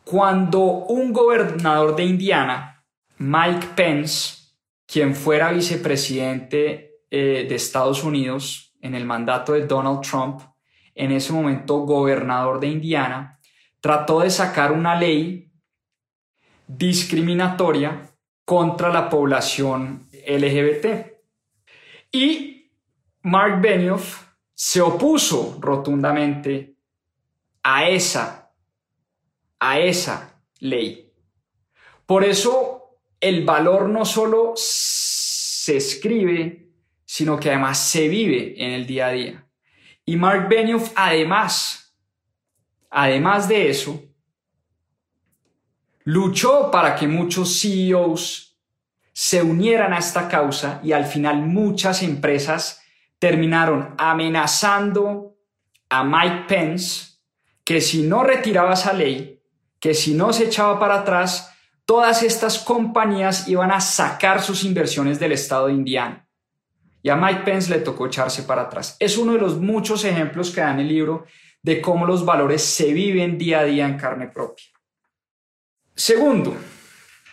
Cuando 0.05 0.61
un 0.61 1.13
gobernador 1.13 1.97
de 1.97 2.05
Indiana, 2.05 2.87
Mike 3.19 3.71
Pence, 3.75 4.53
quien 4.87 5.17
fuera 5.17 5.51
vicepresidente 5.51 7.01
eh, 7.11 7.45
de 7.49 7.55
Estados 7.57 8.05
Unidos 8.05 8.73
en 8.81 8.95
el 8.95 9.05
mandato 9.05 9.55
de 9.55 9.67
Donald 9.67 10.03
Trump, 10.03 10.41
en 10.95 11.11
ese 11.11 11.33
momento 11.33 11.79
gobernador 11.79 12.61
de 12.61 12.69
Indiana, 12.69 13.41
trató 13.81 14.21
de 14.21 14.31
sacar 14.31 14.71
una 14.71 14.95
ley 14.95 15.51
discriminatoria 16.69 18.15
contra 18.45 18.91
la 18.91 19.11
población 19.11 20.07
LGBT. 20.25 21.14
Y 22.15 22.71
Mark 23.23 23.61
Benioff 23.61 24.25
se 24.55 24.81
opuso 24.81 25.59
rotundamente 25.61 26.77
a 27.61 27.89
esa, 27.89 28.53
a 29.59 29.81
esa 29.81 30.41
ley. 30.61 31.13
Por 32.07 32.23
eso 32.23 33.01
el 33.19 33.45
valor 33.45 33.89
no 33.89 34.05
solo 34.05 34.53
se 34.55 35.77
escribe, 35.77 36.69
sino 37.05 37.37
que 37.37 37.51
además 37.51 37.81
se 37.81 38.07
vive 38.07 38.55
en 38.65 38.71
el 38.75 38.87
día 38.87 39.09
a 39.09 39.11
día. 39.11 39.49
Y 40.05 40.15
Mark 40.15 40.49
Benioff 40.49 40.93
además, 40.95 41.99
además 42.91 43.49
de 43.49 43.71
eso, 43.71 44.01
luchó 46.05 46.71
para 46.71 46.95
que 46.95 47.09
muchos 47.09 47.61
CEOs 47.61 48.54
se 49.15 49.43
unieran 49.43 49.93
a 49.93 49.99
esta 49.99 50.29
causa 50.29 50.81
y 50.83 50.93
al 50.93 51.07
final 51.07 51.47
muchas 51.47 52.03
empresas 52.03 52.83
terminaron 53.21 53.95
amenazando 53.97 55.37
a 55.89 56.03
Mike 56.03 56.45
Pence 56.49 57.15
que 57.65 57.81
si 57.81 58.03
no 58.03 58.25
retiraba 58.25 58.75
esa 58.75 58.93
ley, 58.93 59.41
que 59.79 59.95
si 59.95 60.15
no 60.15 60.33
se 60.33 60.47
echaba 60.47 60.81
para 60.81 60.97
atrás, 60.97 61.55
todas 61.85 62.25
estas 62.25 62.59
compañías 62.59 63.47
iban 63.47 63.71
a 63.71 63.81
sacar 63.81 64.43
sus 64.43 64.65
inversiones 64.65 65.21
del 65.21 65.33
estado 65.33 65.69
de 65.69 65.75
Indiana. 65.75 66.29
Y 67.01 67.09
a 67.09 67.17
Mike 67.17 67.43
Pence 67.45 67.71
le 67.71 67.81
tocó 67.81 68.07
echarse 68.07 68.43
para 68.43 68.63
atrás. 68.63 68.97
Es 68.99 69.17
uno 69.17 69.35
de 69.35 69.39
los 69.39 69.59
muchos 69.59 70.05
ejemplos 70.05 70.51
que 70.51 70.61
da 70.61 70.73
en 70.73 70.81
el 70.81 70.89
libro 70.89 71.25
de 71.63 71.81
cómo 71.81 72.05
los 72.05 72.25
valores 72.25 72.63
se 72.63 72.93
viven 72.93 73.39
día 73.39 73.61
a 73.61 73.65
día 73.65 73.87
en 73.87 73.97
carne 73.97 74.27
propia. 74.27 74.67
Segundo, 75.95 76.57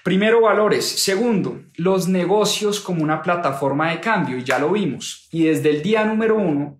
primero 0.04 0.42
valores. 0.42 0.86
Segundo, 0.86 1.62
los 1.76 2.08
negocios 2.08 2.80
como 2.80 3.04
una 3.04 3.22
plataforma 3.22 3.92
de 3.92 4.00
cambio, 4.00 4.38
y 4.38 4.44
ya 4.44 4.60
lo 4.60 4.72
vimos. 4.72 5.28
Y 5.32 5.46
desde 5.46 5.70
el 5.70 5.82
día 5.82 6.06
número 6.06 6.36
uno, 6.36 6.80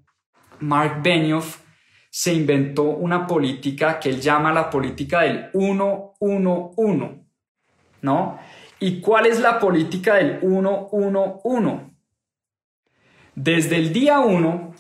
Mark 0.60 1.02
Benioff 1.02 1.60
se 2.10 2.34
inventó 2.34 2.84
una 2.84 3.26
política 3.26 4.00
que 4.00 4.10
él 4.10 4.20
llama 4.20 4.52
la 4.52 4.70
política 4.70 5.22
del 5.22 5.52
1-1-1 5.54 7.22
¿no? 8.02 8.40
¿Y 8.80 9.00
cuál 9.00 9.28
es 9.28 9.40
la 9.40 9.60
política 9.60 10.16
del 10.16 10.42
1-1-1? 10.42 11.96
Desde 13.36 13.76
el 13.78 13.94
día 13.94 14.20
1, 14.20 14.74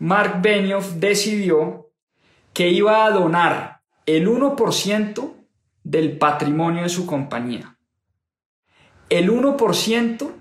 Mark 0.00 0.40
Benioff 0.42 0.94
decidió 0.94 1.90
que 2.52 2.68
iba 2.68 3.06
a 3.06 3.10
donar 3.10 3.80
el 4.04 4.28
1% 4.28 5.41
del 5.92 6.16
patrimonio 6.16 6.84
de 6.84 6.88
su 6.88 7.04
compañía, 7.04 7.76
el 9.10 9.30
1% 9.30 10.32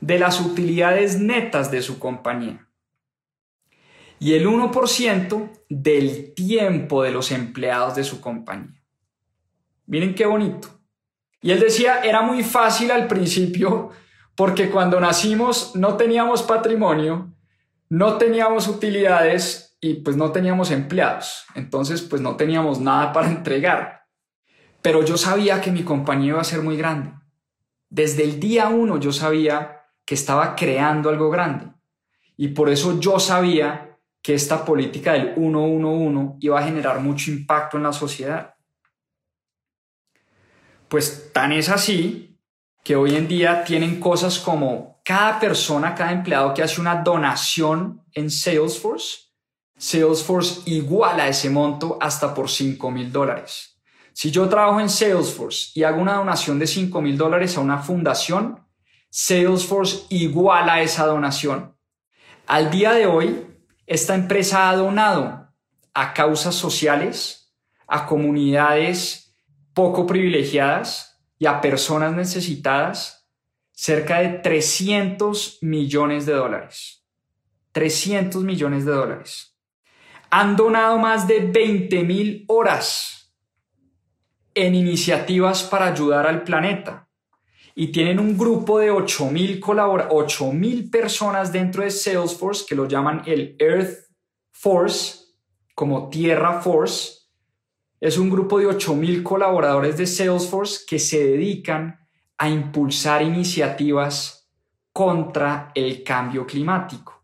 de 0.00 0.18
las 0.18 0.40
utilidades 0.40 1.20
netas 1.20 1.70
de 1.70 1.82
su 1.82 1.98
compañía 1.98 2.66
y 4.18 4.32
el 4.32 4.46
1% 4.46 5.50
del 5.68 6.32
tiempo 6.32 7.02
de 7.02 7.10
los 7.10 7.30
empleados 7.30 7.94
de 7.94 8.04
su 8.04 8.22
compañía. 8.22 8.82
Miren 9.84 10.14
qué 10.14 10.24
bonito. 10.24 10.68
Y 11.42 11.50
él 11.50 11.60
decía, 11.60 12.00
era 12.00 12.22
muy 12.22 12.42
fácil 12.42 12.90
al 12.90 13.06
principio 13.06 13.90
porque 14.34 14.70
cuando 14.70 14.98
nacimos 14.98 15.76
no 15.76 15.98
teníamos 15.98 16.42
patrimonio, 16.42 17.34
no 17.90 18.16
teníamos 18.16 18.66
utilidades 18.66 19.76
y 19.78 19.96
pues 19.96 20.16
no 20.16 20.32
teníamos 20.32 20.70
empleados. 20.70 21.44
Entonces 21.54 22.00
pues 22.00 22.22
no 22.22 22.36
teníamos 22.36 22.80
nada 22.80 23.12
para 23.12 23.28
entregar. 23.28 23.99
Pero 24.82 25.04
yo 25.04 25.16
sabía 25.16 25.60
que 25.60 25.70
mi 25.70 25.82
compañía 25.82 26.30
iba 26.30 26.40
a 26.40 26.44
ser 26.44 26.62
muy 26.62 26.76
grande. 26.76 27.12
Desde 27.88 28.24
el 28.24 28.40
día 28.40 28.68
uno 28.68 28.98
yo 28.98 29.12
sabía 29.12 29.86
que 30.04 30.14
estaba 30.14 30.54
creando 30.54 31.08
algo 31.08 31.30
grande. 31.30 31.72
Y 32.36 32.48
por 32.48 32.70
eso 32.70 32.98
yo 32.98 33.18
sabía 33.18 33.98
que 34.22 34.34
esta 34.34 34.64
política 34.64 35.12
del 35.12 35.34
1-1-1 35.34 36.36
iba 36.40 36.58
a 36.58 36.62
generar 36.62 37.00
mucho 37.00 37.30
impacto 37.30 37.76
en 37.76 37.82
la 37.84 37.92
sociedad. 37.92 38.54
Pues 40.88 41.30
tan 41.32 41.52
es 41.52 41.68
así 41.68 42.38
que 42.82 42.96
hoy 42.96 43.16
en 43.16 43.28
día 43.28 43.64
tienen 43.64 44.00
cosas 44.00 44.38
como 44.38 45.00
cada 45.04 45.38
persona, 45.38 45.94
cada 45.94 46.12
empleado 46.12 46.54
que 46.54 46.62
hace 46.62 46.80
una 46.80 46.96
donación 46.96 48.02
en 48.12 48.30
Salesforce, 48.30 49.30
Salesforce 49.76 50.62
iguala 50.66 51.28
ese 51.28 51.48
monto 51.48 51.96
hasta 52.00 52.34
por 52.34 52.50
5 52.50 52.90
mil 52.90 53.10
dólares. 53.10 53.69
Si 54.12 54.30
yo 54.30 54.48
trabajo 54.48 54.80
en 54.80 54.88
Salesforce 54.88 55.70
y 55.74 55.84
hago 55.84 56.00
una 56.00 56.14
donación 56.14 56.58
de 56.58 56.66
5 56.66 57.00
mil 57.00 57.16
dólares 57.16 57.56
a 57.56 57.60
una 57.60 57.78
fundación, 57.78 58.66
Salesforce 59.10 60.06
iguala 60.10 60.82
esa 60.82 61.06
donación. 61.06 61.76
Al 62.46 62.70
día 62.70 62.92
de 62.92 63.06
hoy, 63.06 63.46
esta 63.86 64.14
empresa 64.14 64.70
ha 64.70 64.76
donado 64.76 65.48
a 65.94 66.14
causas 66.14 66.54
sociales, 66.54 67.52
a 67.86 68.06
comunidades 68.06 69.34
poco 69.74 70.06
privilegiadas 70.06 71.20
y 71.38 71.46
a 71.46 71.60
personas 71.60 72.14
necesitadas 72.14 73.28
cerca 73.72 74.20
de 74.20 74.28
300 74.28 75.58
millones 75.62 76.26
de 76.26 76.34
dólares. 76.34 77.04
300 77.72 78.44
millones 78.44 78.84
de 78.84 78.92
dólares. 78.92 79.56
Han 80.30 80.54
donado 80.54 80.98
más 80.98 81.26
de 81.26 81.40
20 81.40 82.04
mil 82.04 82.44
horas 82.48 83.19
en 84.54 84.74
iniciativas 84.74 85.62
para 85.62 85.86
ayudar 85.86 86.26
al 86.26 86.42
planeta 86.42 87.08
y 87.74 87.88
tienen 87.88 88.18
un 88.18 88.36
grupo 88.36 88.78
de 88.78 88.90
8 88.90 89.30
mil 89.30 89.60
mil 90.54 90.90
personas 90.90 91.52
dentro 91.52 91.82
de 91.82 91.90
Salesforce 91.90 92.64
que 92.68 92.74
lo 92.74 92.86
llaman 92.86 93.22
el 93.26 93.56
Earth 93.58 94.10
Force, 94.52 95.20
como 95.74 96.10
Tierra 96.10 96.60
Force, 96.60 97.20
es 98.00 98.16
un 98.16 98.30
grupo 98.30 98.58
de 98.58 98.66
8.000 98.66 99.22
colaboradores 99.22 99.98
de 99.98 100.06
Salesforce 100.06 100.84
que 100.86 100.98
se 100.98 101.22
dedican 101.22 102.00
a 102.38 102.48
impulsar 102.48 103.20
iniciativas 103.20 104.50
contra 104.90 105.70
el 105.74 106.02
cambio 106.02 106.46
climático. 106.46 107.22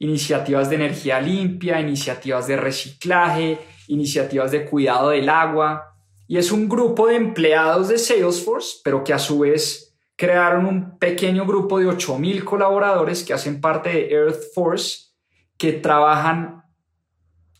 Iniciativas 0.00 0.68
de 0.68 0.76
energía 0.76 1.18
limpia, 1.18 1.80
iniciativas 1.80 2.46
de 2.46 2.58
reciclaje, 2.58 3.58
iniciativas 3.88 4.50
de 4.50 4.66
cuidado 4.66 5.08
del 5.08 5.30
agua. 5.30 5.97
Y 6.28 6.36
es 6.36 6.52
un 6.52 6.68
grupo 6.68 7.06
de 7.06 7.16
empleados 7.16 7.88
de 7.88 7.98
Salesforce, 7.98 8.80
pero 8.84 9.02
que 9.02 9.14
a 9.14 9.18
su 9.18 9.40
vez 9.40 9.96
crearon 10.14 10.66
un 10.66 10.98
pequeño 10.98 11.46
grupo 11.46 11.78
de 11.78 11.86
8.000 11.86 12.44
colaboradores 12.44 13.24
que 13.24 13.32
hacen 13.32 13.62
parte 13.62 13.88
de 13.88 14.10
Earth 14.10 14.52
Force, 14.54 15.14
que 15.56 15.72
trabajan 15.72 16.64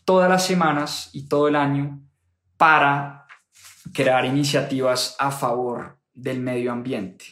todas 0.05 0.29
las 0.29 0.45
semanas 0.45 1.09
y 1.13 1.27
todo 1.27 1.47
el 1.47 1.55
año 1.55 1.99
para 2.57 3.25
crear 3.91 4.23
iniciativas 4.25 5.15
a 5.17 5.31
favor 5.31 5.97
del 6.13 6.39
medio 6.39 6.71
ambiente. 6.71 7.25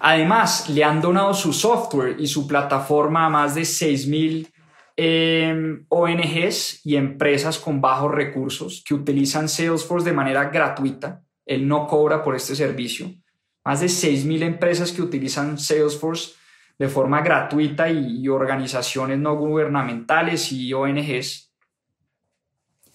Además, 0.00 0.68
le 0.68 0.84
han 0.84 1.00
donado 1.00 1.32
su 1.32 1.54
software 1.54 2.16
y 2.18 2.26
su 2.26 2.46
plataforma 2.46 3.24
a 3.24 3.30
más 3.30 3.54
de 3.54 3.62
6.000 3.62 4.51
em, 4.96 5.84
ONGs 5.88 6.84
y 6.84 6.96
empresas 6.96 7.58
con 7.58 7.80
bajos 7.80 8.12
recursos 8.12 8.82
que 8.86 8.94
utilizan 8.94 9.48
Salesforce 9.48 10.08
de 10.08 10.16
manera 10.16 10.50
gratuita. 10.50 11.22
Él 11.46 11.66
no 11.66 11.86
cobra 11.86 12.22
por 12.22 12.36
este 12.36 12.54
servicio. 12.54 13.12
Más 13.64 13.80
de 13.80 13.86
6.000 13.86 14.42
empresas 14.42 14.92
que 14.92 15.02
utilizan 15.02 15.58
Salesforce 15.58 16.34
de 16.78 16.88
forma 16.88 17.22
gratuita 17.22 17.90
y 17.90 18.26
organizaciones 18.28 19.18
no 19.18 19.36
gubernamentales 19.36 20.50
y 20.52 20.72
ONGs. 20.72 21.52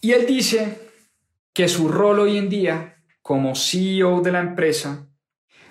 Y 0.01 0.11
él 0.11 0.25
dice 0.25 0.89
que 1.53 1.67
su 1.67 1.87
rol 1.87 2.19
hoy 2.19 2.37
en 2.37 2.49
día 2.49 3.03
como 3.21 3.55
CEO 3.55 4.21
de 4.21 4.31
la 4.31 4.39
empresa 4.39 5.07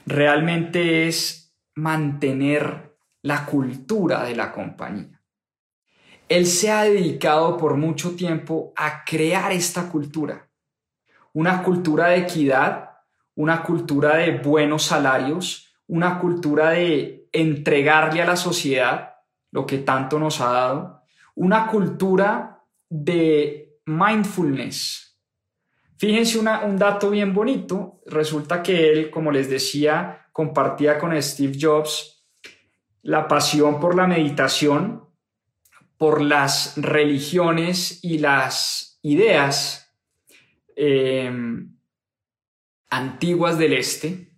realmente 0.04 1.06
es 1.06 1.54
mantener 1.74 2.96
la 3.22 3.44
cultura 3.44 4.24
de 4.24 4.36
la 4.36 4.52
compañía. 4.52 5.15
Él 6.28 6.46
se 6.46 6.70
ha 6.70 6.82
dedicado 6.82 7.56
por 7.56 7.76
mucho 7.76 8.16
tiempo 8.16 8.72
a 8.76 9.04
crear 9.04 9.52
esta 9.52 9.88
cultura, 9.88 10.48
una 11.32 11.62
cultura 11.62 12.08
de 12.08 12.18
equidad, 12.18 12.90
una 13.36 13.62
cultura 13.62 14.16
de 14.16 14.38
buenos 14.38 14.82
salarios, 14.84 15.76
una 15.86 16.18
cultura 16.18 16.70
de 16.70 17.28
entregarle 17.32 18.22
a 18.22 18.26
la 18.26 18.36
sociedad 18.36 19.14
lo 19.52 19.66
que 19.66 19.78
tanto 19.78 20.18
nos 20.18 20.40
ha 20.40 20.50
dado, 20.50 21.02
una 21.34 21.68
cultura 21.68 22.64
de 22.88 23.78
mindfulness. 23.86 25.18
Fíjense 25.98 26.38
un 26.38 26.76
dato 26.76 27.10
bien 27.10 27.32
bonito, 27.32 28.00
resulta 28.06 28.62
que 28.62 28.92
él, 28.92 29.10
como 29.10 29.30
les 29.30 29.48
decía, 29.48 30.26
compartía 30.32 30.98
con 30.98 31.20
Steve 31.22 31.56
Jobs 31.58 32.26
la 33.02 33.28
pasión 33.28 33.80
por 33.80 33.94
la 33.94 34.06
meditación, 34.06 35.05
por 35.98 36.20
las 36.20 36.74
religiones 36.76 38.00
y 38.02 38.18
las 38.18 38.98
ideas 39.02 39.92
eh, 40.76 41.30
antiguas 42.90 43.58
del 43.58 43.72
este, 43.72 44.30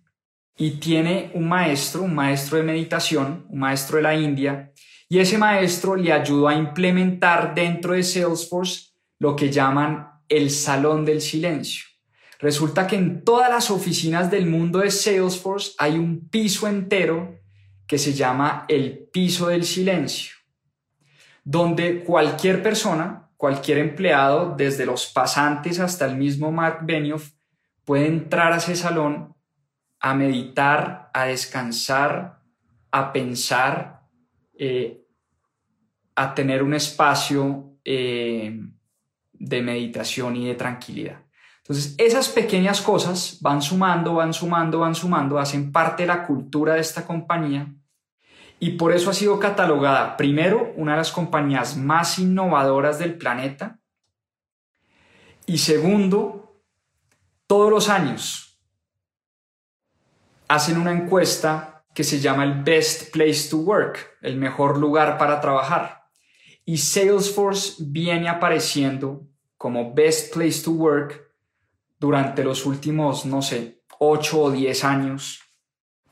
y 0.57 0.71
tiene 0.71 1.31
un 1.33 1.47
maestro, 1.47 2.03
un 2.03 2.15
maestro 2.15 2.57
de 2.57 2.63
meditación, 2.63 3.45
un 3.49 3.59
maestro 3.59 3.97
de 3.97 4.03
la 4.03 4.15
India, 4.15 4.73
y 5.07 5.19
ese 5.19 5.37
maestro 5.37 5.95
le 5.95 6.13
ayudó 6.13 6.47
a 6.47 6.55
implementar 6.55 7.55
dentro 7.55 7.93
de 7.93 8.03
Salesforce 8.03 8.89
lo 9.17 9.35
que 9.35 9.49
llaman 9.49 10.07
el 10.27 10.51
salón 10.51 11.05
del 11.05 11.21
silencio. 11.21 11.85
Resulta 12.39 12.87
que 12.87 12.95
en 12.95 13.23
todas 13.23 13.49
las 13.49 13.71
oficinas 13.71 14.29
del 14.29 14.45
mundo 14.45 14.79
de 14.79 14.91
Salesforce 14.91 15.73
hay 15.77 15.97
un 15.97 16.29
piso 16.29 16.67
entero 16.67 17.39
que 17.87 17.97
se 17.97 18.13
llama 18.13 18.65
el 18.69 19.09
piso 19.11 19.47
del 19.47 19.65
silencio, 19.65 20.35
donde 21.49 22.03
cualquier 22.03 22.61
persona, 22.61 23.27
cualquier 23.35 23.79
empleado, 23.79 24.53
desde 24.55 24.85
los 24.85 25.07
pasantes 25.07 25.79
hasta 25.79 26.05
el 26.05 26.15
mismo 26.15 26.51
Mark 26.51 26.81
Benioff, 26.83 27.31
puede 27.85 28.05
entrar 28.05 28.53
a 28.53 28.57
ese 28.57 28.75
salón 28.75 29.33
a 29.99 30.13
meditar, 30.13 31.09
a 31.11 31.23
descansar, 31.23 32.43
a 32.91 33.11
pensar, 33.11 34.03
eh, 34.59 35.03
a 36.13 36.35
tener 36.35 36.61
un 36.61 36.75
espacio 36.75 37.79
eh, 37.83 38.61
de 39.33 39.61
meditación 39.63 40.35
y 40.35 40.45
de 40.45 40.53
tranquilidad. 40.53 41.23
Entonces, 41.63 41.95
esas 41.97 42.29
pequeñas 42.29 42.79
cosas 42.79 43.39
van 43.41 43.63
sumando, 43.63 44.13
van 44.13 44.35
sumando, 44.35 44.81
van 44.81 44.93
sumando, 44.93 45.39
hacen 45.39 45.71
parte 45.71 46.03
de 46.03 46.07
la 46.07 46.27
cultura 46.27 46.75
de 46.75 46.81
esta 46.81 47.07
compañía 47.07 47.73
y 48.59 48.71
por 48.71 48.91
eso 48.91 49.09
ha 49.09 49.13
sido 49.13 49.39
catalogada, 49.39 50.17
primero, 50.17 50.73
una 50.75 50.93
de 50.93 50.97
las 50.97 51.11
compañías 51.11 51.77
más 51.77 52.19
innovadoras 52.19 52.99
del 52.99 53.17
planeta 53.17 53.79
y 55.49 55.57
segundo, 55.57 56.61
todos 57.47 57.71
los 57.71 57.89
años 57.89 58.61
hacen 60.47 60.77
una 60.77 60.91
encuesta 60.91 61.83
que 61.95 62.03
se 62.03 62.19
llama 62.19 62.43
el 62.43 62.63
Best 62.63 63.11
Place 63.11 63.49
to 63.49 63.57
Work, 63.57 64.19
el 64.21 64.35
mejor 64.35 64.77
lugar 64.77 65.17
para 65.17 65.41
trabajar. 65.41 66.03
Y 66.65 66.77
Salesforce 66.77 67.77
viene 67.79 68.29
apareciendo 68.29 69.27
como 69.57 69.91
Best 69.95 70.35
Place 70.35 70.61
to 70.63 70.69
Work 70.69 71.33
durante 71.99 72.43
los 72.43 72.67
últimos, 72.67 73.25
no 73.25 73.41
sé, 73.41 73.81
8 73.97 74.39
o 74.39 74.51
10 74.51 74.83
años, 74.83 75.41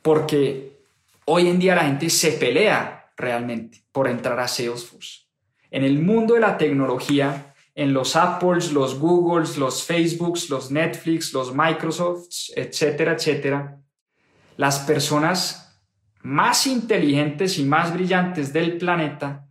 porque 0.02 0.77
Hoy 1.30 1.50
en 1.50 1.60
día 1.60 1.76
la 1.76 1.84
gente 1.84 2.10
se 2.10 2.32
pelea 2.32 3.12
realmente 3.18 3.84
por 3.92 4.08
entrar 4.08 4.40
a 4.40 4.48
Salesforce. 4.48 5.28
En 5.70 5.84
el 5.84 6.00
mundo 6.00 6.36
de 6.36 6.40
la 6.40 6.58
tecnología, 6.58 7.54
en 7.76 7.92
los 7.92 8.16
Apples, 8.16 8.72
los 8.72 8.98
Googles, 8.98 9.58
los 9.58 9.84
Facebooks, 9.84 10.50
los 10.50 10.72
Netflix, 10.72 11.34
los 11.34 11.54
Microsofts, 11.54 12.54
etcétera, 12.56 13.12
etcétera, 13.12 13.78
las 14.56 14.80
personas 14.80 15.82
más 16.22 16.66
inteligentes 16.66 17.60
y 17.60 17.66
más 17.66 17.94
brillantes 17.94 18.54
del 18.54 18.78
planeta 18.78 19.50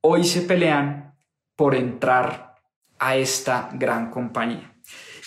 hoy 0.00 0.24
se 0.24 0.40
pelean 0.42 1.14
por 1.54 1.74
entrar 1.74 2.54
a 2.98 3.16
esta 3.16 3.68
gran 3.74 4.10
compañía. 4.10 4.74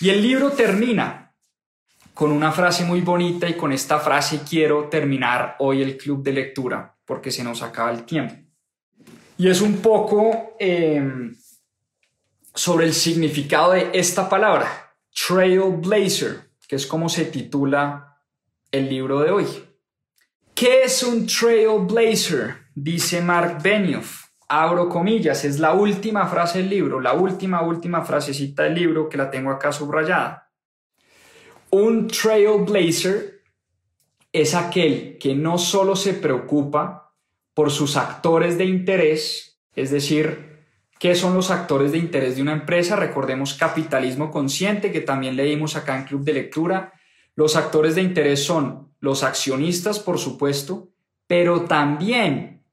Y 0.00 0.10
el 0.10 0.20
libro 0.20 0.50
termina 0.50 1.29
con 2.20 2.32
una 2.32 2.52
frase 2.52 2.84
muy 2.84 3.00
bonita 3.00 3.48
y 3.48 3.54
con 3.54 3.72
esta 3.72 3.98
frase 3.98 4.42
quiero 4.46 4.90
terminar 4.90 5.56
hoy 5.58 5.80
el 5.80 5.96
club 5.96 6.22
de 6.22 6.34
lectura 6.34 6.94
porque 7.06 7.30
se 7.30 7.42
nos 7.42 7.62
acaba 7.62 7.90
el 7.92 8.04
tiempo. 8.04 8.34
Y 9.38 9.48
es 9.48 9.62
un 9.62 9.78
poco 9.78 10.54
em, 10.58 11.34
sobre 12.54 12.84
el 12.84 12.92
significado 12.92 13.72
de 13.72 13.88
esta 13.94 14.28
palabra, 14.28 14.92
Trailblazer, 15.14 16.50
que 16.68 16.76
es 16.76 16.86
como 16.86 17.08
se 17.08 17.24
titula 17.24 18.18
el 18.70 18.90
libro 18.90 19.20
de 19.20 19.30
hoy. 19.30 19.46
¿Qué 20.54 20.82
es 20.82 21.02
un 21.02 21.26
Trailblazer? 21.26 22.54
Dice 22.74 23.22
Mark 23.22 23.62
Benioff. 23.62 24.26
Abro 24.46 24.90
comillas, 24.90 25.46
es 25.46 25.58
la 25.58 25.72
última 25.72 26.26
frase 26.26 26.58
del 26.58 26.68
libro, 26.68 27.00
la 27.00 27.14
última, 27.14 27.62
última 27.62 28.02
frasecita 28.02 28.64
del 28.64 28.74
libro 28.74 29.08
que 29.08 29.16
la 29.16 29.30
tengo 29.30 29.50
acá 29.50 29.72
subrayada. 29.72 30.49
Un 31.70 32.08
trailblazer 32.08 33.42
es 34.32 34.54
aquel 34.54 35.18
que 35.18 35.34
no 35.34 35.58
solo 35.58 35.96
se 35.96 36.14
preocupa 36.14 37.12
por 37.54 37.70
sus 37.70 37.96
actores 37.96 38.58
de 38.58 38.64
interés, 38.64 39.60
es 39.74 39.90
decir, 39.90 40.64
¿qué 40.98 41.14
son 41.14 41.34
los 41.34 41.50
actores 41.50 41.92
de 41.92 41.98
interés 41.98 42.36
de 42.36 42.42
una 42.42 42.52
empresa? 42.52 42.96
Recordemos 42.96 43.54
capitalismo 43.54 44.30
consciente, 44.30 44.92
que 44.92 45.00
también 45.00 45.36
leímos 45.36 45.76
acá 45.76 45.96
en 45.96 46.04
Club 46.04 46.24
de 46.24 46.34
Lectura. 46.34 46.92
Los 47.34 47.56
actores 47.56 47.94
de 47.94 48.02
interés 48.02 48.44
son 48.44 48.92
los 49.00 49.22
accionistas, 49.22 49.98
por 49.98 50.18
supuesto, 50.18 50.90
pero 51.26 51.62
también 51.62 52.64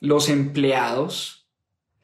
los 0.00 0.28
empleados, 0.28 1.48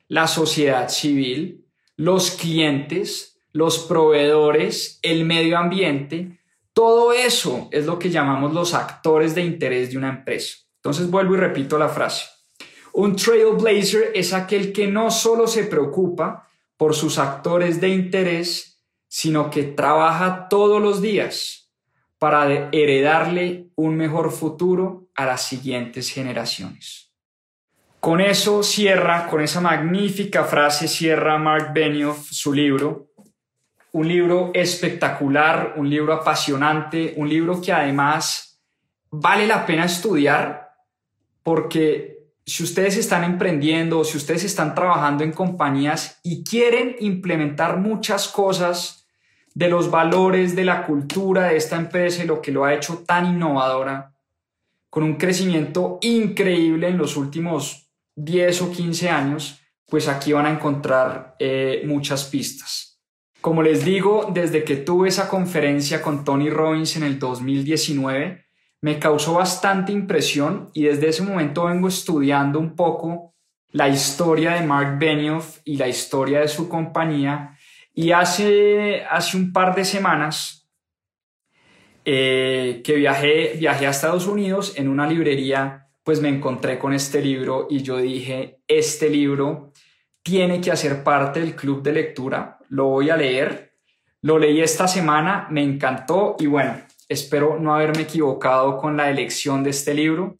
la 0.09 0.27
sociedad 0.27 0.89
civil, 0.89 1.67
los 1.97 2.31
clientes, 2.31 3.30
los 3.53 3.81
proveedores, 3.81 4.99
el 5.03 5.25
medio 5.25 5.59
ambiente, 5.59 6.41
todo 6.73 7.13
eso 7.13 7.69
es 7.73 7.87
lo 7.87 7.99
que 7.99 8.11
llamamos 8.11 8.55
los 8.55 8.75
actores 8.75 9.35
de 9.35 9.43
interés 9.43 9.91
de 9.91 9.99
una 9.99 10.09
empresa. 10.09 10.59
Entonces 10.77 11.11
vuelvo 11.11 11.35
y 11.35 11.39
repito 11.39 11.79
la 11.79 11.89
frase. 11.89 12.27
Un 12.93 13.17
trailblazer 13.17 14.13
es 14.15 14.33
aquel 14.33 14.73
que 14.73 14.87
no 14.87 15.11
solo 15.11 15.47
se 15.47 15.65
preocupa 15.65 16.49
por 16.77 16.95
sus 16.95 17.19
actores 17.19 17.81
de 17.81 17.89
interés, 17.89 18.83
sino 19.09 19.51
que 19.51 19.65
trabaja 19.65 20.49
todos 20.49 20.81
los 20.81 21.03
días 21.03 21.71
para 22.19 22.69
heredarle 22.73 23.69
un 23.75 23.97
mejor 23.97 24.31
futuro 24.31 25.09
a 25.15 25.27
las 25.27 25.43
siguientes 25.43 26.11
generaciones. 26.11 27.11
Con 28.01 28.23
eso 28.23 28.63
cierra, 28.63 29.27
con 29.27 29.43
esa 29.43 29.61
magnífica 29.61 30.45
frase 30.45 30.89
cierra 30.89 31.37
Mark 31.39 31.73
Benioff 31.75 32.31
su 32.31 32.53
libro 32.53 33.10
un 33.93 34.09
libro 34.09 34.51
espectacular, 34.55 35.75
un 35.77 35.89
libro 35.89 36.13
apasionante, 36.13 37.15
un 37.17 37.29
libro 37.29 37.61
que 37.61 37.73
además 37.73 38.61
vale 39.11 39.47
la 39.47 39.67
pena 39.67 39.85
estudiar 39.85 40.71
porque 41.43 42.21
si 42.47 42.63
ustedes 42.63 42.97
están 42.97 43.25
emprendiendo, 43.25 44.05
si 44.05 44.17
ustedes 44.17 44.45
están 44.45 44.75
trabajando 44.75 45.25
en 45.25 45.33
compañías 45.33 46.21
y 46.23 46.43
quieren 46.45 46.97
implementar 47.01 47.79
muchas 47.79 48.29
cosas 48.29 49.07
de 49.55 49.69
los 49.69 49.91
valores 49.91 50.55
de 50.57 50.65
la 50.65 50.87
cultura 50.87 51.49
de 51.49 51.57
esta 51.57 51.77
empresa 51.77 52.23
y 52.23 52.27
lo 52.27 52.41
que 52.41 52.53
lo 52.53 52.65
ha 52.65 52.75
hecho 52.75 53.05
tan 53.07 53.27
innovadora, 53.27 54.15
con 54.89 55.05
un 55.05 55.15
crecimiento 55.15 55.99
increíble 56.03 56.89
en 56.89 56.99
los 56.99 57.17
últimos 57.17 57.91
10 58.17 58.63
o 58.63 58.73
15 58.73 59.09
años, 59.09 59.61
pues 59.87 60.09
aquí 60.09 60.33
van 60.33 60.47
a 60.47 60.51
encontrar 60.51 61.37
eh, 61.39 61.83
muchas 61.87 62.25
pistas. 62.25 62.90
Como 63.41 63.63
les 63.63 63.85
digo, 63.87 64.31
desde 64.35 64.65
que 64.65 64.77
tuve 64.77 65.09
esa 65.09 65.29
conferencia 65.29 66.03
con 66.03 66.25
Tony 66.25 66.51
Robbins 66.51 66.97
en 66.97 67.05
el 67.05 67.19
2019, 67.19 68.45
me 68.83 68.99
causó 68.99 69.35
bastante 69.35 69.93
impresión 69.93 70.71
y 70.75 70.85
desde 70.85 71.09
ese 71.09 71.23
momento 71.23 71.65
vengo 71.65 71.89
estudiando 71.89 72.59
un 72.59 72.77
poco 72.77 73.35
la 73.73 73.89
historia 73.89 74.55
de 74.55 74.67
Mark 74.67 74.99
Benioff 74.99 75.61
y 75.65 75.77
la 75.77 75.89
historia 75.89 76.41
de 76.41 76.49
su 76.49 76.69
compañía. 76.69 77.57
Y 77.95 78.13
hace, 78.13 79.05
hace 79.05 79.39
un 79.39 79.53
par 79.53 79.75
de 79.75 79.85
semanas 79.87 80.69
eh, 82.05 82.83
que 82.85 82.95
viajé, 82.95 83.55
viajé 83.59 83.87
a 83.87 83.91
Estados 83.91 84.27
Unidos 84.27 84.75
en 84.77 84.89
una 84.89 85.07
librería, 85.07 85.89
pues 86.03 86.21
me 86.21 86.29
encontré 86.29 86.79
con 86.79 86.93
este 86.93 87.23
libro 87.23 87.69
y 87.71 87.83
yo 87.83 87.97
dije, 87.99 88.61
este 88.69 89.09
libro 89.09 89.70
tiene 90.23 90.61
que 90.61 90.71
hacer 90.71 91.03
parte 91.03 91.41
del 91.41 91.55
club 91.55 91.83
de 91.83 91.93
lectura 91.93 92.59
lo 92.71 92.87
voy 92.87 93.11
a 93.11 93.17
leer. 93.17 93.75
Lo 94.23 94.39
leí 94.39 94.61
esta 94.61 94.87
semana, 94.87 95.49
me 95.51 95.63
encantó 95.63 96.37
y 96.39 96.47
bueno, 96.47 96.77
Espero 97.11 97.59
no 97.59 97.75
haberme 97.75 98.03
equivocado 98.03 98.77
con 98.77 98.97
la 98.97 99.11
elección 99.11 99.65
de 99.65 99.71
este 99.71 99.95
libro, 99.95 100.39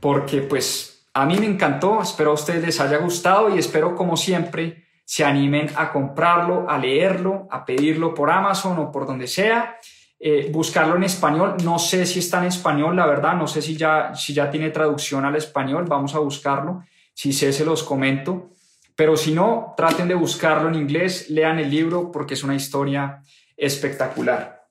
porque 0.00 0.40
pues 0.40 1.06
a 1.12 1.26
mí 1.26 1.36
me 1.38 1.44
encantó, 1.44 2.00
espero 2.00 2.30
a 2.30 2.32
ustedes 2.32 2.64
les 2.64 2.80
haya 2.80 2.96
gustado 2.96 3.54
y 3.54 3.58
espero 3.58 3.94
como 3.94 4.16
siempre 4.16 4.86
se 5.04 5.26
animen 5.26 5.68
a 5.76 5.92
comprarlo, 5.92 6.70
a 6.70 6.78
leerlo, 6.78 7.46
a 7.50 7.66
pedirlo 7.66 8.14
por 8.14 8.30
Amazon 8.30 8.78
o 8.78 8.90
por 8.90 9.06
donde 9.06 9.26
sea. 9.26 9.76
Eh, 10.18 10.48
buscarlo 10.50 10.96
en 10.96 11.02
español, 11.02 11.56
no 11.62 11.78
sé 11.78 12.06
si 12.06 12.20
está 12.20 12.38
en 12.38 12.46
español, 12.46 12.96
la 12.96 13.04
verdad, 13.04 13.34
no 13.34 13.46
sé 13.46 13.60
si 13.60 13.76
ya, 13.76 14.14
si 14.14 14.32
ya 14.32 14.50
tiene 14.50 14.70
traducción 14.70 15.26
al 15.26 15.36
español, 15.36 15.84
vamos 15.86 16.14
a 16.14 16.20
buscarlo, 16.20 16.82
si 17.12 17.34
sé 17.34 17.52
se 17.52 17.66
los 17.66 17.82
comento, 17.82 18.52
pero 18.96 19.16
si 19.16 19.32
no, 19.32 19.74
traten 19.76 20.08
de 20.08 20.14
buscarlo 20.14 20.68
en 20.68 20.74
inglés, 20.74 21.28
lean 21.28 21.58
el 21.58 21.70
libro 21.70 22.10
porque 22.10 22.34
es 22.34 22.42
una 22.42 22.54
historia 22.54 23.22
espectacular. 23.54 24.64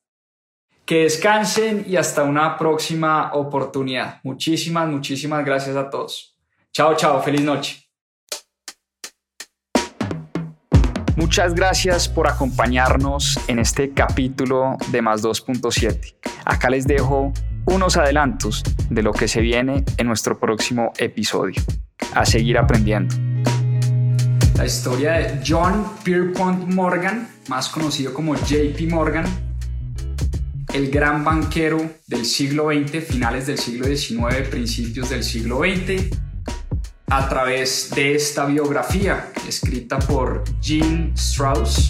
Que 0.84 1.03
descansen 1.03 1.86
y 1.88 1.95
hasta 1.95 2.23
una 2.23 2.57
próxima 2.57 3.32
oportunidad. 3.34 4.19
Muchísimas, 4.23 4.89
muchísimas 4.89 5.45
gracias 5.45 5.76
a 5.76 5.89
todos. 5.89 6.36
Chao, 6.73 6.95
chao, 6.95 7.21
feliz 7.21 7.41
noche. 7.41 7.82
Muchas 11.15 11.53
gracias 11.55 12.09
por 12.09 12.28
acompañarnos 12.28 13.39
en 13.47 13.59
este 13.59 13.91
capítulo 13.91 14.78
de 14.91 15.01
Más 15.01 15.23
2.7. 15.23 16.15
Acá 16.43 16.69
les 16.69 16.86
dejo 16.86 17.32
unos 17.67 17.95
adelantos 17.95 18.63
de 18.89 19.01
lo 19.01 19.13
que 19.13 19.28
se 19.28 19.41
viene 19.41 19.86
en 19.97 20.07
nuestro 20.07 20.39
próximo 20.39 20.91
episodio. 20.97 21.61
A 22.13 22.26
seguir 22.26 22.57
aprendiendo. 22.57 23.15
La 24.56 24.66
historia 24.66 25.14
de 25.14 25.43
John 25.45 25.86
Pierpont 26.03 26.74
Morgan, 26.74 27.28
más 27.49 27.68
conocido 27.68 28.14
como 28.14 28.36
JP 28.36 28.89
Morgan, 28.89 29.26
el 30.74 30.89
gran 30.89 31.26
banquero 31.26 31.91
del 32.08 32.26
siglo 32.26 32.70
XX, 32.70 33.03
finales 33.03 33.47
del 33.47 33.58
siglo 33.58 33.86
XIX, 33.86 34.47
principios 34.49 35.10
del 35.10 35.24
siglo 35.24 35.60
XX, 35.60 36.18
a 37.08 37.30
través 37.30 37.91
de 37.93 38.16
esta 38.16 38.45
biografía 38.45 39.32
escrita 39.47 39.99
por 39.99 40.43
Gene 40.62 41.12
Strauss 41.16 41.89